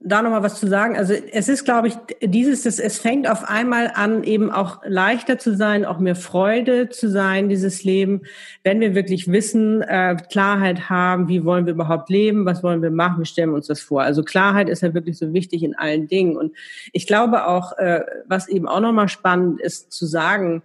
da 0.00 0.22
nochmal 0.22 0.44
was 0.44 0.60
zu 0.60 0.68
sagen. 0.68 0.96
Also 0.96 1.12
es 1.12 1.48
ist, 1.48 1.64
glaube 1.64 1.88
ich, 1.88 1.94
dieses, 2.22 2.62
das, 2.62 2.78
es 2.78 2.98
fängt 2.98 3.28
auf 3.28 3.48
einmal 3.48 3.90
an, 3.94 4.22
eben 4.22 4.50
auch 4.50 4.80
leichter 4.84 5.38
zu 5.38 5.56
sein, 5.56 5.84
auch 5.84 5.98
mehr 5.98 6.14
Freude 6.14 6.88
zu 6.88 7.10
sein, 7.10 7.48
dieses 7.48 7.82
Leben, 7.82 8.22
wenn 8.62 8.80
wir 8.80 8.94
wirklich 8.94 9.26
wissen, 9.26 9.82
äh, 9.82 10.16
Klarheit 10.30 10.88
haben, 10.88 11.28
wie 11.28 11.44
wollen 11.44 11.66
wir 11.66 11.72
überhaupt 11.72 12.10
leben, 12.10 12.46
was 12.46 12.62
wollen 12.62 12.80
wir 12.80 12.92
machen, 12.92 13.22
wie 13.22 13.26
stellen 13.26 13.50
wir 13.50 13.56
uns 13.56 13.66
das 13.66 13.80
vor. 13.80 14.02
Also 14.02 14.22
Klarheit 14.22 14.68
ist 14.68 14.82
ja 14.82 14.94
wirklich 14.94 15.18
so 15.18 15.32
wichtig 15.32 15.64
in 15.64 15.74
allen 15.74 16.06
Dingen. 16.06 16.36
Und 16.36 16.52
ich 16.92 17.08
glaube 17.08 17.46
auch, 17.48 17.76
äh, 17.78 18.02
was 18.26 18.48
eben 18.48 18.68
auch 18.68 18.80
nochmal 18.80 19.08
spannend 19.08 19.60
ist 19.60 19.90
zu 19.90 20.06
sagen, 20.06 20.62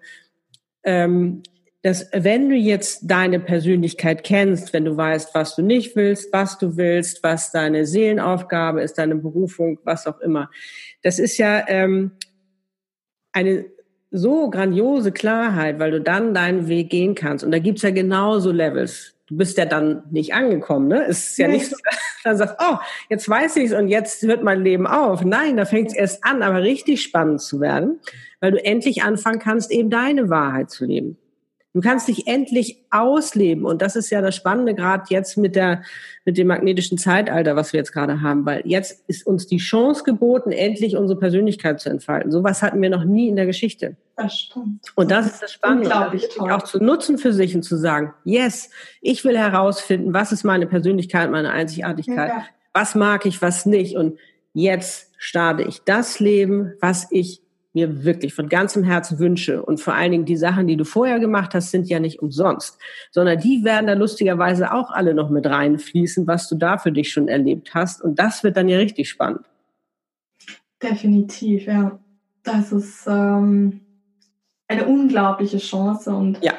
ähm, 0.83 1.41
dass 1.83 2.09
wenn 2.13 2.49
du 2.49 2.55
jetzt 2.55 3.01
deine 3.03 3.41
Persönlichkeit 3.41 4.23
kennst, 4.23 4.71
wenn 4.71 4.85
du 4.85 4.95
weißt, 4.95 5.35
was 5.35 5.55
du 5.55 5.61
nicht 5.61 5.97
willst, 5.97 6.31
was 6.31 6.57
du 6.57 6.77
willst, 6.77 7.21
was 7.23 7.51
deine 7.51 7.85
Seelenaufgabe 7.85 8.81
ist, 8.81 8.97
deine 8.97 9.15
Berufung, 9.15 9.77
was 9.83 10.07
auch 10.07 10.21
immer, 10.21 10.49
das 11.01 11.19
ist 11.19 11.37
ja 11.37 11.65
ähm, 11.67 12.13
eine 13.33 13.65
so 14.11 14.49
grandiose 14.49 15.11
Klarheit, 15.11 15.77
weil 15.79 15.91
du 15.91 15.99
dann 15.99 16.33
deinen 16.33 16.69
Weg 16.69 16.89
gehen 16.89 17.15
kannst. 17.15 17.43
Und 17.43 17.51
da 17.51 17.59
gibt's 17.59 17.81
ja 17.81 17.89
genauso 17.89 18.51
Levels. 18.51 19.15
Du 19.27 19.35
bist 19.35 19.57
ja 19.57 19.65
dann 19.65 20.03
nicht 20.11 20.33
angekommen, 20.33 20.87
ne? 20.87 21.05
Es 21.05 21.31
ist 21.31 21.37
ja 21.37 21.47
nicht 21.47 21.65
so, 21.65 21.75
dann 22.23 22.37
sagst, 22.37 22.55
oh, 22.59 22.77
jetzt 23.09 23.27
weiß 23.27 23.57
ich's 23.57 23.73
und 23.73 23.89
jetzt 23.89 24.21
hört 24.21 24.43
mein 24.43 24.63
Leben 24.63 24.87
auf. 24.87 25.25
Nein, 25.25 25.57
da 25.57 25.65
fängt's 25.65 25.95
erst 25.95 26.23
an, 26.23 26.43
aber 26.43 26.61
richtig 26.61 27.01
spannend 27.01 27.41
zu 27.41 27.59
werden, 27.59 27.99
weil 28.39 28.51
du 28.51 28.63
endlich 28.63 29.03
anfangen 29.03 29.39
kannst, 29.39 29.71
eben 29.71 29.89
deine 29.89 30.29
Wahrheit 30.29 30.69
zu 30.69 30.85
leben. 30.85 31.17
Du 31.73 31.81
kannst 31.81 32.07
dich 32.07 32.27
endlich 32.27 32.83
ausleben. 32.91 33.65
Und 33.65 33.81
das 33.81 33.95
ist 33.95 34.11
ja 34.11 34.21
das 34.21 34.35
Spannende 34.35 34.75
gerade 34.75 35.05
jetzt 35.09 35.37
mit 35.37 35.55
der, 35.55 35.81
mit 36.23 36.37
dem 36.37 36.47
magnetischen 36.47 36.99
Zeitalter, 36.99 37.55
was 37.55 37.73
wir 37.73 37.79
jetzt 37.79 37.91
gerade 37.91 38.21
haben, 38.21 38.45
weil 38.45 38.61
jetzt 38.65 39.03
ist 39.07 39.25
uns 39.25 39.47
die 39.47 39.57
Chance 39.57 40.03
geboten, 40.03 40.51
endlich 40.51 40.95
unsere 40.95 41.19
Persönlichkeit 41.19 41.79
zu 41.79 41.89
entfalten. 41.89 42.31
Sowas 42.31 42.61
hatten 42.61 42.79
wir 42.79 42.91
noch 42.91 43.05
nie 43.05 43.27
in 43.27 43.35
der 43.35 43.47
Geschichte. 43.47 43.95
Das 44.15 44.37
stimmt. 44.37 44.85
Und 44.93 45.09
das 45.09 45.25
ist 45.25 45.41
das 45.41 45.51
Spannende. 45.51 45.85
Unglaublich 45.85 46.29
toll. 46.29 46.51
Auch 46.51 46.61
zu 46.61 46.77
nutzen 46.77 47.17
für 47.17 47.33
sich 47.33 47.55
und 47.55 47.63
zu 47.63 47.75
sagen, 47.75 48.13
yes, 48.23 48.69
ich 49.01 49.25
will 49.25 49.37
herausfinden, 49.37 50.13
was 50.13 50.31
ist 50.31 50.43
meine 50.43 50.67
Persönlichkeit, 50.67 51.31
meine 51.31 51.51
Einzigartigkeit. 51.51 52.29
Ja. 52.29 52.45
Was 52.73 52.93
mag 52.93 53.25
ich, 53.25 53.41
was 53.41 53.65
nicht. 53.65 53.97
Und 53.97 54.19
jetzt 54.53 55.11
starte 55.17 55.63
ich 55.63 55.81
das 55.83 56.19
Leben, 56.19 56.73
was 56.81 57.07
ich 57.09 57.42
mir 57.73 58.03
wirklich 58.03 58.33
von 58.33 58.49
ganzem 58.49 58.83
Herzen 58.83 59.19
wünsche 59.19 59.63
und 59.63 59.79
vor 59.81 59.95
allen 59.95 60.11
Dingen 60.11 60.25
die 60.25 60.37
Sachen, 60.37 60.67
die 60.67 60.77
du 60.77 60.85
vorher 60.85 61.19
gemacht 61.19 61.53
hast, 61.55 61.71
sind 61.71 61.89
ja 61.89 61.99
nicht 61.99 62.21
umsonst, 62.21 62.77
sondern 63.11 63.39
die 63.39 63.63
werden 63.63 63.87
da 63.87 63.93
lustigerweise 63.93 64.71
auch 64.71 64.91
alle 64.91 65.13
noch 65.13 65.29
mit 65.29 65.45
reinfließen, 65.45 66.27
was 66.27 66.47
du 66.47 66.55
da 66.55 66.77
für 66.77 66.91
dich 66.91 67.11
schon 67.11 67.27
erlebt 67.27 67.73
hast 67.73 68.01
und 68.01 68.19
das 68.19 68.43
wird 68.43 68.57
dann 68.57 68.69
ja 68.69 68.77
richtig 68.77 69.09
spannend. 69.09 69.45
Definitiv, 70.81 71.65
ja. 71.65 71.99
Das 72.43 72.73
ist 72.73 73.07
ähm, 73.07 73.81
eine 74.67 74.85
unglaubliche 74.85 75.57
Chance 75.57 76.13
und 76.13 76.43
ja. 76.43 76.53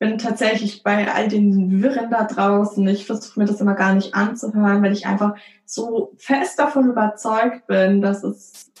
bin 0.00 0.18
tatsächlich 0.18 0.82
bei 0.82 1.10
all 1.12 1.28
den 1.28 1.80
Wirren 1.82 2.10
da 2.10 2.24
draußen, 2.24 2.86
ich 2.88 3.06
versuche 3.06 3.38
mir 3.38 3.46
das 3.46 3.60
immer 3.60 3.74
gar 3.74 3.94
nicht 3.94 4.14
anzuhören, 4.14 4.82
weil 4.82 4.92
ich 4.92 5.06
einfach 5.06 5.36
so 5.64 6.12
fest 6.18 6.58
davon 6.58 6.90
überzeugt 6.90 7.66
bin, 7.68 8.02
dass 8.02 8.24
es 8.24 8.71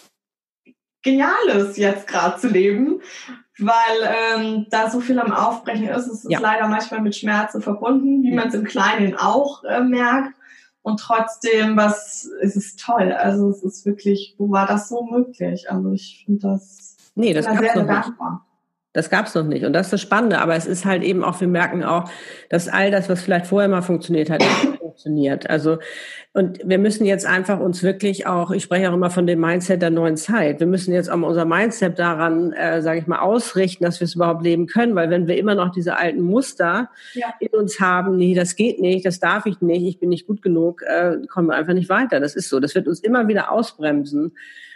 Geniales 1.02 1.76
jetzt 1.76 2.06
gerade 2.06 2.38
zu 2.38 2.48
leben, 2.48 3.00
weil 3.58 3.74
ähm, 4.36 4.66
da 4.70 4.90
so 4.90 5.00
viel 5.00 5.18
am 5.18 5.32
Aufbrechen 5.32 5.88
ist. 5.88 6.06
Es 6.06 6.24
ja. 6.28 6.38
ist 6.38 6.42
leider 6.42 6.68
manchmal 6.68 7.00
mit 7.00 7.16
Schmerzen 7.16 7.60
verbunden, 7.60 8.22
wie 8.22 8.32
man 8.32 8.48
es 8.48 8.54
im 8.54 8.64
Kleinen 8.64 9.16
auch 9.16 9.64
äh, 9.64 9.80
merkt. 9.80 10.34
Und 10.82 10.98
trotzdem, 10.98 11.76
was 11.76 12.28
es 12.42 12.56
ist 12.56 12.80
toll. 12.80 13.12
Also 13.12 13.50
es 13.50 13.62
ist 13.62 13.86
wirklich, 13.86 14.34
wo 14.38 14.50
war 14.50 14.66
das 14.66 14.88
so 14.88 15.04
möglich? 15.04 15.70
Also 15.70 15.92
ich 15.92 16.24
finde 16.26 16.40
das, 16.48 16.96
nee, 17.14 17.32
das 17.32 17.46
gab's 17.46 17.60
sehr, 17.60 17.84
dankbar. 17.84 18.46
Das 18.92 19.08
gab's 19.08 19.34
noch 19.34 19.44
nicht. 19.44 19.64
Und 19.64 19.72
das 19.72 19.86
ist 19.86 19.92
das 19.92 20.00
Spannende. 20.00 20.40
Aber 20.40 20.54
es 20.54 20.66
ist 20.66 20.84
halt 20.84 21.02
eben 21.02 21.22
auch, 21.22 21.40
wir 21.40 21.48
merken 21.48 21.84
auch, 21.84 22.10
dass 22.50 22.68
all 22.68 22.90
das, 22.90 23.08
was 23.08 23.22
vielleicht 23.22 23.46
vorher 23.46 23.68
mal 23.68 23.82
funktioniert 23.82 24.28
hat, 24.28 24.42
funktioniert. 24.92 25.48
Also, 25.48 25.78
und 26.34 26.60
wir 26.64 26.78
müssen 26.78 27.06
jetzt 27.06 27.26
einfach 27.26 27.60
uns 27.60 27.82
wirklich 27.82 28.26
auch, 28.26 28.50
ich 28.50 28.62
spreche 28.62 28.90
auch 28.90 28.94
immer 28.94 29.10
von 29.10 29.26
dem 29.26 29.40
Mindset 29.40 29.80
der 29.80 29.90
neuen 29.90 30.16
Zeit. 30.16 30.60
Wir 30.60 30.66
müssen 30.66 30.92
jetzt 30.92 31.10
auch 31.10 31.16
mal 31.16 31.28
unser 31.28 31.44
Mindset 31.44 31.98
daran, 31.98 32.52
äh, 32.52 32.82
sage 32.82 33.00
ich 33.00 33.06
mal, 33.06 33.20
ausrichten, 33.20 33.84
dass 33.84 34.00
wir 34.00 34.04
es 34.04 34.14
überhaupt 34.14 34.42
leben 34.42 34.66
können. 34.66 34.94
Weil 34.94 35.10
wenn 35.10 35.26
wir 35.26 35.38
immer 35.38 35.54
noch 35.54 35.72
diese 35.72 35.96
alten 35.98 36.20
Muster 36.20 36.90
ja. 37.14 37.32
in 37.40 37.48
uns 37.58 37.80
haben, 37.80 38.16
nee, 38.16 38.34
das 38.34 38.56
geht 38.56 38.80
nicht, 38.80 39.06
das 39.06 39.18
darf 39.18 39.46
ich 39.46 39.60
nicht, 39.60 39.86
ich 39.86 39.98
bin 39.98 40.10
nicht 40.10 40.26
gut 40.26 40.42
genug, 40.42 40.82
äh, 40.82 41.16
kommen 41.28 41.48
wir 41.48 41.54
einfach 41.54 41.74
nicht 41.74 41.88
weiter. 41.88 42.20
Das 42.20 42.36
ist 42.36 42.48
so. 42.48 42.60
Das 42.60 42.74
wird 42.74 42.86
uns 42.86 43.00
immer 43.00 43.28
wieder 43.28 43.50
ausbremsen. 43.50 44.32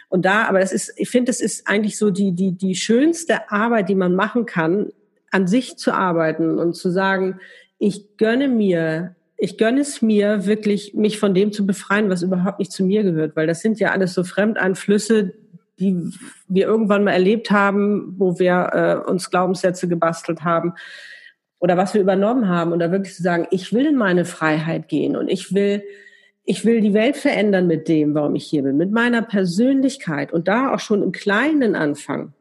Und 0.09 0.25
da, 0.25 0.45
aber 0.45 0.59
das 0.59 0.71
ist, 0.71 0.93
ich 0.95 1.09
finde, 1.09 1.29
das 1.29 1.41
ist 1.41 1.67
eigentlich 1.67 1.97
so 1.97 2.09
die, 2.09 2.31
die, 2.31 2.53
die 2.53 2.75
schönste 2.75 3.51
Arbeit, 3.51 3.89
die 3.89 3.95
man 3.95 4.15
machen 4.15 4.45
kann, 4.45 4.91
an 5.31 5.47
sich 5.47 5.77
zu 5.77 5.91
arbeiten 5.91 6.57
und 6.57 6.75
zu 6.75 6.89
sagen, 6.89 7.39
ich 7.77 8.17
gönne 8.17 8.47
mir, 8.47 9.16
ich 9.37 9.57
gönne 9.57 9.81
es 9.81 10.01
mir 10.01 10.45
wirklich, 10.45 10.95
mich 10.95 11.19
von 11.19 11.33
dem 11.33 11.51
zu 11.51 11.65
befreien, 11.65 12.09
was 12.09 12.23
überhaupt 12.23 12.59
nicht 12.59 12.71
zu 12.71 12.83
mir 12.83 13.03
gehört, 13.03 13.35
weil 13.35 13.47
das 13.47 13.61
sind 13.61 13.79
ja 13.79 13.91
alles 13.91 14.13
so 14.13 14.23
Fremdeinflüsse, 14.23 15.33
die 15.79 16.11
wir 16.47 16.65
irgendwann 16.65 17.03
mal 17.03 17.11
erlebt 17.11 17.51
haben, 17.51 18.15
wo 18.17 18.39
wir 18.39 19.03
äh, 19.05 19.09
uns 19.09 19.29
Glaubenssätze 19.29 19.87
gebastelt 19.87 20.43
haben 20.43 20.73
oder 21.59 21.77
was 21.77 21.93
wir 21.93 22.01
übernommen 22.01 22.49
haben 22.49 22.71
und 22.71 22.79
da 22.79 22.91
wirklich 22.91 23.15
zu 23.15 23.21
sagen, 23.21 23.47
ich 23.51 23.71
will 23.73 23.85
in 23.85 23.95
meine 23.95 24.25
Freiheit 24.25 24.87
gehen 24.87 25.15
und 25.15 25.27
ich 25.27 25.53
will 25.53 25.83
ich 26.49 26.63
will 26.63 26.79
die 26.79 26.93
Welt 26.93 27.17
verändern 27.17 27.67
mit 27.67 27.89
dem, 27.89 28.15
warum 28.15 28.33
ich 28.35 28.45
hier 28.45 28.63
bin, 28.63 28.77
mit 28.77 28.89
meiner 28.89 29.21
Persönlichkeit 29.21 30.31
und 30.31 30.47
da 30.47 30.73
auch 30.73 30.79
schon 30.79 31.03
im 31.03 31.11
Kleinen 31.11 31.75
anfangen. 31.75 32.33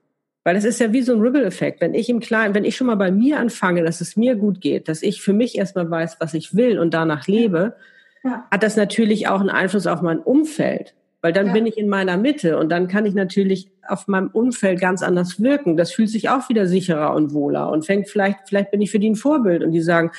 Weil 0.46 0.54
das 0.54 0.64
ist 0.64 0.78
ja 0.78 0.92
wie 0.92 1.02
so 1.02 1.12
ein 1.12 1.20
Ripple-Effekt. 1.20 1.80
Wenn 1.80 1.92
ich 1.92 2.08
im 2.08 2.20
Kleinen, 2.20 2.54
wenn 2.54 2.64
ich 2.64 2.76
schon 2.76 2.86
mal 2.86 2.94
bei 2.94 3.10
mir 3.10 3.40
anfange, 3.40 3.82
dass 3.82 4.00
es 4.00 4.16
mir 4.16 4.36
gut 4.36 4.60
geht, 4.60 4.88
dass 4.88 5.02
ich 5.02 5.20
für 5.20 5.32
mich 5.32 5.58
erstmal 5.58 5.90
weiß, 5.90 6.18
was 6.20 6.34
ich 6.34 6.54
will 6.54 6.78
und 6.78 6.94
danach 6.94 7.26
lebe, 7.26 7.74
ja. 8.22 8.46
hat 8.48 8.62
das 8.62 8.76
natürlich 8.76 9.26
auch 9.26 9.40
einen 9.40 9.50
Einfluss 9.50 9.88
auf 9.88 10.02
mein 10.02 10.20
Umfeld. 10.20 10.94
Weil 11.20 11.32
dann 11.32 11.48
ja. 11.48 11.52
bin 11.52 11.66
ich 11.66 11.76
in 11.76 11.88
meiner 11.88 12.16
Mitte 12.16 12.58
und 12.58 12.68
dann 12.68 12.86
kann 12.86 13.06
ich 13.06 13.14
natürlich 13.14 13.72
auf 13.88 14.06
meinem 14.06 14.28
Umfeld 14.28 14.80
ganz 14.80 15.02
anders 15.02 15.42
wirken. 15.42 15.76
Das 15.76 15.90
fühlt 15.90 16.10
sich 16.10 16.28
auch 16.28 16.48
wieder 16.48 16.68
sicherer 16.68 17.12
und 17.12 17.34
wohler 17.34 17.68
und 17.72 17.84
fängt 17.84 18.08
vielleicht, 18.08 18.38
vielleicht 18.46 18.70
bin 18.70 18.80
ich 18.80 18.92
für 18.92 19.00
die 19.00 19.10
ein 19.10 19.16
Vorbild 19.16 19.64
und 19.64 19.72
die 19.72 19.82
sagen, 19.82 20.12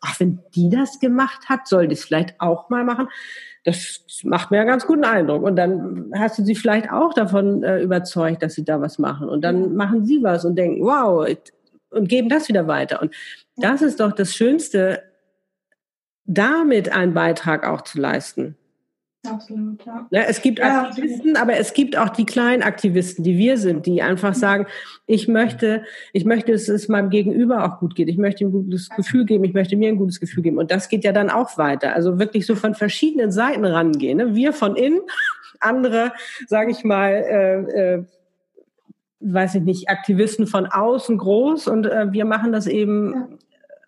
ach, 0.00 0.20
wenn 0.20 0.38
die 0.54 0.70
das 0.70 1.00
gemacht 1.00 1.48
hat, 1.48 1.66
soll 1.66 1.88
die 1.88 1.94
es 1.94 2.04
vielleicht 2.04 2.40
auch 2.40 2.70
mal 2.70 2.84
machen 2.84 3.08
das 3.64 4.04
macht 4.24 4.50
mir 4.50 4.60
einen 4.60 4.68
ganz 4.68 4.86
guten 4.86 5.04
Eindruck. 5.04 5.42
Und 5.42 5.56
dann 5.56 6.12
hast 6.16 6.38
du 6.38 6.44
sie 6.44 6.54
vielleicht 6.54 6.90
auch 6.90 7.14
davon 7.14 7.62
äh, 7.62 7.80
überzeugt, 7.80 8.42
dass 8.42 8.54
sie 8.54 8.64
da 8.64 8.80
was 8.80 8.98
machen. 8.98 9.28
Und 9.28 9.42
dann 9.42 9.74
machen 9.76 10.04
sie 10.04 10.22
was 10.22 10.44
und 10.44 10.56
denken, 10.56 10.82
wow, 10.82 11.26
und 11.90 12.08
geben 12.08 12.28
das 12.28 12.48
wieder 12.48 12.66
weiter. 12.66 13.00
Und 13.00 13.14
das 13.56 13.82
ist 13.82 14.00
doch 14.00 14.12
das 14.12 14.34
Schönste, 14.34 15.02
damit 16.24 16.90
einen 16.90 17.14
Beitrag 17.14 17.66
auch 17.66 17.82
zu 17.82 18.00
leisten. 18.00 18.56
Absolut, 19.24 19.86
ja. 19.86 20.06
ja 20.10 20.22
es 20.22 20.42
gibt 20.42 20.58
ja, 20.58 20.82
Aktivisten, 20.82 21.36
aber 21.36 21.56
es 21.56 21.74
gibt 21.74 21.96
auch 21.96 22.08
die 22.08 22.26
kleinen 22.26 22.62
Aktivisten, 22.64 23.22
die 23.22 23.38
wir 23.38 23.56
sind, 23.56 23.86
die 23.86 24.02
einfach 24.02 24.34
sagen, 24.34 24.66
ich 25.06 25.28
möchte, 25.28 25.84
ich 26.12 26.24
möchte, 26.24 26.50
dass 26.50 26.68
es 26.68 26.88
meinem 26.88 27.08
Gegenüber 27.08 27.64
auch 27.64 27.78
gut 27.78 27.94
geht. 27.94 28.08
Ich 28.08 28.18
möchte 28.18 28.42
ihm 28.42 28.48
ein 28.48 28.52
gutes 28.52 28.88
Gefühl 28.88 29.24
geben. 29.24 29.44
Ich 29.44 29.54
möchte 29.54 29.76
mir 29.76 29.90
ein 29.90 29.96
gutes 29.96 30.18
Gefühl 30.18 30.42
geben. 30.42 30.58
Und 30.58 30.72
das 30.72 30.88
geht 30.88 31.04
ja 31.04 31.12
dann 31.12 31.30
auch 31.30 31.56
weiter. 31.56 31.94
Also 31.94 32.18
wirklich 32.18 32.46
so 32.46 32.56
von 32.56 32.74
verschiedenen 32.74 33.30
Seiten 33.30 33.64
rangehen. 33.64 34.18
Ne? 34.18 34.34
Wir 34.34 34.52
von 34.52 34.74
innen, 34.74 35.00
andere, 35.60 36.12
sage 36.48 36.72
ich 36.72 36.82
mal, 36.82 37.12
äh, 37.12 37.94
äh, 37.94 38.04
weiß 39.20 39.54
ich 39.54 39.62
nicht, 39.62 39.88
Aktivisten 39.88 40.48
von 40.48 40.66
außen 40.66 41.16
groß 41.16 41.68
und 41.68 41.86
äh, 41.86 42.12
wir 42.12 42.24
machen 42.24 42.50
das 42.50 42.66
eben 42.66 43.38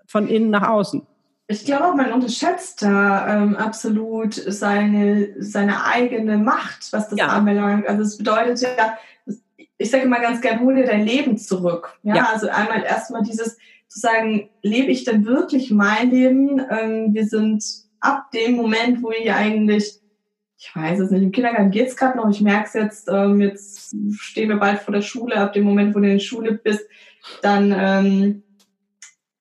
von 0.06 0.28
innen 0.28 0.50
nach 0.50 0.68
außen 0.68 1.04
ich 1.46 1.64
glaube, 1.64 1.96
man 1.96 2.12
unterschätzt 2.12 2.82
da 2.82 3.42
ähm, 3.42 3.56
absolut 3.56 4.34
seine, 4.34 5.34
seine 5.38 5.84
eigene 5.84 6.38
Macht, 6.38 6.92
was 6.92 7.10
das 7.10 7.18
ja. 7.18 7.28
anbelangt. 7.28 7.86
Also 7.86 8.02
es 8.02 8.16
bedeutet 8.16 8.62
ja, 8.62 8.98
ich 9.76 9.90
sage 9.90 10.04
immer 10.04 10.20
ganz 10.20 10.40
gern, 10.40 10.60
hol 10.60 10.74
dir 10.74 10.86
dein 10.86 11.04
Leben 11.04 11.36
zurück. 11.36 11.98
Ja, 12.02 12.16
ja. 12.16 12.28
also 12.32 12.48
einmal 12.48 12.82
erstmal 12.82 13.22
dieses 13.22 13.56
zu 13.88 14.00
sagen, 14.00 14.48
lebe 14.62 14.90
ich 14.90 15.04
denn 15.04 15.26
wirklich 15.26 15.70
mein 15.70 16.10
Leben? 16.10 16.62
Ähm, 16.70 17.14
wir 17.14 17.26
sind 17.26 17.64
ab 18.00 18.30
dem 18.32 18.56
Moment, 18.56 19.02
wo 19.02 19.10
ich 19.10 19.30
eigentlich, 19.30 20.00
ich 20.58 20.74
weiß 20.74 21.00
es 21.00 21.10
nicht, 21.10 21.22
im 21.22 21.32
Kindergarten 21.32 21.70
geht's 21.70 21.96
gerade 21.96 22.16
noch, 22.16 22.30
ich 22.30 22.40
merke 22.40 22.66
es 22.68 22.74
jetzt, 22.74 23.08
ähm, 23.08 23.40
jetzt 23.40 23.94
stehen 24.18 24.48
wir 24.48 24.56
bald 24.56 24.80
vor 24.80 24.94
der 24.94 25.02
Schule, 25.02 25.36
ab 25.36 25.52
dem 25.52 25.64
Moment, 25.64 25.94
wo 25.94 26.00
du 26.00 26.06
in 26.06 26.14
der 26.14 26.18
Schule 26.18 26.52
bist, 26.52 26.86
dann 27.42 27.74
ähm, 27.76 28.42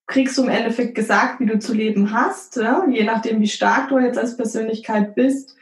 kriegst 0.08 0.38
du 0.38 0.44
im 0.44 0.50
Endeffekt 0.50 0.96
gesagt, 0.96 1.40
wie 1.40 1.46
du 1.46 1.60
zu 1.60 1.74
leben 1.74 2.12
hast, 2.12 2.58
ja? 2.58 2.86
je 2.90 3.04
nachdem, 3.04 3.40
wie 3.40 3.48
stark 3.48 3.90
du 3.90 4.00
jetzt 4.00 4.18
als 4.18 4.38
Persönlichkeit 4.38 5.16
bist. 5.16 5.56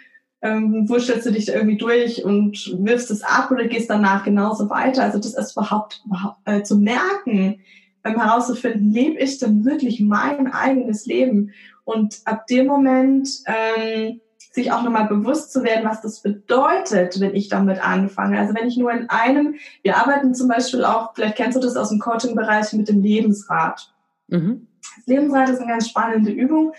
Ähm, 0.44 0.88
stellst 0.98 1.28
du 1.28 1.32
dich 1.32 1.46
da 1.46 1.54
irgendwie 1.54 1.78
durch 1.78 2.26
und 2.26 2.76
wirfst 2.80 3.12
es 3.12 3.22
ab 3.22 3.52
oder 3.52 3.66
gehst 3.66 3.92
danach 3.92 4.24
genauso 4.24 4.72
weiter. 4.72 5.04
Also 5.04 5.20
das 5.20 5.52
überhaupt, 5.52 6.02
überhaupt 6.06 6.38
äh, 6.46 6.64
zu 6.64 6.78
merken, 6.78 7.60
ähm, 8.04 8.20
herauszufinden, 8.20 8.92
lebe 8.92 9.20
ich 9.20 9.38
denn 9.38 9.66
wirklich 9.66 10.00
mein 10.00 10.52
eigenes 10.52 11.06
Leben? 11.06 11.52
Und 11.84 12.22
ab 12.26 12.48
dem 12.48 12.66
Moment 12.66 13.30
ähm, 13.46 14.20
sich 14.52 14.72
auch 14.72 14.84
nochmal 14.84 15.08
bewusst 15.08 15.54
zu 15.54 15.64
werden, 15.64 15.88
was 15.88 16.02
das 16.02 16.22
bedeutet, 16.22 17.20
wenn 17.20 17.36
ich 17.36 17.48
damit 17.48 17.86
anfange. 17.86 18.40
Also 18.40 18.54
wenn 18.54 18.68
ich 18.68 18.78
nur 18.78 18.92
in 18.92 19.10
einem, 19.10 19.56
wir 19.84 19.98
arbeiten 19.98 20.36
zum 20.36 20.48
Beispiel 20.48 20.84
auch, 20.84 21.14
vielleicht 21.14 21.38
kennst 21.38 21.56
du 21.56 21.62
das 21.62 21.78
aus 21.78 21.90
dem 21.90 22.00
Coaching-Bereich 22.00 22.74
mit 22.74 22.90
dem 22.90 23.02
Lebensrat. 23.02 23.91
Mhm. 24.32 24.68
Lebensrad 25.06 25.50
ist 25.50 25.60
eine 25.60 25.72
ganz 25.72 25.90
spannende 25.90 26.32
Übung. 26.32 26.74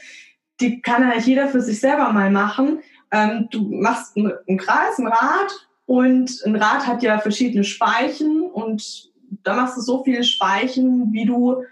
Die 0.61 0.80
kann 0.82 1.05
eigentlich 1.05 1.26
jeder 1.26 1.48
für 1.48 1.61
sich 1.61 1.80
selber 1.80 2.12
mal 2.12 2.30
machen. 2.30 2.80
Ähm, 3.11 3.48
du 3.50 3.68
machst 3.70 4.16
einen 4.16 4.59
Kreis, 4.59 4.98
ein 4.98 5.07
Rad 5.07 5.68
und 5.86 6.42
ein 6.44 6.57
Rad 6.57 6.86
hat 6.86 7.03
ja 7.03 7.18
verschiedene 7.18 7.64
Speichen 7.64 8.42
und 8.42 9.11
da 9.44 9.55
machst 9.55 9.76
du 9.76 9.80
so 9.80 10.03
viele 10.03 10.24
Speichen, 10.24 11.12
wie 11.12 11.24
du, 11.24 11.62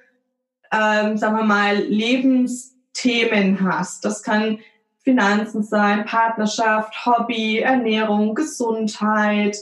ähm, 0.73 1.17
sagen 1.17 1.37
wir 1.37 1.45
mal, 1.45 1.77
Lebensthemen 1.77 3.61
hast. 3.61 4.05
Das 4.05 4.23
kann 4.23 4.59
Finanzen 5.03 5.63
sein, 5.63 6.05
Partnerschaft, 6.05 7.07
Hobby, 7.07 7.59
Ernährung, 7.59 8.35
Gesundheit, 8.35 9.57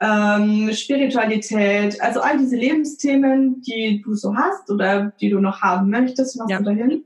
ähm, 0.00 0.72
Spiritualität, 0.72 2.00
also 2.00 2.20
all 2.20 2.38
diese 2.38 2.56
Lebensthemen, 2.56 3.60
die 3.60 4.00
du 4.02 4.14
so 4.14 4.34
hast 4.34 4.70
oder 4.70 5.12
die 5.20 5.28
du 5.28 5.40
noch 5.40 5.60
haben 5.60 5.90
möchtest, 5.90 6.36
machst 6.38 6.50
ja. 6.50 6.58
du 6.58 6.64
dahin. 6.64 7.04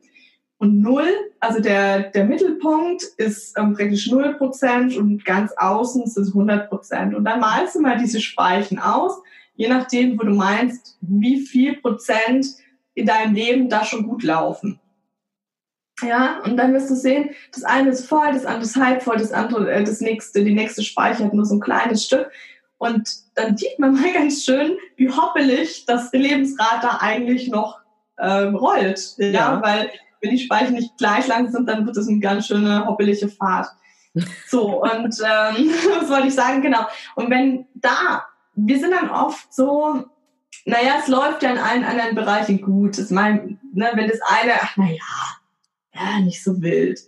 Und 0.59 0.81
null, 0.81 1.09
also 1.41 1.61
der, 1.61 2.11
der 2.11 2.25
Mittelpunkt 2.25 3.03
ist 3.17 3.59
ähm, 3.59 3.75
praktisch 3.75 4.11
null 4.11 4.35
Prozent 4.35 4.97
und 4.97 5.25
ganz 5.25 5.53
außen 5.57 6.05
ist 6.05 6.17
es 6.17 6.29
100 6.29 6.69
Prozent. 6.71 7.15
Und 7.15 7.25
dann 7.25 7.41
malst 7.41 7.75
du 7.75 7.81
mal 7.81 7.99
diese 7.99 8.21
Speichen 8.21 8.79
aus, 8.79 9.21
je 9.57 9.69
nachdem, 9.69 10.19
wo 10.19 10.25
du 10.25 10.33
meinst, 10.33 10.97
wie 11.01 11.41
viel 11.41 11.77
Prozent 11.77 12.47
in 12.95 13.07
deinem 13.07 13.35
Leben 13.35 13.69
da 13.69 13.85
schon 13.85 14.07
gut 14.07 14.23
laufen. 14.23 14.81
Ja, 16.03 16.41
und 16.45 16.57
dann 16.57 16.73
wirst 16.73 16.91
du 16.91 16.97
sehen, 16.97 17.31
das 17.53 17.65
eine 17.65 17.91
ist 17.91 18.09
voll, 18.09 18.33
das 18.33 18.47
andere 18.47 18.65
ist 18.65 18.77
halb 18.77 19.03
voll, 19.03 19.17
das 19.17 19.33
andere, 19.33 19.71
äh, 19.71 19.85
das 19.85 20.01
nächste, 20.01 20.45
die 20.45 20.55
nächste 20.55 20.83
Speicher 20.83 21.25
hat 21.25 21.35
nur 21.35 21.45
so 21.45 21.57
ein 21.57 21.61
kleines 21.61 22.05
Stück. 22.05 22.31
Und 22.79 23.09
dann 23.35 23.57
sieht 23.57 23.79
man 23.79 23.95
mal 23.95 24.13
ganz 24.15 24.45
schön, 24.45 24.77
wie 24.97 25.11
hoppelig 25.11 25.85
das 25.87 26.13
Lebensrad 26.13 26.83
da 26.83 26.99
eigentlich 27.01 27.49
noch 27.49 27.81
ähm, 28.19 28.57
rollt. 28.57 29.15
Ja? 29.19 29.27
ja, 29.29 29.63
weil 29.63 29.91
wenn 30.21 30.31
die 30.31 30.39
Speichen 30.39 30.75
nicht 30.75 30.97
gleich 30.97 31.27
lang 31.27 31.51
sind, 31.51 31.69
dann 31.69 31.87
wird 31.87 31.97
es 31.97 32.09
eine 32.09 32.19
ganz 32.19 32.47
schöne 32.47 32.87
hoppelige 32.87 33.29
Fahrt. 33.29 33.69
So, 34.47 34.81
und 34.81 34.93
ähm, 35.25 35.71
was 36.01 36.09
wollte 36.09 36.29
ich 36.29 36.35
sagen? 36.35 36.63
Genau. 36.63 36.87
Und 37.17 37.31
wenn 37.31 37.67
da, 37.75 38.25
wir 38.55 38.79
sind 38.79 38.93
dann 38.93 39.11
oft 39.11 39.53
so, 39.53 40.05
naja, 40.65 40.99
es 41.01 41.09
läuft 41.09 41.43
ja 41.43 41.51
in 41.51 41.59
allen 41.59 41.83
anderen 41.83 42.15
Bereichen 42.15 42.61
gut. 42.61 42.97
Das 42.97 43.11
mein, 43.11 43.59
ne, 43.73 43.91
wenn 43.95 44.09
das 44.09 44.21
eine, 44.23 44.53
ach 44.61 44.77
naja, 44.77 45.01
ja, 45.95 46.21
nicht 46.21 46.45
so 46.45 46.63
wild. 46.63 47.01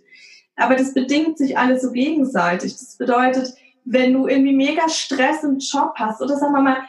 Aber 0.57 0.75
das 0.75 0.93
bedingt 0.93 1.37
sich 1.37 1.57
alles 1.57 1.81
so 1.81 1.91
gegenseitig. 1.91 2.73
Das 2.73 2.97
bedeutet, 2.97 3.53
wenn 3.89 4.13
du 4.13 4.27
irgendwie 4.27 4.55
mega 4.55 4.89
Stress 4.89 5.43
im 5.43 5.59
Job 5.59 5.93
hast 5.95 6.21
oder 6.21 6.37
sagen 6.37 6.53
wir 6.53 6.61
mal, 6.61 6.83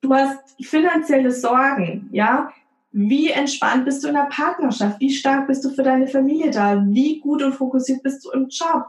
du 0.00 0.12
hast 0.12 0.38
finanzielle 0.60 1.30
Sorgen, 1.30 2.08
ja, 2.12 2.52
wie 2.90 3.30
entspannt 3.30 3.84
bist 3.84 4.02
du 4.02 4.08
in 4.08 4.14
der 4.14 4.28
Partnerschaft? 4.30 4.98
Wie 4.98 5.12
stark 5.12 5.46
bist 5.46 5.64
du 5.64 5.70
für 5.70 5.82
deine 5.82 6.08
Familie 6.08 6.50
da? 6.50 6.82
Wie 6.86 7.20
gut 7.20 7.42
und 7.42 7.52
fokussiert 7.52 8.02
bist 8.02 8.24
du 8.24 8.30
im 8.30 8.48
Job? 8.48 8.86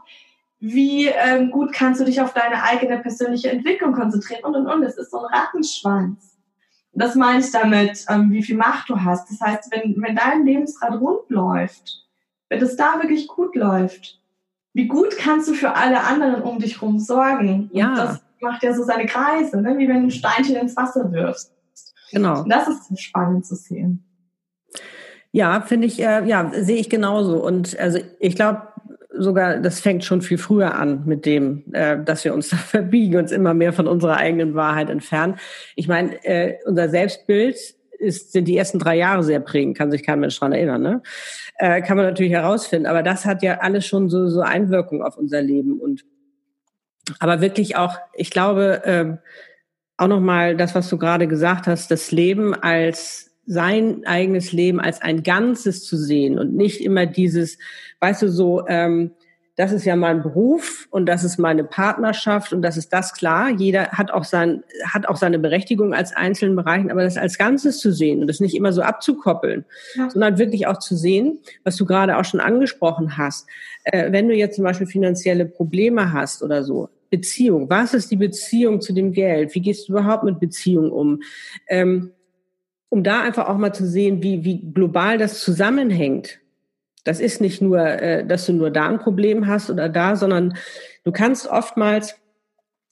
Wie 0.58 1.06
ähm, 1.06 1.50
gut 1.50 1.72
kannst 1.72 2.00
du 2.00 2.04
dich 2.04 2.20
auf 2.20 2.32
deine 2.32 2.62
eigene 2.62 2.98
persönliche 2.98 3.50
Entwicklung 3.50 3.92
konzentrieren? 3.92 4.44
Und 4.44 4.56
und 4.56 4.66
und. 4.66 4.82
Es 4.82 4.96
ist 4.96 5.10
so 5.10 5.18
ein 5.18 5.32
Rattenschwanz. 5.32 6.36
das 6.92 7.14
meine 7.14 7.40
ich 7.40 7.50
damit, 7.50 8.04
ähm, 8.08 8.32
wie 8.32 8.42
viel 8.42 8.56
Macht 8.56 8.88
du 8.88 8.96
hast. 8.96 9.30
Das 9.30 9.40
heißt, 9.40 9.70
wenn, 9.70 9.94
wenn 10.02 10.16
dein 10.16 10.44
Lebensrad 10.44 11.00
rund 11.00 11.28
läuft, 11.28 12.04
wenn 12.48 12.62
es 12.62 12.76
da 12.76 13.00
wirklich 13.00 13.28
gut 13.28 13.54
läuft, 13.54 14.19
wie 14.72 14.86
gut 14.86 15.16
kannst 15.18 15.48
du 15.48 15.54
für 15.54 15.74
alle 15.74 16.02
anderen 16.02 16.42
um 16.42 16.58
dich 16.58 16.80
herum 16.80 16.98
sorgen? 16.98 17.70
Ja. 17.72 17.90
Und 17.90 17.96
das 17.96 18.20
macht 18.40 18.62
ja 18.62 18.72
so 18.72 18.82
seine 18.84 19.06
Kreise, 19.06 19.60
ne? 19.60 19.76
wie 19.78 19.88
wenn 19.88 20.00
du 20.00 20.08
ein 20.08 20.10
Steinchen 20.10 20.56
ins 20.56 20.76
Wasser 20.76 21.12
wirfst. 21.12 21.52
Genau. 22.12 22.42
Und 22.42 22.50
das 22.50 22.68
ist 22.68 23.00
spannend 23.00 23.46
zu 23.46 23.54
sehen. 23.54 24.04
Ja, 25.32 25.60
finde 25.60 25.86
ich, 25.86 26.00
äh, 26.00 26.26
ja, 26.26 26.50
sehe 26.52 26.78
ich 26.78 26.90
genauso. 26.90 27.44
Und 27.44 27.78
also 27.78 28.00
ich 28.18 28.34
glaube, 28.34 28.62
sogar, 29.12 29.58
das 29.58 29.80
fängt 29.80 30.04
schon 30.04 30.22
viel 30.22 30.38
früher 30.38 30.74
an 30.74 31.04
mit 31.06 31.26
dem, 31.26 31.64
äh, 31.72 32.02
dass 32.02 32.24
wir 32.24 32.34
uns 32.34 32.48
da 32.50 32.56
verbiegen, 32.56 33.16
uns 33.16 33.32
immer 33.32 33.54
mehr 33.54 33.72
von 33.72 33.86
unserer 33.86 34.16
eigenen 34.16 34.54
Wahrheit 34.54 34.90
entfernen. 34.90 35.36
Ich 35.76 35.88
meine, 35.88 36.24
äh, 36.24 36.58
unser 36.66 36.88
Selbstbild 36.88 37.56
ist, 38.00 38.32
sind 38.32 38.46
die 38.46 38.56
ersten 38.56 38.78
drei 38.78 38.96
Jahre 38.96 39.22
sehr 39.22 39.40
prägend, 39.40 39.76
kann 39.76 39.90
sich 39.90 40.02
kein 40.02 40.20
Mensch 40.20 40.38
dran 40.38 40.52
erinnern, 40.52 40.82
ne? 40.82 41.02
Äh, 41.56 41.82
kann 41.82 41.96
man 41.96 42.06
natürlich 42.06 42.32
herausfinden. 42.32 42.86
Aber 42.86 43.02
das 43.02 43.26
hat 43.26 43.42
ja 43.42 43.58
alles 43.58 43.86
schon 43.86 44.08
so, 44.08 44.28
so 44.28 44.40
Einwirkung 44.40 45.02
auf 45.02 45.16
unser 45.16 45.42
Leben. 45.42 45.78
Und 45.78 46.04
aber 47.18 47.40
wirklich 47.40 47.76
auch, 47.76 47.96
ich 48.14 48.30
glaube, 48.30 48.84
äh, 48.84 49.16
auch 49.96 50.08
nochmal 50.08 50.56
das, 50.56 50.74
was 50.74 50.88
du 50.88 50.96
gerade 50.96 51.28
gesagt 51.28 51.66
hast, 51.66 51.90
das 51.90 52.10
Leben 52.10 52.54
als 52.54 53.30
sein 53.46 54.02
eigenes 54.06 54.52
Leben 54.52 54.80
als 54.80 55.02
ein 55.02 55.22
Ganzes 55.22 55.84
zu 55.84 55.96
sehen 55.96 56.38
und 56.38 56.54
nicht 56.54 56.80
immer 56.80 57.06
dieses, 57.06 57.58
weißt 57.98 58.22
du, 58.22 58.28
so, 58.28 58.66
ähm, 58.68 59.12
das 59.60 59.72
ist 59.72 59.84
ja 59.84 59.94
mein 59.94 60.22
Beruf 60.22 60.88
und 60.90 61.04
das 61.04 61.22
ist 61.22 61.36
meine 61.36 61.64
Partnerschaft 61.64 62.54
und 62.54 62.62
das 62.62 62.78
ist 62.78 62.94
das 62.94 63.12
klar. 63.12 63.50
Jeder 63.50 63.88
hat 63.90 64.10
auch 64.10 64.24
sein, 64.24 64.64
hat 64.86 65.06
auch 65.06 65.16
seine 65.16 65.38
Berechtigung 65.38 65.92
als 65.92 66.16
einzelnen 66.16 66.56
Bereichen, 66.56 66.90
aber 66.90 67.02
das 67.02 67.18
als 67.18 67.36
Ganzes 67.36 67.78
zu 67.78 67.92
sehen 67.92 68.22
und 68.22 68.26
das 68.26 68.40
nicht 68.40 68.54
immer 68.54 68.72
so 68.72 68.80
abzukoppeln, 68.80 69.66
ja. 69.96 70.08
sondern 70.08 70.38
wirklich 70.38 70.66
auch 70.66 70.78
zu 70.78 70.96
sehen, 70.96 71.40
was 71.62 71.76
du 71.76 71.84
gerade 71.84 72.16
auch 72.16 72.24
schon 72.24 72.40
angesprochen 72.40 73.18
hast. 73.18 73.48
Äh, 73.84 74.10
wenn 74.12 74.28
du 74.28 74.34
jetzt 74.34 74.56
zum 74.56 74.64
Beispiel 74.64 74.86
finanzielle 74.86 75.44
Probleme 75.44 76.10
hast 76.10 76.42
oder 76.42 76.64
so, 76.64 76.88
Beziehung, 77.10 77.68
was 77.68 77.92
ist 77.92 78.10
die 78.10 78.16
Beziehung 78.16 78.80
zu 78.80 78.94
dem 78.94 79.12
Geld? 79.12 79.54
Wie 79.54 79.60
gehst 79.60 79.88
du 79.88 79.92
überhaupt 79.92 80.24
mit 80.24 80.40
Beziehung 80.40 80.90
um? 80.90 81.20
Ähm, 81.68 82.12
um 82.88 83.04
da 83.04 83.20
einfach 83.20 83.46
auch 83.46 83.58
mal 83.58 83.74
zu 83.74 83.86
sehen, 83.86 84.22
wie, 84.22 84.42
wie 84.42 84.72
global 84.72 85.18
das 85.18 85.40
zusammenhängt. 85.40 86.39
Das 87.04 87.20
ist 87.20 87.40
nicht 87.40 87.62
nur, 87.62 87.80
äh, 87.80 88.26
dass 88.26 88.46
du 88.46 88.52
nur 88.52 88.70
da 88.70 88.88
ein 88.88 88.98
Problem 88.98 89.46
hast 89.46 89.70
oder 89.70 89.88
da, 89.88 90.16
sondern 90.16 90.54
du 91.04 91.12
kannst 91.12 91.48
oftmals 91.48 92.16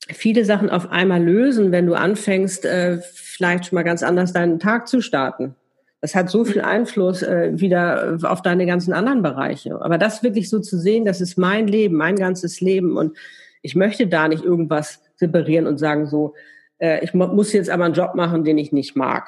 viele 0.09 0.44
Sachen 0.44 0.70
auf 0.70 0.90
einmal 0.90 1.22
lösen, 1.22 1.72
wenn 1.72 1.86
du 1.86 1.94
anfängst, 1.94 2.64
äh, 2.64 2.98
vielleicht 3.02 3.66
schon 3.66 3.76
mal 3.76 3.82
ganz 3.82 4.02
anders 4.02 4.32
deinen 4.32 4.59
Tag 4.59 4.88
zu 4.88 5.00
starten. 5.00 5.54
Das 6.00 6.14
hat 6.14 6.30
so 6.30 6.44
viel 6.44 6.61
Einfluss 6.61 7.22
äh, 7.22 7.50
wieder 7.54 8.18
auf 8.22 8.40
deine 8.40 8.66
ganzen 8.66 8.92
anderen 8.92 9.22
Bereiche. 9.22 9.82
Aber 9.82 9.98
das 9.98 10.22
wirklich 10.22 10.48
so 10.48 10.61
zu 10.61 10.78
sehen, 10.78 11.04
das 11.04 11.20
ist 11.20 11.36
mein 11.36 11.66
Leben, 11.66 11.96
mein 11.96 12.16
ganzes 12.16 12.61
Leben 12.61 12.96
und 12.96 13.16
ich 13.62 13.74
möchte 13.74 14.06
da 14.06 14.28
nicht 14.28 14.44
irgendwas 14.44 15.02
separieren 15.16 15.66
und 15.66 15.78
sagen 15.78 16.06
so, 16.06 16.34
äh, 16.78 17.04
ich 17.04 17.12
muss 17.14 17.52
jetzt 17.52 17.68
aber 17.68 17.84
einen 17.84 17.94
Job 17.94 18.14
machen, 18.14 18.44
den 18.44 18.56
ich 18.59 18.72
nicht 18.72 18.96
mag 18.96 19.26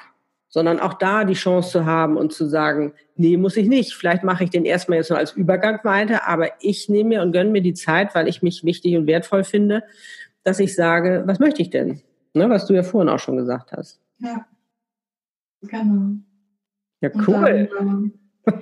sondern 0.50 0.80
auch 0.80 0.94
da 0.94 1.24
die 1.24 1.34
Chance 1.34 1.70
zu 1.70 1.86
haben 1.86 2.16
und 2.16 2.32
zu 2.32 2.46
sagen, 2.46 2.92
nee, 3.16 3.36
muss 3.36 3.56
ich 3.56 3.68
nicht. 3.68 3.94
Vielleicht 3.94 4.24
mache 4.24 4.44
ich 4.44 4.50
den 4.50 4.64
erstmal 4.64 4.98
jetzt 4.98 5.08
nur 5.08 5.18
als 5.18 5.32
Übergang 5.32 5.78
weiter, 5.84 6.26
aber 6.28 6.48
ich 6.60 6.88
nehme 6.88 7.10
mir 7.10 7.22
und 7.22 7.32
gönne 7.32 7.50
mir 7.50 7.62
die 7.62 7.74
Zeit, 7.74 8.14
weil 8.14 8.28
ich 8.28 8.42
mich 8.42 8.64
wichtig 8.64 8.96
und 8.96 9.06
wertvoll 9.06 9.44
finde, 9.44 9.84
dass 10.42 10.58
ich 10.58 10.74
sage, 10.74 11.22
was 11.26 11.38
möchte 11.38 11.62
ich 11.62 11.70
denn? 11.70 12.02
Ne, 12.34 12.50
was 12.50 12.66
du 12.66 12.74
ja 12.74 12.82
vorhin 12.82 13.08
auch 13.08 13.18
schon 13.18 13.36
gesagt 13.36 13.72
hast. 13.72 14.00
Ja, 14.18 14.44
genau. 15.62 16.16
Ja, 17.00 17.10
cool. 17.26 17.68
Dann, 17.76 18.12
äh, 18.46 18.52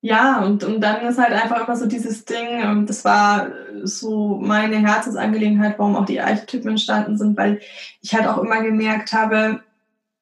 ja, 0.00 0.44
und, 0.44 0.62
und 0.62 0.80
dann 0.80 1.04
ist 1.06 1.18
halt 1.18 1.32
einfach 1.32 1.66
immer 1.66 1.76
so 1.76 1.86
dieses 1.86 2.24
Ding, 2.24 2.46
ähm, 2.48 2.86
das 2.86 3.04
war 3.04 3.48
so 3.82 4.38
meine 4.40 4.76
Herzensangelegenheit, 4.76 5.78
warum 5.78 5.96
auch 5.96 6.06
die 6.06 6.20
Archetypen 6.20 6.70
entstanden 6.70 7.16
sind, 7.16 7.36
weil 7.36 7.60
ich 8.00 8.14
halt 8.14 8.26
auch 8.28 8.38
immer 8.38 8.62
gemerkt 8.62 9.12
habe, 9.12 9.60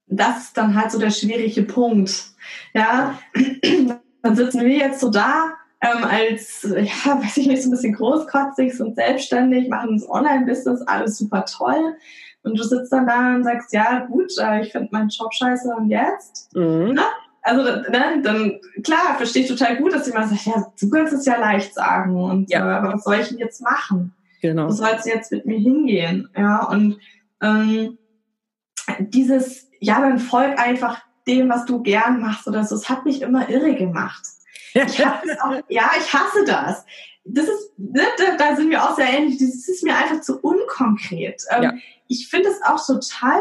das 0.07 0.45
ist 0.45 0.57
dann 0.57 0.75
halt 0.75 0.91
so 0.91 0.99
der 0.99 1.11
schwierige 1.11 1.63
Punkt. 1.63 2.31
Ja, 2.75 3.19
dann 4.23 4.37
sitzen 4.37 4.61
wir 4.61 4.77
jetzt 4.77 5.01
so 5.01 5.11
da 5.11 5.55
ähm, 5.81 6.05
als, 6.05 6.63
ja, 6.63 7.21
weiß 7.23 7.37
ich 7.39 7.47
nicht, 7.47 7.63
so 7.63 7.69
ein 7.69 7.73
bisschen 7.73 7.95
großkotzig 7.95 8.81
und 8.81 8.95
selbstständig, 8.95 9.69
machen 9.69 9.97
das 9.97 10.09
Online-Business, 10.09 10.83
alles 10.83 11.19
super 11.19 11.45
toll. 11.45 11.97
Und 12.43 12.59
du 12.59 12.63
sitzt 12.63 12.93
dann 12.93 13.07
da 13.07 13.35
und 13.35 13.45
sagst, 13.45 13.73
ja, 13.73 14.07
gut, 14.07 14.33
äh, 14.41 14.63
ich 14.63 14.73
finde 14.73 14.89
meinen 14.93 15.09
Job 15.09 15.35
scheiße 15.35 15.75
und 15.75 15.91
jetzt? 15.91 16.55
Mhm. 16.55 16.93
Na? 16.95 17.07
Also 17.43 17.63
ne, 17.63 18.21
dann, 18.23 18.61
klar, 18.83 19.17
verstehe 19.17 19.43
ich 19.43 19.49
total 19.49 19.77
gut, 19.77 19.93
dass 19.93 20.07
jemand 20.07 20.31
sagt, 20.31 20.47
ja, 20.47 20.73
du 20.81 20.91
kannst 20.91 21.13
es 21.13 21.27
ja 21.27 21.39
leicht 21.39 21.75
sagen. 21.75 22.21
Und 22.21 22.51
ja. 22.51 22.59
äh, 22.59 22.77
aber 22.77 22.95
was 22.95 23.05
soll 23.05 23.17
ich 23.21 23.29
denn 23.29 23.39
jetzt 23.39 23.63
machen? 23.63 24.15
Genau. 24.43 24.67
Wo 24.67 24.73
soll 24.73 24.91
es 24.97 25.05
jetzt 25.05 25.31
mit 25.31 25.47
mir 25.47 25.59
hingehen? 25.59 26.29
Ja, 26.37 26.65
und 26.65 26.99
ähm, 27.41 27.99
dieses 28.99 29.66
ja, 29.81 30.01
dann 30.01 30.19
folg 30.19 30.59
einfach 30.59 31.01
dem, 31.27 31.49
was 31.49 31.65
du 31.65 31.83
gern 31.83 32.21
machst 32.21 32.47
oder 32.47 32.65
so. 32.65 32.75
Es 32.75 32.89
hat 32.89 33.05
mich 33.05 33.23
immer 33.23 33.49
irre 33.49 33.75
gemacht. 33.75 34.23
Ich 34.75 35.05
auch, 35.05 35.23
ja, 35.69 35.91
ich 35.99 36.13
hasse 36.13 36.45
das. 36.47 36.85
Das 37.25 37.47
ist, 37.47 37.73
ne, 37.77 38.03
da 38.39 38.55
sind 38.55 38.71
wir 38.71 38.83
auch 38.83 38.95
sehr 38.95 39.09
ähnlich. 39.09 39.39
Das 39.39 39.69
ist 39.69 39.83
mir 39.83 39.97
einfach 39.97 40.21
zu 40.21 40.39
unkonkret. 40.41 41.43
Ähm, 41.51 41.63
ja. 41.63 41.73
Ich 42.07 42.29
finde 42.29 42.51
es 42.51 42.63
auch 42.63 42.85
total 42.85 43.41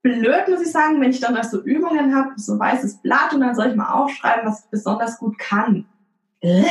blöd, 0.00 0.48
muss 0.48 0.62
ich 0.62 0.72
sagen, 0.72 1.00
wenn 1.00 1.10
ich 1.10 1.20
dann 1.20 1.40
so 1.44 1.62
Übungen 1.62 2.14
habe, 2.14 2.32
so 2.36 2.58
weißes 2.58 3.02
Blatt 3.02 3.34
und 3.34 3.40
dann 3.40 3.54
soll 3.54 3.68
ich 3.68 3.76
mal 3.76 3.92
aufschreiben, 3.92 4.46
was 4.46 4.64
ich 4.64 4.70
besonders 4.70 5.18
gut 5.18 5.38
kann. 5.38 5.86
Äh? 6.40 6.64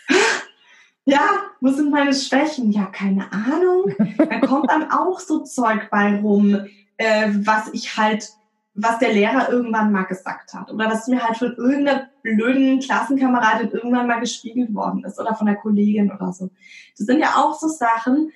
ja, 1.04 1.20
wo 1.60 1.68
sind 1.68 1.90
meine 1.90 2.12
Schwächen? 2.12 2.72
Ja, 2.72 2.86
keine 2.86 3.32
Ahnung. 3.32 3.94
Da 4.18 4.40
kommt 4.40 4.70
dann 4.70 4.90
auch 4.90 5.20
so 5.20 5.44
Zeug 5.44 5.88
bei 5.90 6.16
rum 6.20 6.66
äh, 7.00 7.30
was 7.46 7.72
ich 7.72 7.96
halt, 7.96 8.28
was 8.74 8.98
der 8.98 9.14
Lehrer 9.14 9.48
irgendwann 9.50 9.90
mal 9.90 10.04
gesagt 10.04 10.52
hat 10.52 10.70
oder 10.70 10.90
was 10.90 11.08
mir 11.08 11.26
halt 11.26 11.38
von 11.38 11.54
irgendeiner 11.56 12.10
blöden 12.22 12.78
Klassenkameradin 12.80 13.70
irgendwann 13.70 14.06
mal 14.06 14.20
gespiegelt 14.20 14.74
worden 14.74 15.02
ist 15.04 15.18
oder 15.18 15.34
von 15.34 15.46
der 15.46 15.56
Kollegin 15.56 16.12
oder 16.12 16.30
so. 16.32 16.50
Das 16.96 17.06
sind 17.06 17.20
ja 17.20 17.36
auch 17.36 17.58
so 17.58 17.68
Sachen, 17.68 18.32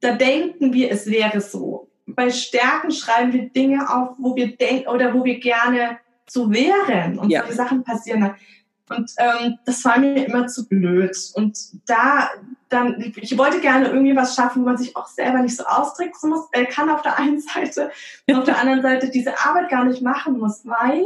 da 0.00 0.16
denken 0.16 0.72
wir, 0.72 0.90
es 0.90 1.06
wäre 1.06 1.40
so. 1.40 1.88
Bei 2.06 2.30
Stärken 2.30 2.90
schreiben 2.90 3.32
wir 3.32 3.48
Dinge 3.50 3.88
auf, 3.88 4.16
wo 4.18 4.34
wir 4.34 4.56
denken 4.56 4.88
oder 4.88 5.14
wo 5.14 5.24
wir 5.24 5.38
gerne 5.38 5.98
so 6.28 6.50
wären 6.50 7.20
und 7.20 7.30
ja. 7.30 7.42
solche 7.42 7.54
Sachen 7.54 7.84
passieren. 7.84 8.34
Und 8.88 9.10
ähm, 9.18 9.58
das 9.64 9.84
war 9.84 9.98
mir 9.98 10.26
immer 10.26 10.46
zu 10.48 10.68
blöd. 10.68 11.16
Und 11.34 11.58
da 11.86 12.30
dann, 12.72 13.12
ich 13.16 13.36
wollte 13.36 13.60
gerne 13.60 13.88
irgendwie 13.88 14.16
was 14.16 14.34
schaffen, 14.34 14.62
wo 14.62 14.66
man 14.66 14.78
sich 14.78 14.96
auch 14.96 15.06
selber 15.06 15.40
nicht 15.40 15.56
so 15.56 15.64
austricksen 15.64 16.30
muss, 16.30 16.48
äh, 16.52 16.64
kann 16.64 16.90
auf 16.90 17.02
der 17.02 17.18
einen 17.18 17.40
Seite 17.40 17.90
und 18.26 18.36
auf 18.36 18.44
der 18.44 18.58
anderen 18.58 18.82
Seite 18.82 19.10
diese 19.10 19.38
Arbeit 19.38 19.68
gar 19.68 19.84
nicht 19.84 20.02
machen 20.02 20.38
muss, 20.38 20.62
weil 20.64 21.04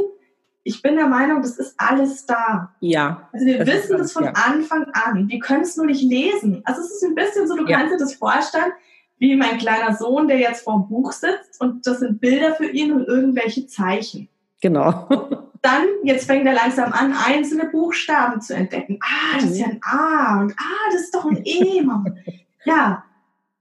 ich 0.63 0.81
bin 0.81 0.95
der 0.95 1.07
Meinung, 1.07 1.41
das 1.41 1.57
ist 1.57 1.75
alles 1.77 2.25
da. 2.25 2.73
Ja. 2.81 3.29
Also 3.31 3.45
wir 3.45 3.59
das 3.59 3.67
wissen 3.67 3.97
das 3.97 4.11
von 4.11 4.25
ja. 4.25 4.33
Anfang 4.33 4.85
an. 4.93 5.29
Wir 5.29 5.39
können 5.39 5.61
es 5.61 5.77
nur 5.77 5.85
nicht 5.85 6.01
lesen. 6.01 6.61
Also 6.65 6.81
es 6.81 6.91
ist 6.91 7.03
ein 7.05 7.15
bisschen 7.15 7.47
so, 7.47 7.55
du 7.55 7.65
ja. 7.65 7.77
kannst 7.77 7.93
dir 7.93 7.97
das 7.97 8.15
vorstellen, 8.15 8.73
wie 9.17 9.35
mein 9.35 9.57
kleiner 9.57 9.95
Sohn, 9.95 10.27
der 10.27 10.37
jetzt 10.37 10.63
vor 10.63 10.75
dem 10.75 10.89
Buch 10.89 11.11
sitzt 11.11 11.59
und 11.59 11.87
das 11.87 11.99
sind 11.99 12.19
Bilder 12.19 12.53
für 12.55 12.67
ihn 12.67 12.91
und 12.91 13.07
irgendwelche 13.07 13.65
Zeichen. 13.67 14.29
Genau. 14.61 15.07
dann, 15.67 15.85
jetzt 16.03 16.25
fängt 16.25 16.45
er 16.47 16.53
langsam 16.53 16.93
an, 16.93 17.13
einzelne 17.13 17.65
Buchstaben 17.65 18.39
zu 18.39 18.55
entdecken. 18.55 18.99
Ah, 19.01 19.35
das 19.35 19.51
ist 19.51 19.59
ja 19.59 19.67
ein 19.67 19.81
A 19.83 20.39
und 20.41 20.53
ah, 20.53 20.91
das 20.91 21.01
ist 21.01 21.13
doch 21.13 21.25
ein 21.25 21.41
E. 21.43 21.83
ja, 22.65 23.03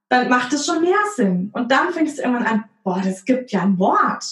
dann 0.09 0.29
macht 0.29 0.53
es 0.53 0.65
schon 0.65 0.83
mehr 0.83 0.95
Sinn. 1.17 1.51
Und 1.53 1.71
dann 1.73 1.93
fängst 1.93 2.19
du 2.19 2.23
irgendwann 2.23 2.47
an, 2.47 2.65
boah, 2.85 3.01
das 3.05 3.25
gibt 3.25 3.51
ja 3.51 3.63
ein 3.63 3.79
Wort. 3.79 4.25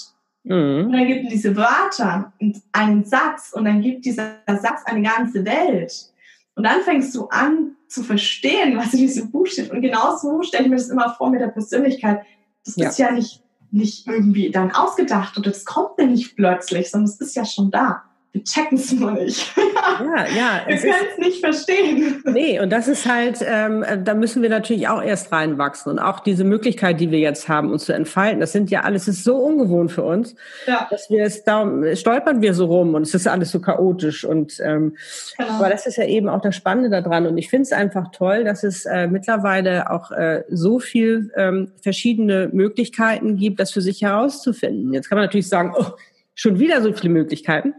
Mhm. 0.44 0.86
Und 0.86 0.92
dann 0.92 1.06
gibt 1.06 1.24
es 1.24 1.30
diese 1.32 1.56
Wörter 1.56 2.32
und 2.40 2.62
einen 2.72 3.04
Satz 3.04 3.52
und 3.52 3.64
dann 3.64 3.80
gibt 3.80 4.04
dieser 4.04 4.36
Satz 4.46 4.84
eine 4.84 5.02
ganze 5.02 5.44
Welt. 5.44 6.12
Und 6.54 6.64
dann 6.64 6.80
fängst 6.82 7.14
du 7.16 7.26
an 7.28 7.76
zu 7.88 8.04
verstehen, 8.04 8.76
was 8.76 8.92
in 8.92 9.00
diesem 9.00 9.30
Buch 9.30 9.46
steht. 9.46 9.70
Und 9.70 9.80
genauso 9.80 10.42
stelle 10.42 10.64
ich 10.64 10.70
mir 10.70 10.76
das 10.76 10.90
immer 10.90 11.14
vor 11.14 11.30
mit 11.30 11.40
der 11.40 11.48
Persönlichkeit. 11.48 12.24
Das 12.64 12.76
ja. 12.76 12.88
ist 12.88 12.98
ja 12.98 13.10
nicht 13.10 13.43
nicht 13.74 14.06
irgendwie 14.06 14.50
dann 14.50 14.70
ausgedacht 14.70 15.36
oder 15.36 15.50
das 15.50 15.64
kommt 15.64 15.98
ja 15.98 16.06
nicht 16.06 16.36
plötzlich, 16.36 16.90
sondern 16.90 17.10
es 17.10 17.20
ist 17.20 17.34
ja 17.34 17.44
schon 17.44 17.70
da. 17.70 18.04
Wir 18.34 18.42
checken 18.42 18.76
es 18.76 18.90
nur 18.90 19.12
nicht. 19.12 19.54
Ja, 19.56 20.26
ja. 20.26 20.62
wir 20.66 20.76
können 20.76 21.06
es 21.12 21.18
nicht 21.18 21.38
verstehen. 21.38 22.20
Nee, 22.24 22.58
und 22.58 22.70
das 22.70 22.88
ist 22.88 23.08
halt, 23.08 23.38
ähm, 23.46 23.84
da 24.02 24.14
müssen 24.14 24.42
wir 24.42 24.48
natürlich 24.50 24.88
auch 24.88 25.00
erst 25.00 25.30
reinwachsen. 25.30 25.92
Und 25.92 25.98
auch 26.00 26.18
diese 26.18 26.42
Möglichkeit, 26.42 26.98
die 26.98 27.12
wir 27.12 27.20
jetzt 27.20 27.48
haben, 27.48 27.70
uns 27.70 27.84
zu 27.84 27.92
entfalten, 27.92 28.40
das 28.40 28.50
sind 28.50 28.72
ja 28.72 28.80
alles, 28.80 29.06
ist 29.06 29.22
so 29.22 29.36
ungewohnt 29.36 29.92
für 29.92 30.02
uns, 30.02 30.34
ja. 30.66 30.88
dass 30.90 31.10
wir 31.10 31.22
es, 31.22 31.44
da 31.44 31.64
stolpern 31.94 32.42
wir 32.42 32.54
so 32.54 32.66
rum 32.66 32.94
und 32.94 33.02
es 33.02 33.14
ist 33.14 33.28
alles 33.28 33.52
so 33.52 33.60
chaotisch. 33.60 34.24
Und 34.24 34.58
ähm, 34.58 34.96
genau. 35.38 35.50
aber 35.52 35.70
das 35.70 35.86
ist 35.86 35.96
ja 35.96 36.04
eben 36.04 36.28
auch 36.28 36.40
das 36.40 36.56
Spannende 36.56 36.90
daran. 36.90 37.28
Und 37.28 37.38
ich 37.38 37.48
finde 37.48 37.62
es 37.62 37.72
einfach 37.72 38.10
toll, 38.10 38.42
dass 38.42 38.64
es 38.64 38.84
äh, 38.84 39.06
mittlerweile 39.06 39.92
auch 39.92 40.10
äh, 40.10 40.42
so 40.48 40.80
viel 40.80 41.30
ähm, 41.36 41.70
verschiedene 41.80 42.50
Möglichkeiten 42.52 43.36
gibt, 43.36 43.60
das 43.60 43.70
für 43.70 43.80
sich 43.80 44.02
herauszufinden. 44.02 44.92
Jetzt 44.92 45.08
kann 45.08 45.18
man 45.18 45.26
natürlich 45.26 45.48
sagen, 45.48 45.72
oh, 45.78 45.92
schon 46.34 46.58
wieder 46.58 46.82
so 46.82 46.92
viele 46.92 47.12
Möglichkeiten. 47.12 47.74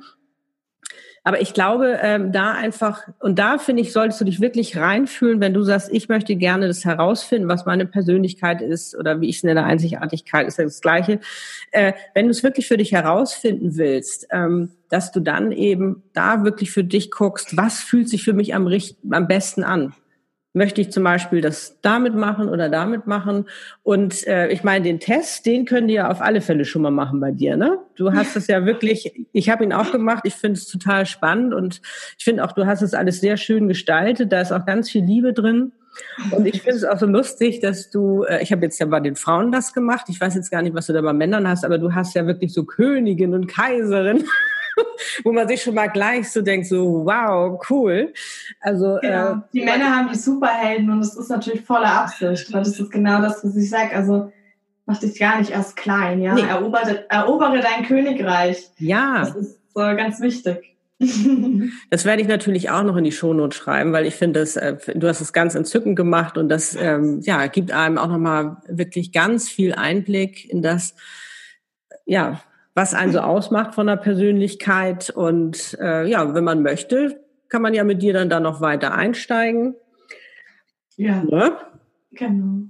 Aber 1.27 1.41
ich 1.41 1.55
glaube, 1.55 1.97
ähm, 2.03 2.31
da 2.31 2.51
einfach, 2.51 3.07
und 3.19 3.39
da 3.39 3.57
finde 3.57 3.81
ich, 3.81 3.91
solltest 3.91 4.21
du 4.21 4.25
dich 4.25 4.41
wirklich 4.41 4.77
reinfühlen, 4.77 5.41
wenn 5.41 5.55
du 5.55 5.63
sagst, 5.63 5.89
ich 5.91 6.07
möchte 6.07 6.35
gerne 6.35 6.67
das 6.67 6.85
herausfinden, 6.85 7.49
was 7.49 7.65
meine 7.65 7.87
Persönlichkeit 7.87 8.61
ist 8.61 8.95
oder 8.95 9.19
wie 9.21 9.29
ich 9.29 9.37
es 9.37 9.43
nenne, 9.43 9.63
Einzigartigkeit 9.63 10.47
ist 10.47 10.59
das 10.59 10.81
Gleiche. 10.81 11.19
Äh, 11.71 11.93
wenn 12.13 12.25
du 12.25 12.31
es 12.31 12.43
wirklich 12.43 12.67
für 12.67 12.77
dich 12.77 12.91
herausfinden 12.91 13.75
willst, 13.75 14.27
ähm, 14.29 14.69
dass 14.89 15.11
du 15.11 15.19
dann 15.19 15.51
eben 15.51 16.03
da 16.13 16.43
wirklich 16.43 16.69
für 16.69 16.83
dich 16.83 17.09
guckst, 17.09 17.57
was 17.57 17.79
fühlt 17.79 18.07
sich 18.07 18.23
für 18.23 18.33
mich 18.33 18.53
am, 18.53 18.71
am 19.09 19.27
besten 19.27 19.63
an 19.63 19.95
möchte 20.55 20.79
ich 20.79 20.91
zum 20.91 21.03
Beispiel 21.03 21.41
das 21.41 21.77
damit 21.81 22.15
machen 22.15 22.47
oder 22.47 22.69
damit 22.69 23.07
machen. 23.07 23.45
Und 23.83 24.25
äh, 24.25 24.47
ich 24.47 24.63
meine, 24.63 24.85
den 24.85 25.01
Test, 25.01 25.45
den 25.45 25.65
können 25.65 25.89
die 25.89 25.95
ja 25.95 26.09
auf 26.09 26.21
alle 26.21 26.39
Fälle 26.39 26.63
schon 26.63 26.81
mal 26.81 26.91
machen 26.91 27.19
bei 27.19 27.31
dir. 27.31 27.57
Ne? 27.57 27.77
Du 27.95 28.13
hast 28.13 28.37
es 28.37 28.47
ja 28.47 28.65
wirklich, 28.65 29.27
ich 29.33 29.49
habe 29.49 29.65
ihn 29.65 29.73
auch 29.73 29.91
gemacht, 29.91 30.23
ich 30.23 30.33
finde 30.33 30.57
es 30.57 30.67
total 30.67 31.05
spannend 31.05 31.53
und 31.53 31.81
ich 32.17 32.23
finde 32.23 32.45
auch, 32.45 32.53
du 32.53 32.65
hast 32.65 32.81
es 32.81 32.93
alles 32.93 33.19
sehr 33.19 33.35
schön 33.35 33.67
gestaltet. 33.67 34.31
Da 34.31 34.39
ist 34.39 34.53
auch 34.53 34.65
ganz 34.65 34.89
viel 34.89 35.03
Liebe 35.03 35.33
drin. 35.33 35.73
Und 36.31 36.45
ich 36.45 36.61
finde 36.61 36.77
es 36.77 36.85
auch 36.85 36.99
so 36.99 37.05
lustig, 37.05 37.59
dass 37.59 37.89
du, 37.89 38.23
äh, 38.23 38.41
ich 38.41 38.53
habe 38.53 38.63
jetzt 38.63 38.79
ja 38.79 38.85
bei 38.85 39.01
den 39.01 39.17
Frauen 39.17 39.51
das 39.51 39.73
gemacht, 39.73 40.05
ich 40.07 40.19
weiß 40.19 40.35
jetzt 40.35 40.51
gar 40.51 40.61
nicht, 40.61 40.73
was 40.73 40.87
du 40.87 40.93
da 40.93 41.01
bei 41.01 41.13
Männern 41.13 41.47
hast, 41.47 41.65
aber 41.65 41.77
du 41.77 41.93
hast 41.93 42.15
ja 42.15 42.25
wirklich 42.27 42.53
so 42.53 42.63
Königin 42.63 43.33
und 43.33 43.47
Kaiserin. 43.47 44.23
wo 45.23 45.31
man 45.31 45.47
sich 45.47 45.61
schon 45.61 45.75
mal 45.75 45.87
gleich 45.87 46.31
so 46.31 46.41
denkt, 46.41 46.67
so 46.67 47.05
wow, 47.05 47.59
cool. 47.69 48.13
Also 48.61 48.97
genau. 49.01 49.33
äh, 49.33 49.35
die 49.53 49.63
Männer 49.63 49.95
haben 49.95 50.09
die 50.11 50.17
Superhelden 50.17 50.89
und 50.89 50.99
es 50.99 51.15
ist 51.15 51.29
natürlich 51.29 51.61
voller 51.61 51.91
Absicht, 51.91 52.51
weil 52.53 52.63
das 52.63 52.79
ist 52.79 52.91
genau 52.91 53.21
das, 53.21 53.43
was 53.43 53.55
ich 53.55 53.69
sage. 53.69 53.95
Also 53.95 54.31
mach 54.85 54.99
dich 54.99 55.19
gar 55.19 55.39
nicht 55.39 55.51
erst 55.51 55.75
klein, 55.75 56.21
ja. 56.21 56.33
Nee. 56.33 56.47
Erobere, 56.47 57.09
erobere 57.09 57.59
dein 57.59 57.85
Königreich. 57.85 58.69
Ja. 58.77 59.19
Das 59.19 59.35
ist 59.35 59.59
so 59.73 59.81
ganz 59.81 60.19
wichtig. 60.21 60.75
Das 61.89 62.05
werde 62.05 62.21
ich 62.21 62.27
natürlich 62.27 62.69
auch 62.69 62.83
noch 62.83 62.95
in 62.95 63.03
die 63.03 63.11
Shownote 63.11 63.55
schreiben, 63.55 63.91
weil 63.91 64.05
ich 64.05 64.15
finde, 64.15 64.39
dass, 64.39 64.55
äh, 64.55 64.77
du 64.95 65.07
hast 65.07 65.21
es 65.21 65.33
ganz 65.33 65.55
entzückend 65.55 65.95
gemacht 65.95 66.37
und 66.37 66.49
das 66.49 66.75
ähm, 66.75 67.19
ja, 67.21 67.47
gibt 67.47 67.71
einem 67.71 67.97
auch 67.97 68.07
nochmal 68.07 68.57
wirklich 68.67 69.11
ganz 69.11 69.49
viel 69.49 69.73
Einblick 69.73 70.49
in 70.49 70.61
das, 70.61 70.95
ja, 72.05 72.41
was 72.75 72.93
einen 72.93 73.13
so 73.13 73.19
ausmacht 73.19 73.73
von 73.73 73.87
der 73.87 73.95
Persönlichkeit. 73.95 75.09
Und 75.09 75.77
äh, 75.81 76.07
ja, 76.07 76.35
wenn 76.35 76.43
man 76.43 76.61
möchte, 76.61 77.19
kann 77.49 77.61
man 77.61 77.73
ja 77.73 77.83
mit 77.83 78.01
dir 78.01 78.13
dann 78.13 78.29
da 78.29 78.39
noch 78.39 78.61
weiter 78.61 78.93
einsteigen. 78.93 79.75
Ja. 80.97 81.23
Ne? 81.23 81.55
Genau. 82.11 82.65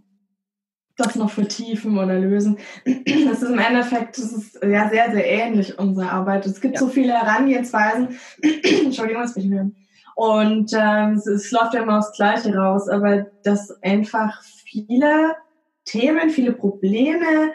Das 0.95 1.15
noch 1.15 1.31
vertiefen 1.31 1.97
oder 1.97 2.17
lösen. 2.17 2.57
Das 2.85 3.41
ist 3.41 3.49
im 3.49 3.59
Endeffekt, 3.59 4.17
das 4.17 4.31
ist 4.31 4.63
ja 4.63 4.87
sehr, 4.89 5.11
sehr 5.11 5.25
ähnlich 5.25 5.77
unsere 5.77 6.09
Arbeit. 6.09 6.45
Es 6.45 6.61
gibt 6.61 6.75
ja. 6.75 6.79
so 6.79 6.87
viele 6.87 7.13
Herangehensweisen. 7.13 8.17
Entschuldigung, 8.85 9.23
was 9.23 9.33
bin 9.33 9.43
ich 9.43 9.49
mir. 9.49 9.71
Und 10.15 10.71
ähm, 10.73 11.15
es, 11.15 11.27
es 11.27 11.51
läuft 11.51 11.73
ja 11.73 11.83
immer 11.83 11.99
aufs 11.99 12.13
Gleiche 12.15 12.55
raus, 12.55 12.87
aber 12.87 13.25
dass 13.43 13.71
einfach 13.83 14.41
viele 14.43 15.35
Themen, 15.83 16.29
viele 16.29 16.53
Probleme, 16.53 17.51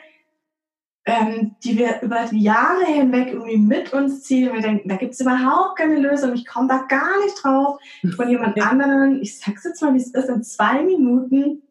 ähm, 1.06 1.56
die 1.64 1.78
wir 1.78 2.02
über 2.02 2.26
die 2.30 2.42
Jahre 2.42 2.84
hinweg 2.84 3.28
irgendwie 3.28 3.56
mit 3.56 3.92
uns 3.92 4.22
ziehen. 4.22 4.52
Wir 4.52 4.60
denken, 4.60 4.88
da 4.88 4.96
gibt 4.96 5.14
es 5.14 5.20
überhaupt 5.20 5.78
keine 5.78 5.98
Lösung, 5.98 6.34
ich 6.34 6.46
komme 6.46 6.68
da 6.68 6.84
gar 6.88 7.18
nicht 7.24 7.42
drauf. 7.42 7.78
Von 8.16 8.28
jemand 8.28 8.60
anderen, 8.62 9.20
ich 9.22 9.38
sag's 9.38 9.64
jetzt 9.64 9.82
mal, 9.82 9.94
wie 9.94 9.98
es 9.98 10.10
ist, 10.10 10.28
in 10.28 10.42
zwei 10.42 10.82
Minuten 10.82 11.62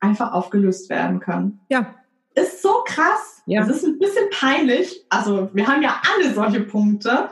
einfach 0.00 0.32
aufgelöst 0.32 0.88
werden 0.90 1.20
können. 1.20 1.60
Ja. 1.68 1.94
Ist 2.34 2.62
so 2.62 2.82
krass. 2.86 3.42
Ja. 3.46 3.60
Das 3.60 3.76
ist 3.76 3.84
ein 3.84 3.98
bisschen 3.98 4.30
peinlich. 4.30 5.04
Also 5.08 5.50
wir 5.52 5.66
haben 5.66 5.82
ja 5.82 6.00
alle 6.14 6.32
solche 6.32 6.60
Punkte. 6.60 7.30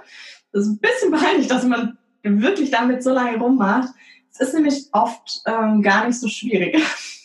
Das 0.53 0.63
ist 0.63 0.69
ein 0.69 0.79
bisschen 0.79 1.13
peinlich, 1.13 1.47
dass 1.47 1.65
man 1.65 1.97
wirklich 2.23 2.71
damit 2.71 3.03
so 3.03 3.11
lange 3.11 3.39
rummacht. 3.39 3.89
Es 4.33 4.41
ist 4.41 4.55
nämlich 4.55 4.87
oft 4.93 5.43
ähm, 5.47 5.81
gar 5.81 6.07
nicht 6.07 6.19
so 6.19 6.29
schwierig. 6.29 6.77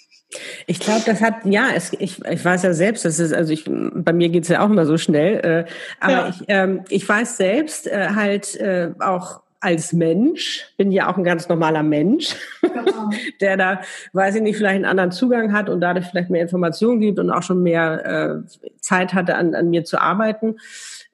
Ich 0.65 0.79
glaube, 0.79 1.01
das 1.05 1.21
hat, 1.21 1.45
ja, 1.45 1.69
es, 1.75 1.93
ich, 1.93 2.23
ich 2.23 2.45
weiß 2.45 2.63
ja 2.63 2.73
selbst, 2.73 3.05
das 3.05 3.19
ist, 3.19 3.33
also 3.33 3.51
ich, 3.51 3.65
bei 3.67 4.13
mir 4.13 4.29
geht's 4.29 4.47
ja 4.47 4.63
auch 4.63 4.69
immer 4.69 4.85
so 4.85 4.97
schnell, 4.97 5.39
äh, 5.39 5.71
aber 5.99 6.13
ja. 6.13 6.29
ich, 6.29 6.43
ähm, 6.47 6.81
ich 6.89 7.07
weiß 7.07 7.37
selbst 7.37 7.87
äh, 7.87 8.09
halt 8.15 8.55
äh, 8.55 8.91
auch 8.99 9.41
als 9.59 9.93
Mensch, 9.93 10.65
bin 10.77 10.91
ja 10.91 11.11
auch 11.11 11.17
ein 11.17 11.23
ganz 11.23 11.47
normaler 11.47 11.83
Mensch, 11.83 12.35
genau. 12.61 13.11
der 13.41 13.57
da, 13.57 13.81
weiß 14.13 14.35
ich 14.35 14.41
nicht, 14.41 14.57
vielleicht 14.57 14.75
einen 14.75 14.85
anderen 14.85 15.11
Zugang 15.11 15.53
hat 15.53 15.69
und 15.69 15.81
dadurch 15.81 16.07
vielleicht 16.07 16.31
mehr 16.31 16.41
Informationen 16.41 16.99
gibt 16.99 17.19
und 17.19 17.29
auch 17.29 17.43
schon 17.43 17.61
mehr 17.61 18.43
äh, 18.43 18.69
Zeit 18.79 19.13
hatte, 19.13 19.35
an, 19.35 19.53
an 19.53 19.69
mir 19.69 19.83
zu 19.83 20.01
arbeiten. 20.01 20.57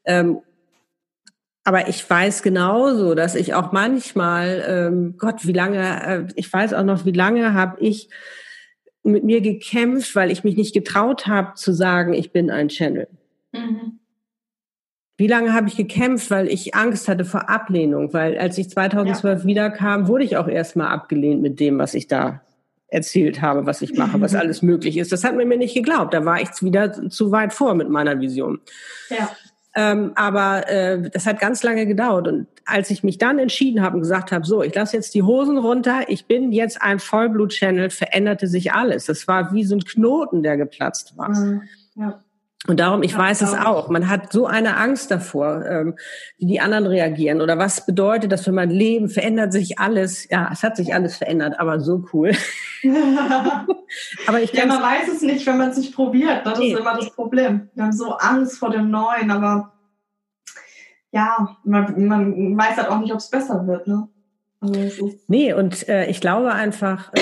Ähm, 0.05 0.39
aber 1.65 1.89
ich 1.89 2.09
weiß 2.09 2.43
genauso, 2.43 3.13
dass 3.13 3.35
ich 3.35 3.53
auch 3.53 3.73
manchmal, 3.73 4.63
ähm, 4.65 5.15
Gott, 5.17 5.45
wie 5.45 5.51
lange, 5.51 6.07
äh, 6.07 6.23
ich 6.35 6.51
weiß 6.51 6.73
auch 6.73 6.85
noch, 6.85 7.03
wie 7.03 7.11
lange 7.11 7.53
habe 7.53 7.81
ich 7.81 8.09
mit 9.07 9.23
mir 9.23 9.41
gekämpft, 9.41 10.15
weil 10.15 10.31
ich 10.31 10.43
mich 10.43 10.55
nicht 10.55 10.73
getraut 10.73 11.27
habe 11.27 11.53
zu 11.55 11.73
sagen, 11.73 12.13
ich 12.13 12.31
bin 12.31 12.49
ein 12.49 12.69
Channel. 12.69 13.07
Mhm. 13.51 13.99
Wie 15.17 15.27
lange 15.27 15.53
habe 15.53 15.67
ich 15.67 15.75
gekämpft, 15.75 16.29
weil 16.29 16.47
ich 16.47 16.75
Angst 16.75 17.07
hatte 17.07 17.25
vor 17.25 17.49
Ablehnung? 17.49 18.13
Weil 18.13 18.37
als 18.37 18.57
ich 18.59 18.69
2012 18.69 19.41
ja. 19.41 19.47
wiederkam, 19.47 20.07
wurde 20.07 20.23
ich 20.23 20.37
auch 20.37 20.47
erstmal 20.47 20.89
abgelehnt 20.89 21.41
mit 21.41 21.59
dem, 21.59 21.79
was 21.79 21.95
ich 21.95 22.07
da 22.07 22.41
erzählt 22.89 23.41
habe, 23.41 23.65
was 23.65 23.81
ich 23.81 23.95
mache, 23.95 24.21
was 24.21 24.35
alles 24.35 24.61
möglich 24.61 24.97
ist. 24.97 25.11
Das 25.11 25.23
hat 25.23 25.35
man 25.35 25.47
mir 25.47 25.57
nicht 25.57 25.73
geglaubt. 25.73 26.13
Da 26.13 26.23
war 26.23 26.39
ich 26.39 26.49
wieder 26.61 27.09
zu 27.09 27.31
weit 27.31 27.51
vor 27.51 27.73
mit 27.73 27.89
meiner 27.89 28.19
Vision. 28.19 28.59
Ja. 29.09 29.29
Ähm, 29.79 30.13
aber 30.15 30.67
äh, 30.67 31.07
das 31.11 31.27
hat 31.27 31.39
ganz 31.39 31.61
lange 31.61 31.85
gedauert. 31.85 32.27
Und 32.27 32.47
als 32.65 32.89
ich 32.89 33.03
mich 33.03 33.19
dann 33.19 33.37
entschieden 33.37 33.83
habe 33.83 33.93
und 33.93 34.01
gesagt 34.01 34.31
habe, 34.31 34.43
so, 34.43 34.63
ich 34.63 34.73
lasse 34.73 34.97
jetzt 34.97 35.13
die 35.13 35.21
Hosen 35.21 35.59
runter, 35.59 36.05
ich 36.07 36.25
bin 36.25 36.51
jetzt 36.51 36.81
ein 36.81 36.97
Vollblut-Channel, 36.97 37.91
veränderte 37.91 38.47
sich 38.47 38.73
alles. 38.73 39.05
Das 39.05 39.27
war 39.27 39.53
wie 39.53 39.63
so 39.63 39.75
ein 39.75 39.83
Knoten, 39.83 40.41
der 40.41 40.57
geplatzt 40.57 41.15
war. 41.15 41.29
Mhm. 41.29 41.61
Ja. 41.93 42.23
Und 42.67 42.81
darum, 42.81 43.01
ich 43.01 43.13
ja, 43.13 43.17
weiß 43.17 43.41
es 43.41 43.53
auch, 43.53 43.87
man 43.89 44.09
hat 44.09 44.33
so 44.33 44.45
eine 44.45 44.75
Angst 44.75 45.09
davor, 45.09 45.65
ähm, 45.65 45.95
wie 46.37 46.47
die 46.47 46.59
anderen 46.59 46.85
reagieren 46.85 47.39
oder 47.39 47.57
was 47.57 47.85
bedeutet 47.85 48.31
das 48.31 48.43
für 48.43 48.51
mein 48.51 48.69
Leben, 48.69 49.07
verändert 49.07 49.53
sich 49.53 49.79
alles. 49.79 50.29
Ja, 50.29 50.49
es 50.51 50.63
hat 50.63 50.75
sich 50.75 50.93
alles 50.93 51.15
verändert, 51.15 51.59
aber 51.59 51.79
so 51.79 52.03
cool. 52.11 52.33
aber 54.27 54.41
ich 54.41 54.51
ja, 54.51 54.65
man 54.65 54.81
weiß 54.81 55.07
es 55.07 55.21
nicht, 55.21 55.45
wenn 55.47 55.57
man 55.57 55.69
es 55.69 55.77
nicht 55.77 55.95
probiert. 55.95 56.45
Das 56.45 56.59
nee. 56.59 56.73
ist 56.73 56.79
immer 56.79 56.97
das 56.97 57.09
Problem. 57.11 57.69
Wir 57.73 57.85
haben 57.85 57.93
so 57.93 58.17
Angst 58.17 58.59
vor 58.59 58.69
dem 58.69 58.91
Neuen, 58.91 59.31
aber 59.31 59.71
ja, 61.11 61.57
man, 61.63 62.05
man 62.05 62.57
weiß 62.57 62.75
halt 62.77 62.89
auch 62.89 62.99
nicht, 62.99 63.13
ob 63.13 63.19
es 63.19 63.29
besser 63.29 63.65
wird. 63.65 63.87
Ne? 63.87 64.09
Also 64.59 65.13
nee, 65.27 65.53
und 65.53 65.87
äh, 65.87 66.07
ich 66.07 66.19
glaube 66.19 66.51
einfach, 66.53 67.13
äh, 67.13 67.21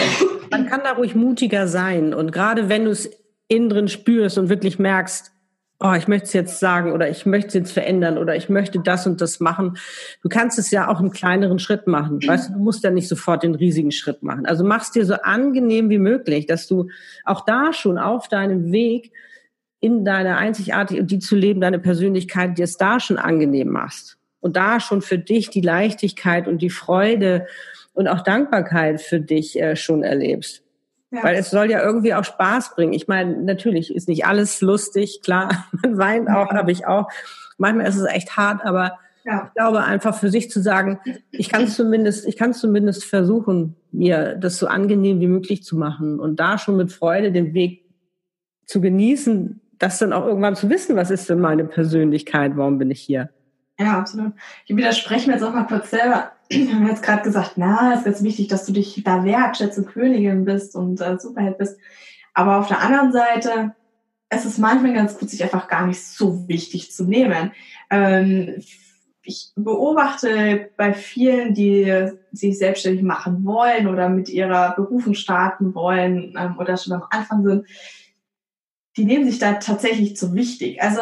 man 0.49 0.67
kann 0.67 0.81
da 0.83 0.93
ruhig 0.93 1.13
mutiger 1.13 1.67
sein. 1.67 2.15
Und 2.15 2.31
gerade 2.31 2.67
wenn 2.67 2.85
du 2.85 2.91
es 2.91 3.09
innen 3.47 3.69
drin 3.69 3.87
spürst 3.87 4.37
und 4.37 4.49
wirklich 4.49 4.79
merkst, 4.79 5.34
oh, 5.79 5.93
ich 5.93 6.07
möchte 6.07 6.25
es 6.27 6.33
jetzt 6.33 6.59
sagen 6.59 6.93
oder 6.93 7.09
ich 7.09 7.25
möchte 7.25 7.49
es 7.49 7.53
jetzt 7.53 7.71
verändern 7.71 8.17
oder 8.17 8.35
ich 8.35 8.49
möchte 8.49 8.79
das 8.79 9.05
und 9.07 9.19
das 9.21 9.39
machen. 9.39 9.77
Du 10.21 10.29
kannst 10.29 10.57
es 10.57 10.71
ja 10.71 10.87
auch 10.87 10.99
im 10.99 11.11
kleineren 11.11 11.59
Schritt 11.59 11.87
machen. 11.87 12.25
Weißt 12.25 12.49
du, 12.49 12.53
du 12.53 12.59
musst 12.59 12.83
ja 12.83 12.91
nicht 12.91 13.07
sofort 13.07 13.43
den 13.43 13.55
riesigen 13.55 13.91
Schritt 13.91 14.23
machen. 14.23 14.45
Also 14.45 14.63
mach 14.63 14.81
es 14.81 14.91
dir 14.91 15.05
so 15.05 15.15
angenehm 15.15 15.89
wie 15.89 15.99
möglich, 15.99 16.45
dass 16.45 16.67
du 16.67 16.87
auch 17.25 17.45
da 17.45 17.73
schon 17.73 17.97
auf 17.97 18.27
deinem 18.27 18.71
Weg 18.71 19.11
in 19.81 20.05
deine 20.05 20.37
Einzigartigkeit 20.37 21.01
und 21.01 21.11
die 21.11 21.19
zu 21.19 21.35
leben, 21.35 21.61
deine 21.61 21.79
Persönlichkeit, 21.79 22.57
dir 22.57 22.63
es 22.63 22.77
da 22.77 22.99
schon 22.99 23.17
angenehm 23.17 23.69
machst. 23.69 24.17
Und 24.39 24.55
da 24.55 24.79
schon 24.79 25.01
für 25.01 25.17
dich 25.17 25.49
die 25.49 25.61
Leichtigkeit 25.61 26.47
und 26.47 26.61
die 26.61 26.69
Freude 26.69 27.47
und 27.93 28.07
auch 28.07 28.21
Dankbarkeit 28.21 29.01
für 29.01 29.19
dich 29.19 29.59
äh, 29.59 29.75
schon 29.75 30.03
erlebst. 30.03 30.64
Ja. 31.15 31.23
Weil 31.23 31.35
es 31.35 31.49
soll 31.49 31.71
ja 31.71 31.81
irgendwie 31.81 32.13
auch 32.13 32.25
Spaß 32.25 32.75
bringen. 32.75 32.91
Ich 32.91 33.07
meine, 33.07 33.37
natürlich 33.41 33.95
ist 33.95 34.09
nicht 34.09 34.25
alles 34.25 34.59
lustig, 34.59 35.21
klar, 35.23 35.65
man 35.83 35.97
weint 35.97 36.29
auch, 36.29 36.51
habe 36.51 36.71
ich 36.71 36.85
auch. 36.85 37.09
Manchmal 37.57 37.87
ist 37.87 37.95
es 37.95 38.05
echt 38.05 38.35
hart, 38.35 38.65
aber 38.65 38.99
ja. 39.23 39.45
ich 39.47 39.53
glaube 39.53 39.83
einfach 39.83 40.15
für 40.15 40.29
sich 40.29 40.49
zu 40.49 40.61
sagen, 40.61 40.99
ich 41.31 41.49
kann 41.49 41.67
zumindest, 41.69 42.27
ich 42.27 42.35
kann 42.35 42.53
zumindest 42.53 43.05
versuchen, 43.05 43.77
mir 43.91 44.35
das 44.35 44.57
so 44.57 44.67
angenehm 44.67 45.21
wie 45.21 45.27
möglich 45.27 45.63
zu 45.63 45.77
machen 45.77 46.19
und 46.19 46.39
da 46.39 46.57
schon 46.57 46.75
mit 46.75 46.91
Freude 46.91 47.31
den 47.31 47.53
Weg 47.53 47.85
zu 48.65 48.81
genießen, 48.81 49.61
das 49.79 49.99
dann 49.99 50.11
auch 50.11 50.25
irgendwann 50.25 50.55
zu 50.55 50.69
wissen, 50.69 50.97
was 50.97 51.11
ist 51.11 51.29
denn 51.29 51.39
meine 51.39 51.63
Persönlichkeit, 51.63 52.57
warum 52.57 52.77
bin 52.77 52.91
ich 52.91 52.99
hier? 52.99 53.29
Ja, 53.79 53.99
absolut. 53.99 54.33
Ich 54.65 54.75
widerspreche 54.75 55.27
mir 55.27 55.33
jetzt 55.33 55.43
auch 55.43 55.53
mal 55.53 55.65
kurz 55.65 55.91
selber. 55.91 56.31
Wir 56.49 56.73
haben 56.73 56.87
jetzt 56.87 57.03
gerade 57.03 57.23
gesagt, 57.23 57.53
na, 57.55 57.93
ist 57.93 58.05
ganz 58.05 58.21
wichtig, 58.23 58.47
dass 58.47 58.65
du 58.65 58.73
dich 58.73 59.01
da 59.03 59.23
wertschätzt 59.23 59.77
und 59.77 59.87
Königin 59.87 60.45
bist 60.45 60.75
und 60.75 61.01
äh, 61.01 61.17
Superheld 61.17 61.57
bist. 61.57 61.77
Aber 62.33 62.57
auf 62.59 62.67
der 62.67 62.81
anderen 62.81 63.11
Seite, 63.11 63.73
es 64.29 64.45
ist 64.45 64.57
manchmal 64.57 64.93
ganz 64.93 65.17
gut, 65.17 65.29
sich 65.29 65.43
einfach 65.43 65.67
gar 65.67 65.87
nicht 65.87 66.03
so 66.03 66.47
wichtig 66.47 66.91
zu 66.91 67.05
nehmen. 67.05 67.51
Ähm, 67.89 68.61
ich 69.23 69.51
beobachte 69.55 70.69
bei 70.77 70.93
vielen, 70.93 71.53
die 71.53 72.11
sich 72.31 72.57
selbstständig 72.57 73.01
machen 73.01 73.43
wollen 73.43 73.87
oder 73.87 74.07
mit 74.09 74.29
ihrer 74.29 74.75
Berufung 74.75 75.15
starten 75.15 75.73
wollen 75.73 76.35
ähm, 76.37 76.57
oder 76.59 76.77
schon 76.77 76.93
am 76.93 77.03
Anfang 77.09 77.43
sind, 77.43 77.65
die 78.97 79.05
nehmen 79.05 79.25
sich 79.25 79.39
da 79.39 79.53
tatsächlich 79.53 80.15
zu 80.15 80.33
wichtig. 80.35 80.81
Also 80.81 81.01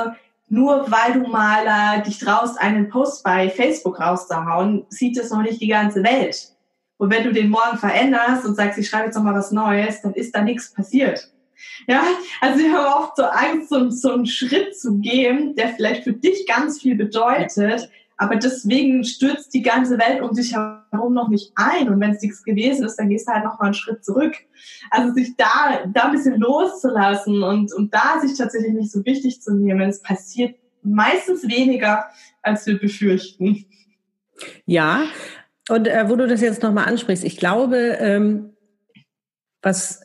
nur 0.54 0.91
weil 0.91 1.14
du 1.14 1.28
mal 1.28 1.66
äh, 1.66 2.04
dich 2.04 2.20
traust, 2.20 2.62
einen 2.62 2.88
Post 2.88 3.24
bei 3.24 3.49
Facebook 3.49 3.99
rauszuhauen, 3.99 4.86
sieht 4.88 5.18
das 5.18 5.32
noch 5.32 5.41
nicht 5.41 5.60
die 5.60 5.68
ganze 5.68 6.04
Welt. 6.04 6.49
Und 6.97 7.10
wenn 7.10 7.24
du 7.24 7.34
den 7.34 7.49
morgen 7.49 7.80
veränderst 7.80 8.45
und 8.45 8.54
sagst, 8.54 8.78
ich 8.78 8.88
schreibe 8.88 9.06
jetzt 9.06 9.16
noch 9.16 9.24
mal 9.24 9.34
was 9.34 9.51
Neues, 9.51 10.04
dann 10.04 10.14
ist 10.14 10.36
da 10.36 10.41
nichts 10.41 10.72
passiert. 10.72 11.32
Ja, 11.88 12.04
also 12.39 12.64
ich 12.64 12.72
habe 12.72 12.88
oft 12.88 13.16
so 13.16 13.24
Angst, 13.24 13.70
so, 13.70 13.89
so 13.89 14.14
einen 14.14 14.28
Schritt 14.28 14.80
zu 14.80 14.99
gehen, 14.99 15.56
der 15.56 15.70
vielleicht 15.70 16.04
für 16.04 16.14
dich 16.14 16.45
ganz 16.45 16.82
viel 16.82 16.95
bedeutet, 16.95 17.89
aber 18.24 18.38
deswegen 18.38 19.03
stürzt 19.03 19.53
die 19.53 19.61
ganze 19.61 19.97
Welt 19.99 20.21
um 20.21 20.34
dich 20.34 20.55
herum 20.55 21.13
noch 21.13 21.28
nicht 21.28 21.51
ein. 21.55 21.89
Und 21.89 21.99
wenn 21.99 22.11
es 22.11 22.21
nichts 22.21 22.43
gewesen 22.43 22.86
ist, 22.86 22.95
dann 22.95 23.09
gehst 23.09 23.28
du 23.28 23.34
halt 23.34 23.43
noch 23.43 23.59
mal 23.59 23.65
einen 23.65 23.74
Schritt 23.74 24.05
zurück. 24.05 24.36
Also 24.89 25.13
sich 25.13 25.36
da, 25.36 25.84
da 25.93 26.03
ein 26.03 26.11
bisschen 26.13 26.39
loszulassen 26.39 27.43
und, 27.43 27.74
und 27.74 27.93
da 27.93 28.21
sich 28.21 28.38
tatsächlich 28.38 28.74
nicht 28.74 28.91
so 28.91 29.05
wichtig 29.05 29.41
zu 29.41 29.53
nehmen. 29.53 29.89
Es 29.89 30.01
passiert 30.01 30.55
meistens 30.84 31.43
weniger, 31.43 32.05
als 32.41 32.65
wir 32.65 32.80
befürchten. 32.80 33.65
Ja, 34.65 35.03
und 35.69 35.88
äh, 35.88 36.09
wo 36.09 36.15
du 36.15 36.28
das 36.28 36.41
jetzt 36.41 36.63
nochmal 36.63 36.86
ansprichst, 36.86 37.24
ich 37.24 37.38
glaube, 37.38 37.78
ähm, 37.99 38.53
was 39.61 40.01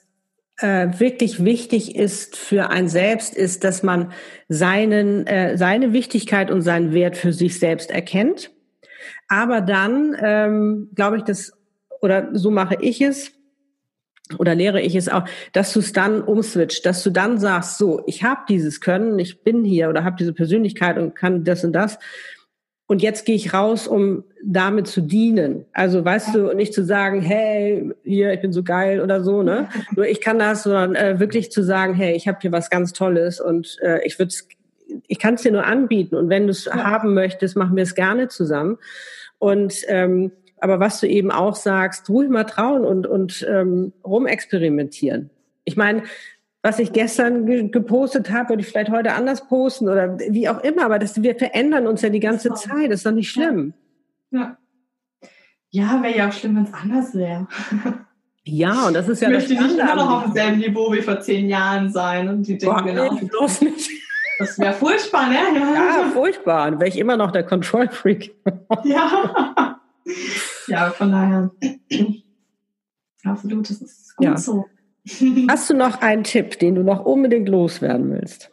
äh, 0.58 0.88
wirklich 0.98 1.44
wichtig 1.44 1.94
ist 1.96 2.36
für 2.36 2.70
ein 2.70 2.88
selbst, 2.88 3.34
ist, 3.34 3.64
dass 3.64 3.82
man 3.82 4.12
seinen, 4.48 5.26
äh, 5.26 5.56
seine 5.56 5.92
Wichtigkeit 5.92 6.50
und 6.50 6.62
seinen 6.62 6.92
Wert 6.92 7.16
für 7.16 7.32
sich 7.32 7.58
selbst 7.58 7.90
erkennt. 7.90 8.50
Aber 9.28 9.60
dann, 9.60 10.16
ähm, 10.20 10.90
glaube 10.94 11.18
ich, 11.18 11.22
dass, 11.22 11.52
oder 12.00 12.30
so 12.32 12.50
mache 12.50 12.76
ich 12.80 13.00
es, 13.00 13.32
oder 14.38 14.54
lehre 14.54 14.80
ich 14.82 14.94
es 14.94 15.08
auch, 15.08 15.24
dass 15.52 15.72
du 15.72 15.80
es 15.80 15.92
dann 15.92 16.20
umswitcht, 16.22 16.84
dass 16.84 17.02
du 17.02 17.10
dann 17.10 17.38
sagst, 17.38 17.78
so, 17.78 18.02
ich 18.06 18.24
habe 18.24 18.40
dieses 18.48 18.80
Können, 18.80 19.18
ich 19.18 19.42
bin 19.42 19.64
hier 19.64 19.88
oder 19.88 20.04
habe 20.04 20.16
diese 20.18 20.34
Persönlichkeit 20.34 20.98
und 20.98 21.14
kann 21.14 21.44
das 21.44 21.64
und 21.64 21.72
das 21.72 21.98
und 22.88 23.02
jetzt 23.02 23.26
gehe 23.26 23.36
ich 23.36 23.52
raus, 23.52 23.86
um 23.86 24.24
damit 24.42 24.86
zu 24.86 25.02
dienen. 25.02 25.66
Also 25.74 26.02
weißt 26.02 26.34
du, 26.34 26.54
nicht 26.54 26.72
zu 26.72 26.82
sagen, 26.82 27.20
hey, 27.20 27.92
hier, 28.02 28.32
ich 28.32 28.40
bin 28.40 28.50
so 28.50 28.62
geil 28.62 29.02
oder 29.02 29.22
so, 29.22 29.42
ne? 29.42 29.68
Nur 29.94 30.06
ich 30.06 30.22
kann 30.22 30.38
das, 30.38 30.62
sondern 30.62 30.94
äh, 30.94 31.20
wirklich 31.20 31.52
zu 31.52 31.62
sagen, 31.62 31.92
hey, 31.92 32.16
ich 32.16 32.26
habe 32.26 32.38
hier 32.40 32.50
was 32.50 32.70
ganz 32.70 32.94
Tolles 32.94 33.40
und 33.40 33.76
äh, 33.82 34.04
ich 34.06 34.18
würde 34.18 34.34
ich 35.06 35.18
kann 35.18 35.34
es 35.34 35.42
dir 35.42 35.52
nur 35.52 35.66
anbieten. 35.66 36.16
Und 36.16 36.30
wenn 36.30 36.46
du 36.46 36.50
es 36.50 36.64
ja. 36.64 36.76
haben 36.76 37.12
möchtest, 37.12 37.56
machen 37.56 37.76
wir 37.76 37.82
es 37.82 37.94
gerne 37.94 38.28
zusammen. 38.28 38.78
Und 39.38 39.82
ähm, 39.88 40.32
aber 40.56 40.80
was 40.80 40.98
du 40.98 41.06
eben 41.06 41.30
auch 41.30 41.56
sagst, 41.56 42.08
ruhig 42.08 42.30
mal 42.30 42.44
trauen 42.44 42.86
und, 42.86 43.06
und 43.06 43.46
ähm, 43.48 43.92
rumexperimentieren. 44.02 45.28
Ich 45.64 45.76
meine, 45.76 46.04
was 46.62 46.78
ich 46.78 46.92
gestern 46.92 47.46
ge 47.46 47.68
gepostet 47.68 48.30
habe, 48.30 48.50
würde 48.50 48.62
ich 48.62 48.68
vielleicht 48.68 48.90
heute 48.90 49.12
anders 49.14 49.46
posten 49.46 49.88
oder 49.88 50.18
wie 50.18 50.48
auch 50.48 50.62
immer, 50.62 50.84
aber 50.84 50.98
das, 50.98 51.22
wir 51.22 51.36
verändern 51.36 51.86
uns 51.86 52.02
ja 52.02 52.08
die 52.08 52.20
ganze 52.20 52.52
Zeit, 52.54 52.90
das 52.90 53.00
ist 53.00 53.06
doch 53.06 53.12
nicht 53.12 53.30
schlimm. 53.30 53.74
Ja, 54.30 54.56
ja 55.70 56.02
wäre 56.02 56.16
ja 56.16 56.28
auch 56.28 56.32
schlimm, 56.32 56.56
wenn 56.56 56.64
es 56.64 56.74
anders 56.74 57.14
wäre. 57.14 57.46
Ja, 58.44 58.86
und 58.86 58.94
das 58.94 59.08
ist 59.08 59.20
ja 59.20 59.28
ich 59.28 59.34
möchte 59.34 59.54
nicht 59.54 59.78
immer 59.78 59.94
noch 59.94 60.10
auf 60.10 60.24
demselben 60.24 60.58
Niveau 60.58 60.92
wie 60.92 61.02
vor 61.02 61.20
zehn 61.20 61.48
Jahren 61.48 61.90
sein 61.90 62.28
und 62.28 62.46
die 62.46 62.56
denken 62.56 62.86
genau. 62.86 63.12
Nee, 63.12 63.26
bloß 63.30 63.60
nicht. 63.60 63.90
Das 64.38 64.58
wäre 64.58 64.72
furchtbar, 64.72 65.28
ne? 65.28 65.34
Ja, 65.34 65.74
ja 65.74 66.10
furchtbar. 66.12 66.70
Dann 66.70 66.80
wäre 66.80 66.88
ich 66.88 66.98
immer 66.98 67.16
noch 67.16 67.30
der 67.30 67.42
Control 67.42 67.88
Freak. 67.88 68.34
ja. 68.84 69.80
Ja, 70.68 70.90
von 70.90 71.10
daher. 71.10 71.50
Absolut, 73.24 73.68
das 73.68 73.82
ist 73.82 74.16
gut 74.16 74.26
ja. 74.26 74.36
so. 74.36 74.64
Hast 75.48 75.70
du 75.70 75.74
noch 75.74 76.00
einen 76.00 76.24
Tipp, 76.24 76.58
den 76.58 76.74
du 76.74 76.82
noch 76.82 77.04
unbedingt 77.04 77.48
loswerden 77.48 78.10
willst? 78.10 78.50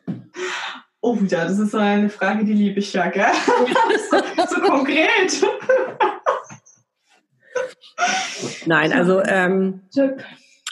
Oh 1.01 1.17
ja, 1.27 1.45
das 1.45 1.59
ist 1.59 1.71
so 1.71 1.77
eine 1.77 2.09
Frage, 2.09 2.45
die 2.45 2.53
liebe 2.53 2.79
ich 2.79 2.93
ja, 2.93 3.09
gell? 3.09 3.25
so, 4.09 4.17
so 4.55 4.61
konkret. 4.61 5.43
Nein, 8.65 8.91
also 8.91 9.21
ähm, 9.21 9.81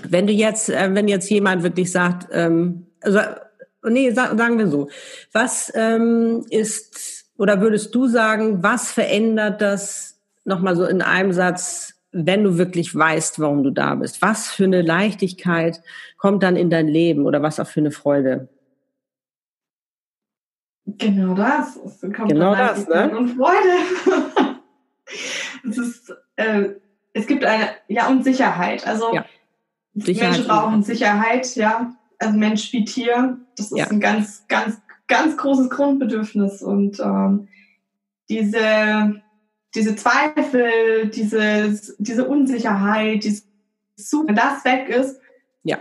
wenn 0.03 0.27
du 0.27 0.34
jetzt, 0.34 0.69
äh, 0.69 0.89
wenn 0.93 1.07
jetzt 1.07 1.29
jemand 1.29 1.63
wirklich 1.63 1.91
sagt, 1.91 2.27
ähm, 2.31 2.88
also 3.01 3.19
nee, 3.84 4.11
sa 4.11 4.36
sagen 4.36 4.57
wir 4.57 4.67
so, 4.67 4.89
was 5.31 5.71
ähm, 5.75 6.45
ist 6.49 7.25
oder 7.38 7.61
würdest 7.61 7.93
du 7.93 8.07
sagen, 8.07 8.63
was 8.63 8.91
verändert 8.91 9.61
das 9.61 10.19
nochmal 10.45 10.75
so 10.75 10.86
in 10.86 11.01
einem 11.01 11.31
Satz 11.31 11.93
wenn 12.14 12.43
du 12.43 12.57
wirklich 12.57 12.95
weißt, 12.95 13.39
warum 13.39 13.64
du 13.64 13.72
da 13.72 13.95
bist. 13.95 14.22
Was 14.22 14.51
für 14.51 14.66
eine 14.66 14.84
Leichtigkeit 14.84 15.82
kommt 16.18 16.43
dann 16.43 16.55
in 16.55 16.70
dein 16.70 16.88
Leben 16.88 17.26
oder 17.26 17.41
was 17.41 17.59
auch 17.59 17.68
für 17.68 17.80
eine 17.80 17.91
Freude? 17.91 18.49
Genau 20.86 21.34
das. 21.34 21.76
Es 21.78 22.01
kommt 22.01 22.30
genau 22.30 22.55
das, 22.55 22.88
ne? 22.88 23.18
Und 23.18 23.30
Freude. 23.30 24.59
es 25.68 25.78
ist, 25.78 26.14
äh, 26.36 26.70
es 27.14 27.26
gibt 27.26 27.43
eine, 27.45 27.70
ja, 27.88 28.07
und 28.07 28.24
Sicherheit. 28.24 28.86
Also 28.86 29.14
ja. 29.14 29.26
Sicherheit 29.95 30.34
Menschen 30.34 30.47
brauchen 30.47 30.84
Sicherheit, 30.84 31.55
ja. 31.55 31.95
Also 32.20 32.38
Mensch 32.38 32.72
wie 32.74 32.86
Tier, 32.86 33.38
das 33.57 33.72
ist 33.72 33.78
ja. 33.78 33.88
ein 33.88 33.99
ganz, 33.99 34.45
ganz, 34.47 34.80
ganz 35.07 35.36
großes 35.36 35.70
Grundbedürfnis. 35.70 36.61
Und 36.61 36.99
ähm, 36.99 37.47
diese 38.30 39.22
diese 39.76 39.95
Zweifel, 39.95 41.07
diese, 41.07 41.80
diese 41.97 42.28
Unsicherheit, 42.28 43.24
dieses 43.24 43.47
wenn 43.95 44.36
das 44.36 44.65
weg 44.65 44.89
ist, 44.89 45.19
ja. 45.63 45.78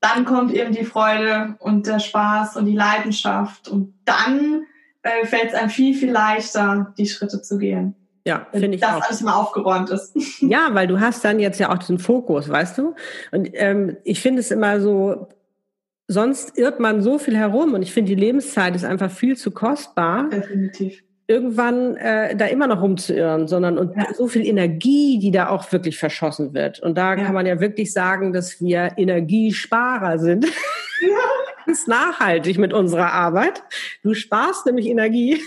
dann 0.00 0.24
kommt 0.24 0.52
eben 0.52 0.72
die 0.72 0.84
Freude 0.84 1.56
und 1.58 1.86
der 1.86 1.98
Spaß 1.98 2.56
und 2.56 2.66
die 2.66 2.76
Leidenschaft 2.76 3.68
und 3.68 3.94
dann 4.04 4.66
äh, 5.02 5.26
fällt 5.26 5.48
es 5.48 5.54
einem 5.54 5.70
viel, 5.70 5.94
viel 5.94 6.10
leichter, 6.10 6.94
die 6.98 7.06
Schritte 7.06 7.42
zu 7.42 7.58
gehen. 7.58 7.94
Ja, 8.24 8.46
finde 8.52 8.74
ich 8.74 8.80
das 8.82 8.96
auch. 8.96 9.02
alles 9.02 9.22
mal 9.22 9.34
aufgeräumt 9.34 9.90
ist. 9.90 10.14
Ja, 10.42 10.68
weil 10.72 10.86
du 10.86 11.00
hast 11.00 11.24
dann 11.24 11.40
jetzt 11.40 11.58
ja 11.58 11.72
auch 11.72 11.78
diesen 11.78 11.98
Fokus, 11.98 12.48
weißt 12.48 12.78
du? 12.78 12.94
Und 13.32 13.48
ähm, 13.54 13.96
ich 14.04 14.20
finde 14.20 14.40
es 14.40 14.50
immer 14.50 14.80
so, 14.80 15.28
sonst 16.06 16.56
irrt 16.58 16.78
man 16.78 17.00
so 17.00 17.18
viel 17.18 17.36
herum 17.36 17.72
und 17.72 17.82
ich 17.82 17.92
finde, 17.92 18.14
die 18.14 18.20
Lebenszeit 18.20 18.76
ist 18.76 18.84
einfach 18.84 19.10
viel 19.10 19.36
zu 19.36 19.50
kostbar. 19.50 20.28
Definitiv 20.28 21.02
irgendwann 21.28 21.94
äh, 21.96 22.34
da 22.34 22.46
immer 22.46 22.66
noch 22.66 22.80
rumzuirren, 22.80 23.46
sondern 23.46 23.76
und 23.76 23.94
ja. 23.94 24.06
so 24.14 24.26
viel 24.28 24.46
Energie, 24.46 25.18
die 25.18 25.30
da 25.30 25.50
auch 25.50 25.70
wirklich 25.70 25.98
verschossen 25.98 26.54
wird. 26.54 26.80
Und 26.80 26.96
da 26.96 27.14
ja. 27.14 27.24
kann 27.24 27.34
man 27.34 27.44
ja 27.44 27.60
wirklich 27.60 27.92
sagen, 27.92 28.32
dass 28.32 28.60
wir 28.60 28.92
Energiesparer 28.96 30.18
sind. 30.18 30.46
Ja. 30.46 30.50
Ganz 31.66 31.86
nachhaltig 31.86 32.56
mit 32.56 32.72
unserer 32.72 33.12
Arbeit. 33.12 33.62
Du 34.02 34.14
sparst 34.14 34.64
nämlich 34.64 34.86
Energie 34.86 35.42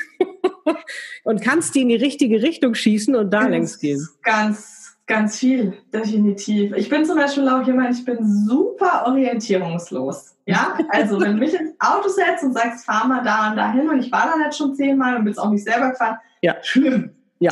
und 1.24 1.42
kannst 1.42 1.74
die 1.74 1.82
in 1.82 1.90
die 1.90 1.96
richtige 1.96 2.44
Richtung 2.44 2.76
schießen 2.76 3.16
und 3.16 3.34
da 3.34 3.48
längs 3.48 3.80
gehen. 3.80 4.08
Ganz 4.22 4.81
Ganz 5.12 5.40
viel, 5.40 5.74
definitiv. 5.92 6.74
Ich 6.78 6.88
bin 6.88 7.04
zum 7.04 7.18
Beispiel 7.18 7.46
auch 7.50 7.68
jemand, 7.68 7.94
ich 7.94 8.06
bin 8.06 8.18
super 8.24 9.04
orientierungslos. 9.08 10.38
Ja, 10.46 10.78
also 10.88 11.20
wenn 11.20 11.34
du 11.34 11.40
mich 11.40 11.54
ins 11.54 11.74
Auto 11.82 12.08
setzt 12.08 12.46
und 12.46 12.54
sagst, 12.54 12.86
fahr 12.86 13.06
mal 13.10 13.22
da 13.22 13.50
und 13.50 13.58
dahin 13.58 13.90
und 13.90 14.00
ich 14.00 14.10
war 14.10 14.34
da 14.34 14.42
jetzt 14.46 14.58
schon 14.58 14.74
zehnmal 14.74 15.18
und 15.18 15.26
bin 15.26 15.34
es 15.34 15.38
auch 15.38 15.50
nicht 15.50 15.66
selber 15.66 15.90
gefahren, 15.90 16.18
ja. 16.42 16.56
schlimm. 16.62 17.14
Ja. 17.40 17.52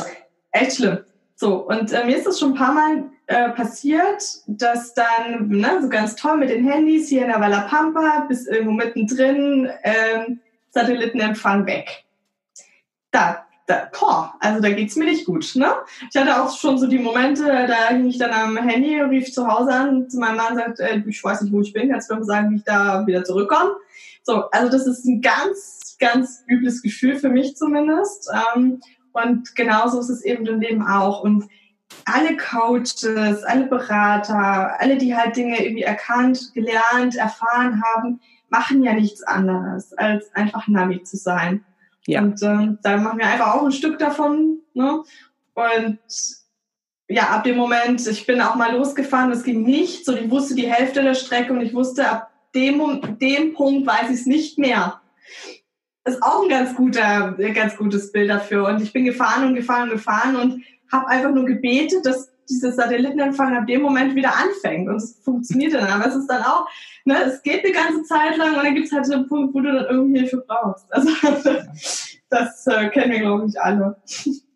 Echt 0.52 0.76
schlimm. 0.76 1.00
So, 1.34 1.68
und 1.68 1.92
äh, 1.92 2.06
mir 2.06 2.16
ist 2.16 2.26
das 2.26 2.40
schon 2.40 2.52
ein 2.52 2.56
paar 2.58 2.72
Mal 2.72 3.10
äh, 3.26 3.50
passiert, 3.50 4.24
dass 4.46 4.94
dann, 4.94 5.48
ne, 5.48 5.80
so 5.82 5.90
ganz 5.90 6.16
toll 6.16 6.38
mit 6.38 6.48
den 6.48 6.66
Handys 6.66 7.10
hier 7.10 7.22
in 7.22 7.28
der 7.28 7.40
Walla 7.40 7.68
Pampa, 7.68 8.24
bis 8.26 8.46
irgendwo 8.46 8.72
mittendrin, 8.72 9.68
äh, 9.82 10.34
Satellitenempfang 10.70 11.66
weg. 11.66 12.06
Da 13.10 13.46
da, 13.70 13.88
boah, 13.98 14.34
also 14.40 14.60
da 14.60 14.70
geht's 14.70 14.96
mir 14.96 15.04
nicht 15.04 15.24
gut. 15.24 15.52
Ne? 15.54 15.70
Ich 16.10 16.20
hatte 16.20 16.42
auch 16.42 16.56
schon 16.56 16.76
so 16.76 16.88
die 16.88 16.98
Momente, 16.98 17.44
da 17.44 17.88
hing 17.88 18.06
ich 18.06 18.18
dann 18.18 18.32
am 18.32 18.56
Handy, 18.56 19.00
rief 19.00 19.32
zu 19.32 19.46
Hause 19.46 19.72
an 19.72 20.10
zu 20.10 20.18
meinem 20.18 20.36
Mann 20.36 20.56
sagt, 20.56 20.80
äh, 20.80 21.02
ich 21.06 21.22
weiß 21.22 21.42
nicht, 21.42 21.52
wo 21.52 21.60
ich 21.60 21.72
bin, 21.72 21.88
kannst 21.88 22.10
du 22.10 22.16
mir 22.16 22.24
sagen, 22.24 22.50
wie 22.50 22.56
ich 22.56 22.64
da 22.64 23.06
wieder 23.06 23.22
zurückkomme? 23.22 23.76
So, 24.24 24.50
also 24.50 24.70
das 24.70 24.86
ist 24.86 25.04
ein 25.04 25.20
ganz, 25.20 25.96
ganz 26.00 26.42
übles 26.48 26.82
Gefühl 26.82 27.16
für 27.16 27.28
mich 27.28 27.56
zumindest. 27.56 28.28
Ähm, 28.54 28.80
und 29.12 29.54
genauso 29.54 30.00
ist 30.00 30.10
es 30.10 30.24
eben 30.24 30.44
im 30.46 30.60
Leben 30.60 30.86
auch. 30.86 31.22
Und 31.22 31.44
alle 32.04 32.36
Coaches, 32.36 33.44
alle 33.44 33.66
Berater, 33.66 34.80
alle, 34.80 34.98
die 34.98 35.14
halt 35.14 35.36
Dinge 35.36 35.62
irgendwie 35.64 35.82
erkannt, 35.82 36.52
gelernt, 36.54 37.16
erfahren 37.16 37.82
haben, 37.82 38.20
machen 38.48 38.82
ja 38.82 38.94
nichts 38.94 39.22
anderes, 39.22 39.92
als 39.92 40.34
einfach 40.34 40.66
Navi 40.66 41.02
zu 41.04 41.16
sein. 41.16 41.64
Ja. 42.10 42.22
Und 42.22 42.42
ähm, 42.42 42.78
da 42.82 42.96
machen 42.96 43.18
wir 43.18 43.26
einfach 43.26 43.54
auch 43.54 43.64
ein 43.64 43.72
Stück 43.72 43.98
davon. 43.98 44.58
Ne? 44.74 45.02
Und 45.54 45.98
ja, 47.08 47.22
ab 47.28 47.44
dem 47.44 47.56
Moment, 47.56 48.06
ich 48.06 48.26
bin 48.26 48.40
auch 48.40 48.54
mal 48.54 48.76
losgefahren, 48.76 49.30
es 49.30 49.44
ging 49.44 49.62
nicht. 49.62 50.04
So, 50.04 50.14
ich 50.14 50.30
wusste 50.30 50.54
die 50.54 50.70
Hälfte 50.70 51.02
der 51.02 51.14
Strecke 51.14 51.52
und 51.52 51.60
ich 51.60 51.74
wusste, 51.74 52.08
ab 52.08 52.30
dem, 52.54 53.18
dem 53.20 53.54
Punkt 53.54 53.86
weiß 53.86 54.10
ich 54.10 54.20
es 54.20 54.26
nicht 54.26 54.58
mehr. 54.58 55.00
Ist 56.04 56.22
auch 56.22 56.42
ein 56.42 56.48
ganz 56.48 56.74
guter, 56.74 57.36
ganz 57.54 57.76
gutes 57.76 58.10
Bild 58.10 58.30
dafür. 58.30 58.66
Und 58.66 58.82
ich 58.82 58.92
bin 58.92 59.04
gefahren 59.04 59.46
und 59.46 59.54
gefahren 59.54 59.84
und 59.84 59.90
gefahren 59.90 60.36
und 60.36 60.64
habe 60.90 61.06
einfach 61.08 61.30
nur 61.30 61.44
gebetet, 61.44 62.04
dass 62.04 62.29
dieser 62.50 62.72
Satellitenempfang 62.72 63.56
ab 63.56 63.66
dem 63.66 63.82
Moment 63.82 64.14
wieder 64.14 64.34
anfängt 64.36 64.88
und 64.88 64.96
es 64.96 65.18
funktioniert 65.22 65.74
dann. 65.74 65.86
Aber 65.86 66.06
es 66.06 66.16
ist 66.16 66.26
dann 66.26 66.42
auch, 66.42 66.68
ne, 67.04 67.16
es 67.24 67.42
geht 67.42 67.64
eine 67.64 67.72
ganze 67.72 68.02
Zeit 68.02 68.36
lang 68.36 68.56
und 68.56 68.64
dann 68.64 68.74
gibt 68.74 68.86
es 68.86 68.92
halt 68.92 69.06
so 69.06 69.14
einen 69.14 69.28
Punkt, 69.28 69.54
wo 69.54 69.60
du 69.60 69.72
dann 69.72 69.86
irgendwie 69.88 70.20
Hilfe 70.20 70.44
brauchst. 70.46 70.92
Also 70.92 71.10
das 72.28 72.66
äh, 72.66 72.88
kennen 72.88 73.12
wir, 73.12 73.20
glaube 73.20 73.46
ich, 73.48 73.60
alle. 73.60 73.96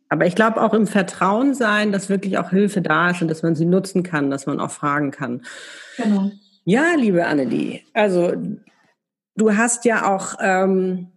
Aber 0.08 0.26
ich 0.26 0.34
glaube 0.34 0.60
auch 0.60 0.74
im 0.74 0.86
Vertrauen 0.86 1.54
sein, 1.54 1.92
dass 1.92 2.08
wirklich 2.08 2.38
auch 2.38 2.50
Hilfe 2.50 2.82
da 2.82 3.10
ist 3.10 3.22
und 3.22 3.28
dass 3.28 3.42
man 3.42 3.54
sie 3.54 3.64
nutzen 3.64 4.02
kann, 4.02 4.30
dass 4.30 4.46
man 4.46 4.60
auch 4.60 4.70
fragen 4.70 5.10
kann. 5.10 5.42
Genau. 5.96 6.30
Ja, 6.64 6.94
liebe 6.96 7.26
Annelie, 7.26 7.80
also 7.92 8.32
du 9.36 9.56
hast 9.56 9.84
ja 9.84 10.06
auch 10.06 10.34
ähm, 10.40 11.08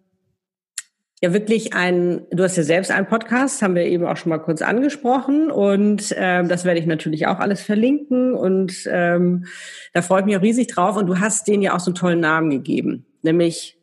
ja 1.22 1.34
wirklich 1.34 1.74
ein, 1.74 2.26
du 2.32 2.44
hast 2.44 2.58
ja 2.58 2.64
selbst 2.64 2.92
einen 2.92 3.08
Podcast, 3.08 3.62
haben 3.62 3.76
wir 3.76 3.86
eben 3.86 4.06
auch 4.06 4.18
schon 4.18 4.30
mal 4.30 4.38
kurz 4.38 4.62
angesprochen 4.62 5.50
und 5.50 6.14
ähm, 6.16 6.48
das 6.48 6.64
werde 6.64 6.80
ich 6.80 6.86
natürlich 6.86 7.26
auch 7.26 7.40
alles 7.40 7.62
verlinken 7.62 8.34
und 8.36 8.88
ähm, 8.88 9.46
da 9.94 10.02
freue 10.02 10.22
ich 10.22 10.26
mich 10.28 10.38
auch 10.38 10.42
riesig 10.42 10.68
drauf 10.68 10.96
und 10.96 11.08
du 11.08 11.20
hast 11.20 11.48
denen 11.48 11.64
ja 11.64 11.76
auch 11.76 11.80
so 11.80 11.90
einen 11.90 11.96
tollen 11.96 12.20
Namen 12.20 12.50
gegeben, 12.52 13.06
nämlich 13.24 13.78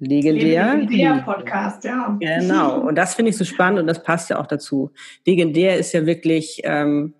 Legendär. 0.00 0.76
Legendär 0.76 1.22
Podcast, 1.24 1.84
ja. 1.84 2.16
Genau. 2.18 2.80
Und 2.88 2.94
das 2.96 3.14
finde 3.14 3.30
ich 3.30 3.36
so 3.36 3.44
spannend 3.44 3.80
und 3.80 3.86
das 3.86 4.02
passt 4.02 4.30
ja 4.30 4.40
auch 4.40 4.46
dazu. 4.46 4.92
Legendär 5.26 5.76
ist 5.76 5.92
ja 5.92 6.06
wirklich, 6.06 6.62
ähm, 6.64 7.12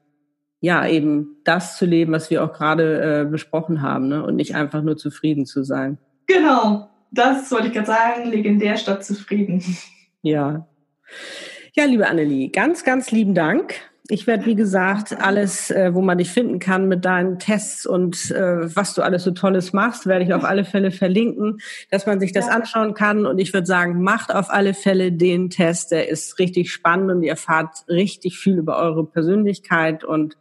ja, 0.63 0.87
eben 0.87 1.37
das 1.45 1.77
zu 1.77 1.85
leben, 1.85 2.13
was 2.13 2.31
wir 2.31 2.43
auch 2.43 2.55
gerade 2.55 3.21
äh, 3.21 3.31
besprochen 3.31 3.83
haben, 3.83 4.09
ne? 4.09 4.25
Und 4.25 4.37
nicht 4.37 4.55
einfach 4.55 4.81
nur 4.83 4.97
zufrieden 4.97 5.45
zu 5.45 5.63
sein. 5.63 5.99
Genau. 6.27 6.90
Das 7.11 7.51
wollte 7.51 7.69
ich 7.69 7.73
gerade 7.75 7.87
sagen. 7.87 8.31
Legendär 8.31 8.77
statt 8.77 9.05
zufrieden. 9.05 9.65
Ja. 10.23 10.67
Ja, 11.75 11.85
liebe 11.85 12.09
Annelie, 12.09 12.51
ganz, 12.51 12.85
ganz 12.85 13.11
lieben 13.11 13.35
Dank 13.35 13.75
ich 14.11 14.27
werde, 14.27 14.47
wie 14.47 14.57
gesagt, 14.57 15.17
alles, 15.21 15.71
äh, 15.71 15.95
wo 15.95 16.03
man 16.03 16.19
dich 16.19 16.31
finden 16.31 16.59
kann 16.59 16.89
mit 16.89 17.05
deinen 17.05 17.39
Tests 17.39 17.87
und 17.87 18.31
äh, 18.33 18.75
was 18.75 18.95
du 18.95 19.03
alles 19.03 19.23
so 19.23 19.31
Tolles 19.31 19.73
machst, 19.73 20.07
werde 20.07 20.25
ich 20.25 20.35
auf 20.35 20.45
alle 20.45 20.65
Fälle 20.65 20.91
verlinken, 20.91 21.61
dass 21.91 22.07
man 22.07 22.19
sich 22.19 22.33
das 22.33 22.47
ja. 22.47 22.53
anschauen 22.53 22.95
kann. 22.95 23.25
Und 23.25 23.39
ich 23.39 23.53
würde 23.55 23.67
sagen, 23.67 24.03
macht 24.03 24.35
auf 24.35 24.51
alle 24.51 24.75
Fälle 24.75 25.13
den 25.13 25.49
Test. 25.49 25.93
Der 25.93 26.09
ist 26.09 26.39
richtig 26.39 26.73
spannend 26.73 27.11
und 27.11 27.23
ihr 27.23 27.31
erfahrt 27.31 27.85
richtig 27.89 28.39
viel 28.39 28.59
über 28.59 28.79
eure 28.79 29.07
Persönlichkeit. 29.07 30.03
Und 30.03 30.37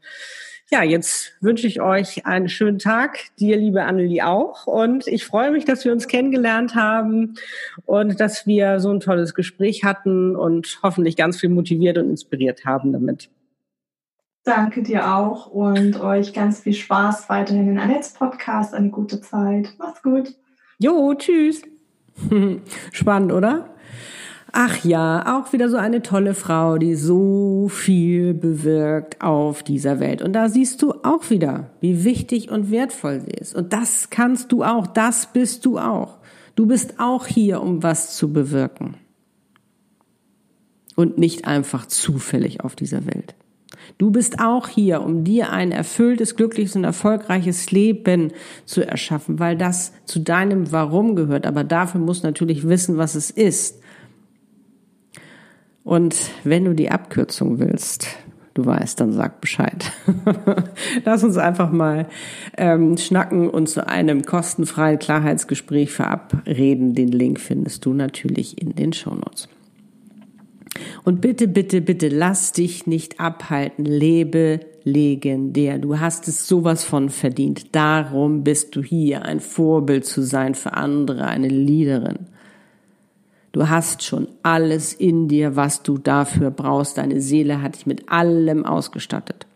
ja, 0.71 0.83
jetzt 0.83 1.33
wünsche 1.41 1.65
ich 1.65 1.81
euch 1.81 2.25
einen 2.27 2.47
schönen 2.47 2.77
Tag, 2.77 3.17
dir, 3.39 3.57
liebe 3.57 3.83
Annelie, 3.83 4.25
auch. 4.25 4.67
Und 4.67 5.07
ich 5.07 5.25
freue 5.25 5.51
mich, 5.51 5.65
dass 5.65 5.83
wir 5.83 5.91
uns 5.91 6.07
kennengelernt 6.07 6.75
haben 6.75 7.35
und 7.85 8.19
dass 8.19 8.45
wir 8.45 8.79
so 8.79 8.91
ein 8.91 8.99
tolles 8.99 9.33
Gespräch 9.33 9.83
hatten 9.83 10.35
und 10.35 10.79
hoffentlich 10.83 11.15
ganz 11.15 11.39
viel 11.39 11.49
motiviert 11.49 11.97
und 11.97 12.09
inspiriert 12.09 12.65
haben 12.65 12.93
damit. 12.93 13.29
Danke 14.43 14.83
dir 14.83 15.15
auch 15.15 15.47
und 15.47 15.99
euch 15.99 16.33
ganz 16.33 16.61
viel 16.61 16.73
Spaß 16.73 17.29
weiterhin 17.29 17.69
in 17.69 17.79
Annette's 17.79 18.13
Podcast. 18.13 18.73
Eine 18.73 18.89
gute 18.89 19.21
Zeit. 19.21 19.73
Mach's 19.79 20.01
gut. 20.03 20.35
Jo, 20.77 21.13
tschüss. 21.15 21.63
Spannend, 22.91 23.31
oder? 23.31 23.75
Ach 24.51 24.83
ja, 24.83 25.37
auch 25.37 25.53
wieder 25.53 25.69
so 25.69 25.77
eine 25.77 26.01
tolle 26.01 26.33
Frau, 26.33 26.77
die 26.77 26.95
so 26.95 27.67
viel 27.69 28.33
bewirkt 28.33 29.21
auf 29.21 29.63
dieser 29.63 29.99
Welt. 29.99 30.21
Und 30.21 30.33
da 30.33 30.49
siehst 30.49 30.81
du 30.81 30.93
auch 31.03 31.29
wieder, 31.29 31.69
wie 31.81 32.03
wichtig 32.03 32.49
und 32.49 32.71
wertvoll 32.71 33.21
sie 33.21 33.31
ist. 33.31 33.55
Und 33.55 33.73
das 33.73 34.09
kannst 34.09 34.51
du 34.51 34.63
auch, 34.63 34.87
das 34.87 35.31
bist 35.33 35.65
du 35.65 35.77
auch. 35.77 36.17
Du 36.55 36.65
bist 36.65 36.99
auch 36.99 37.27
hier, 37.27 37.61
um 37.61 37.83
was 37.83 38.15
zu 38.15 38.33
bewirken. 38.33 38.95
Und 40.95 41.17
nicht 41.17 41.45
einfach 41.45 41.85
zufällig 41.85 42.61
auf 42.61 42.75
dieser 42.75 43.05
Welt. 43.05 43.35
Du 43.97 44.11
bist 44.11 44.39
auch 44.39 44.67
hier, 44.67 45.01
um 45.01 45.23
dir 45.23 45.51
ein 45.51 45.71
erfülltes, 45.71 46.35
glückliches 46.35 46.75
und 46.75 46.83
erfolgreiches 46.83 47.71
Leben 47.71 48.31
zu 48.65 48.85
erschaffen, 48.85 49.39
weil 49.39 49.57
das 49.57 49.93
zu 50.05 50.19
deinem 50.19 50.71
Warum 50.71 51.15
gehört. 51.15 51.45
Aber 51.45 51.63
dafür 51.63 52.01
musst 52.01 52.23
du 52.23 52.27
natürlich 52.27 52.67
wissen, 52.67 52.97
was 52.97 53.15
es 53.15 53.31
ist. 53.31 53.78
Und 55.89 56.15
wenn 56.43 56.65
du 56.65 56.75
die 56.75 56.91
Abkürzung 56.91 57.57
willst, 57.57 58.05
du 58.53 58.63
weißt, 58.63 58.99
dann 58.99 59.11
sag 59.11 59.41
Bescheid. 59.41 59.91
Lass 61.03 61.23
uns 61.23 61.35
einfach 61.37 61.71
mal 61.71 62.07
ähm, 62.57 62.95
schnacken 62.95 63.49
und 63.49 63.67
zu 63.67 63.87
einem 63.87 64.21
kostenfreien 64.21 64.99
Klarheitsgespräch 64.99 65.91
verabreden. 65.91 66.93
Den 66.93 67.07
Link 67.07 67.39
findest 67.39 67.87
du 67.87 67.93
natürlich 67.95 68.61
in 68.61 68.75
den 68.75 68.93
Shownotes. 68.93 69.49
Und 71.05 71.21
bitte, 71.21 71.47
bitte, 71.47 71.81
bitte 71.81 72.09
lass 72.09 72.51
dich 72.51 72.85
nicht 72.85 73.19
abhalten. 73.19 73.83
Lebe 73.83 74.59
legendär. 74.83 75.79
Du 75.79 75.99
hast 75.99 76.27
es 76.27 76.47
sowas 76.47 76.83
von 76.83 77.09
verdient. 77.09 77.75
Darum 77.75 78.43
bist 78.43 78.75
du 78.75 78.83
hier, 78.83 79.23
ein 79.23 79.39
Vorbild 79.39 80.05
zu 80.05 80.21
sein 80.21 80.53
für 80.53 80.73
andere, 80.73 81.25
eine 81.25 81.47
Leaderin. 81.47 82.27
Du 83.51 83.69
hast 83.69 84.03
schon 84.03 84.27
alles 84.43 84.93
in 84.93 85.27
dir, 85.27 85.55
was 85.55 85.81
du 85.81 85.97
dafür 85.97 86.51
brauchst. 86.51 86.97
Deine 86.97 87.21
Seele 87.21 87.61
hat 87.61 87.75
dich 87.75 87.85
mit 87.85 88.09
allem 88.09 88.65
ausgestattet 88.65 89.47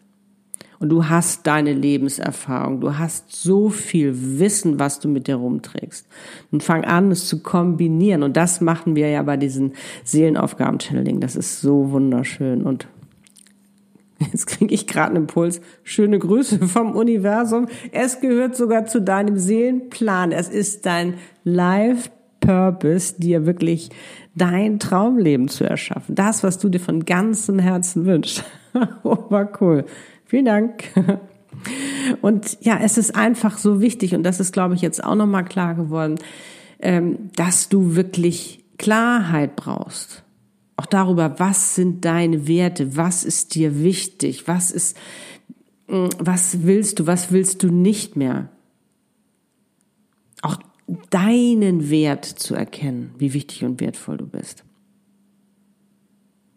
und 0.84 0.90
du 0.90 1.08
hast 1.08 1.48
deine 1.48 1.72
Lebenserfahrung, 1.72 2.82
du 2.82 2.98
hast 2.98 3.34
so 3.34 3.70
viel 3.70 4.38
Wissen, 4.38 4.80
was 4.80 5.00
du 5.00 5.08
mit 5.08 5.28
dir 5.28 5.36
rumträgst. 5.36 6.06
Und 6.52 6.62
fang 6.62 6.84
an, 6.84 7.10
es 7.10 7.26
zu 7.30 7.42
kombinieren. 7.42 8.22
Und 8.22 8.36
das 8.36 8.60
machen 8.60 8.98
wir 8.98 9.08
ja 9.08 9.24
bei 9.24 9.38
diesen 9.38 9.76
Seelenaufgaben-Channeling. 10.04 11.22
Das 11.22 11.38
ist 11.38 11.62
so 11.62 11.92
wunderschön. 11.92 12.64
Und 12.64 12.90
Jetzt 14.34 14.46
kriege 14.48 14.76
ich 14.76 14.86
gerade 14.86 15.12
einen 15.12 15.24
Impuls. 15.24 15.62
Schöne 15.84 16.20
Grüße 16.20 16.68
vom 16.68 16.98
Universum. 16.98 17.68
Es 17.94 18.20
gehört 18.20 18.58
sogar 18.58 18.86
zu 18.86 19.02
deinem 19.02 19.38
Seelenplan. 19.38 20.34
Es 20.34 20.50
ist 20.50 20.86
dein 20.86 21.14
Life 21.46 22.10
Purpose, 22.44 23.16
dir 23.18 23.46
wirklich 23.46 23.90
dein 24.36 24.80
Traumleben 24.80 25.48
zu 25.48 25.64
erschaffen. 25.64 26.16
Das, 26.16 26.44
was 26.44 26.60
du 26.60 26.70
dir 26.70 26.80
von 26.80 27.06
ganzem 27.06 27.60
Herzen 27.60 28.06
wünschst. 28.06 28.44
oh, 29.04 29.18
war 29.30 29.50
cool. 29.62 29.86
Vielen 30.26 30.46
Dank. 30.46 30.84
Und 32.22 32.58
ja, 32.62 32.80
es 32.82 32.98
ist 32.98 33.16
einfach 33.16 33.58
so 33.58 33.80
wichtig, 33.80 34.16
und 34.16 34.24
das 34.24 34.40
ist, 34.40 34.52
glaube 34.52 34.76
ich, 34.76 34.82
jetzt 34.82 35.04
auch 35.04 35.16
nochmal 35.16 35.46
klar 35.46 35.76
geworden, 35.76 36.16
ähm, 36.80 37.30
dass 37.36 37.70
du 37.70 37.96
wirklich 37.96 38.64
Klarheit 38.78 39.56
brauchst. 39.56 40.24
Auch 40.76 40.88
darüber, 40.88 41.40
was 41.40 41.76
sind 41.76 42.04
deine 42.04 42.48
Werte, 42.48 42.98
was 42.98 43.24
ist 43.24 43.56
dir 43.56 43.84
wichtig, 43.84 44.48
was 44.48 44.72
ist, 44.72 44.98
mm, 45.88 46.08
was 46.20 46.64
willst 46.64 47.00
du, 47.00 47.08
was 47.08 47.32
willst 47.32 47.64
du 47.64 47.68
nicht 47.68 48.18
mehr. 48.18 48.50
Deinen 51.10 51.90
Wert 51.90 52.26
zu 52.26 52.56
erkennen, 52.56 53.16
wie 53.18 53.34
wichtig 53.34 53.64
und 53.64 53.80
wertvoll 53.80 54.18
du 54.18 54.28
bist 54.28 54.64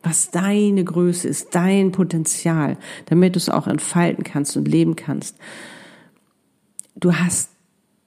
was 0.06 0.30
deine 0.30 0.84
Größe 0.84 1.26
ist, 1.26 1.54
dein 1.56 1.90
Potenzial, 1.90 2.78
damit 3.06 3.34
du 3.34 3.38
es 3.38 3.48
auch 3.48 3.66
entfalten 3.66 4.22
kannst 4.22 4.56
und 4.56 4.68
leben 4.68 4.94
kannst. 4.94 5.36
Du 6.94 7.12
hast 7.14 7.50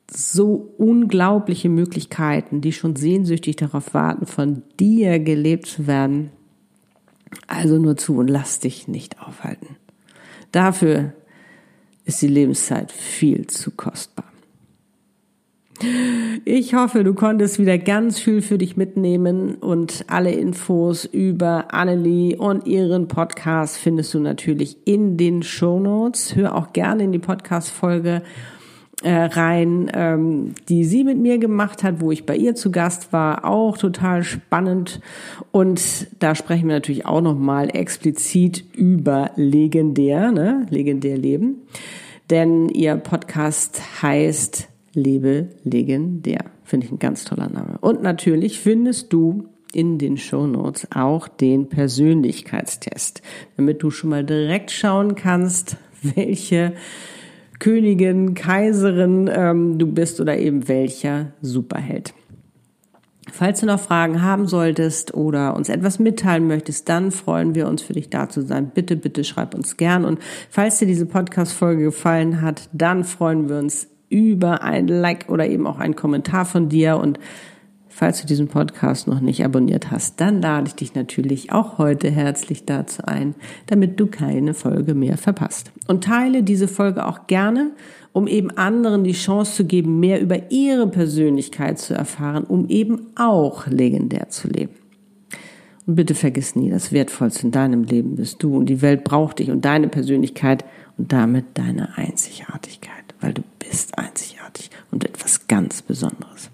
so 0.09 0.73
unglaubliche 0.77 1.67
Möglichkeiten, 1.67 2.61
die 2.61 2.71
schon 2.71 2.95
sehnsüchtig 2.95 3.57
darauf 3.57 3.93
warten, 3.93 4.25
von 4.25 4.63
dir 4.79 5.19
gelebt 5.19 5.65
zu 5.65 5.87
werden. 5.87 6.31
Also 7.47 7.77
nur 7.77 7.97
zu 7.97 8.15
und 8.15 8.29
lass 8.29 8.59
dich 8.59 8.87
nicht 8.87 9.21
aufhalten. 9.21 9.75
Dafür 10.53 11.13
ist 12.05 12.21
die 12.21 12.27
Lebenszeit 12.27 12.93
viel 12.93 13.45
zu 13.47 13.71
kostbar. 13.71 14.31
Ich 16.43 16.73
hoffe, 16.73 17.03
du 17.03 17.13
konntest 17.13 17.57
wieder 17.57 17.77
ganz 17.77 18.19
viel 18.19 18.41
für 18.41 18.57
dich 18.57 18.75
mitnehmen 18.75 19.55
und 19.55 20.03
alle 20.07 20.31
Infos 20.31 21.05
über 21.05 21.73
Annelie 21.73 22.35
und 22.35 22.67
ihren 22.67 23.07
Podcast 23.07 23.77
findest 23.77 24.13
du 24.13 24.19
natürlich 24.19 24.77
in 24.85 25.15
den 25.15 25.41
Show 25.41 25.79
Notes. 25.79 26.35
Hör 26.35 26.55
auch 26.55 26.73
gerne 26.73 27.03
in 27.03 27.13
die 27.13 27.19
Podcast-Folge 27.19 28.23
äh, 29.03 29.13
rein, 29.13 29.89
ähm, 29.93 30.53
die 30.67 30.83
sie 30.83 31.05
mit 31.05 31.17
mir 31.17 31.37
gemacht 31.37 31.83
hat, 31.83 32.01
wo 32.01 32.11
ich 32.11 32.25
bei 32.25 32.35
ihr 32.35 32.55
zu 32.55 32.71
Gast 32.71 33.13
war, 33.13 33.45
auch 33.45 33.77
total 33.77 34.23
spannend. 34.23 34.99
Und 35.51 36.07
da 36.19 36.35
sprechen 36.35 36.67
wir 36.67 36.75
natürlich 36.75 37.05
auch 37.05 37.21
nochmal 37.21 37.69
explizit 37.73 38.65
über 38.75 39.31
legendär, 39.37 40.33
ne? 40.33 40.65
legendär 40.69 41.17
Leben. 41.17 41.61
Denn 42.29 42.67
ihr 42.67 42.95
Podcast 42.97 43.81
heißt 44.01 44.67
Lebe 44.99 45.49
legendär. 45.63 46.45
Finde 46.63 46.85
ich 46.85 46.91
ein 46.91 46.99
ganz 46.99 47.25
toller 47.25 47.49
Name. 47.49 47.77
Und 47.81 48.01
natürlich 48.01 48.59
findest 48.59 49.11
du 49.13 49.45
in 49.73 49.97
den 49.97 50.17
Show 50.17 50.47
Notes 50.47 50.87
auch 50.93 51.27
den 51.27 51.69
Persönlichkeitstest, 51.69 53.21
damit 53.57 53.83
du 53.83 53.91
schon 53.91 54.09
mal 54.09 54.23
direkt 54.23 54.71
schauen 54.71 55.15
kannst, 55.15 55.77
welche 56.01 56.73
Königin, 57.59 58.35
Kaiserin 58.35 59.29
ähm, 59.31 59.77
du 59.77 59.87
bist 59.91 60.19
oder 60.21 60.37
eben 60.37 60.67
welcher 60.67 61.33
Superheld. 61.41 62.13
Falls 63.31 63.59
du 63.59 63.65
noch 63.65 63.79
Fragen 63.79 64.21
haben 64.21 64.47
solltest 64.47 65.13
oder 65.13 65.55
uns 65.55 65.69
etwas 65.69 65.99
mitteilen 65.99 66.47
möchtest, 66.47 66.89
dann 66.89 67.11
freuen 67.11 67.53
wir 67.53 67.67
uns 67.67 67.81
für 67.81 67.93
dich 67.93 68.09
da 68.09 68.29
zu 68.29 68.41
sein. 68.41 68.71
Bitte, 68.73 68.95
bitte 68.95 69.23
schreib 69.23 69.53
uns 69.53 69.77
gern. 69.77 70.05
Und 70.05 70.19
falls 70.49 70.79
dir 70.79 70.87
diese 70.87 71.05
Podcast-Folge 71.05 71.83
gefallen 71.83 72.41
hat, 72.41 72.69
dann 72.73 73.03
freuen 73.03 73.49
wir 73.49 73.59
uns 73.59 73.87
über 74.09 74.63
ein 74.63 74.87
Like 74.87 75.29
oder 75.29 75.47
eben 75.47 75.67
auch 75.67 75.79
einen 75.79 75.95
Kommentar 75.95 76.45
von 76.45 76.69
dir. 76.69 76.97
Und 76.97 77.19
falls 77.87 78.21
du 78.21 78.27
diesen 78.27 78.47
Podcast 78.47 79.07
noch 79.07 79.19
nicht 79.19 79.43
abonniert 79.45 79.91
hast, 79.91 80.19
dann 80.19 80.41
lade 80.41 80.67
ich 80.67 80.75
dich 80.75 80.95
natürlich 80.95 81.51
auch 81.51 81.77
heute 81.77 82.09
herzlich 82.09 82.65
dazu 82.65 83.03
ein, 83.05 83.35
damit 83.67 83.99
du 83.99 84.07
keine 84.07 84.53
Folge 84.53 84.93
mehr 84.95 85.17
verpasst. 85.17 85.71
Und 85.87 86.03
teile 86.03 86.43
diese 86.43 86.67
Folge 86.67 87.05
auch 87.05 87.27
gerne 87.27 87.71
um 88.11 88.27
eben 88.27 88.51
anderen 88.51 89.03
die 89.03 89.13
Chance 89.13 89.55
zu 89.55 89.65
geben, 89.65 89.99
mehr 89.99 90.21
über 90.21 90.51
ihre 90.51 90.87
Persönlichkeit 90.87 91.79
zu 91.79 91.93
erfahren, 91.93 92.43
um 92.43 92.67
eben 92.67 93.07
auch 93.15 93.67
legendär 93.67 94.29
zu 94.29 94.47
leben. 94.47 94.73
Und 95.85 95.95
bitte 95.95 96.15
vergiss 96.15 96.55
nie, 96.55 96.69
das 96.69 96.91
Wertvollste 96.91 97.47
in 97.47 97.51
deinem 97.51 97.83
Leben 97.83 98.15
bist 98.15 98.41
du 98.43 98.57
und 98.57 98.67
die 98.67 98.81
Welt 98.81 99.03
braucht 99.03 99.39
dich 99.39 99.49
und 99.49 99.65
deine 99.65 99.87
Persönlichkeit 99.87 100.65
und 100.97 101.11
damit 101.11 101.45
deine 101.55 101.97
Einzigartigkeit, 101.97 102.98
weil 103.21 103.33
du 103.33 103.43
bist 103.59 103.97
einzigartig 103.97 104.69
und 104.91 105.05
etwas 105.05 105.47
ganz 105.47 105.81
Besonderes. 105.81 106.49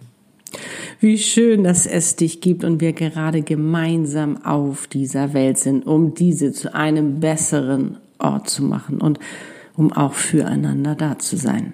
Wie 1.00 1.18
schön, 1.18 1.64
dass 1.64 1.86
es 1.86 2.16
dich 2.16 2.42
gibt 2.42 2.64
und 2.64 2.80
wir 2.80 2.94
gerade 2.94 3.42
gemeinsam 3.42 4.44
auf 4.44 4.88
dieser 4.88 5.34
Welt 5.34 5.58
sind, 5.58 5.86
um 5.86 6.14
diese 6.14 6.54
zu 6.54 6.74
einem 6.74 7.20
besseren 7.20 7.98
Ort 8.18 8.50
zu 8.50 8.64
machen. 8.64 9.02
Und 9.02 9.20
um 9.76 9.92
auch 9.92 10.14
füreinander 10.14 10.96
da 10.96 11.20
zu 11.20 11.38
sein. 11.38 11.74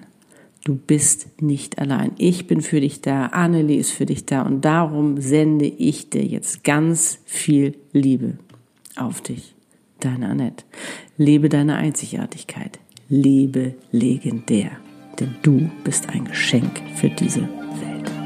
Du 0.64 0.76
bist 0.76 1.40
nicht 1.40 1.78
allein. 1.78 2.12
Ich 2.18 2.46
bin 2.46 2.60
für 2.60 2.80
dich 2.80 3.00
da, 3.00 3.26
Annelie 3.26 3.78
ist 3.78 3.90
für 3.90 4.06
dich 4.06 4.26
da 4.26 4.42
und 4.42 4.64
darum 4.64 5.20
sende 5.20 5.66
ich 5.66 6.08
dir 6.10 6.24
jetzt 6.24 6.62
ganz 6.62 7.18
viel 7.24 7.74
Liebe 7.92 8.38
auf 8.96 9.20
dich. 9.20 9.54
Deine 9.98 10.28
Annette. 10.28 10.64
Lebe 11.16 11.48
deine 11.48 11.76
Einzigartigkeit. 11.76 12.78
Lebe 13.08 13.74
legendär 13.90 14.81
denn 15.20 15.36
du 15.42 15.70
bist 15.84 16.08
ein 16.08 16.24
Geschenk 16.24 16.80
für 16.96 17.08
diese 17.10 17.42
Welt. 17.42 18.21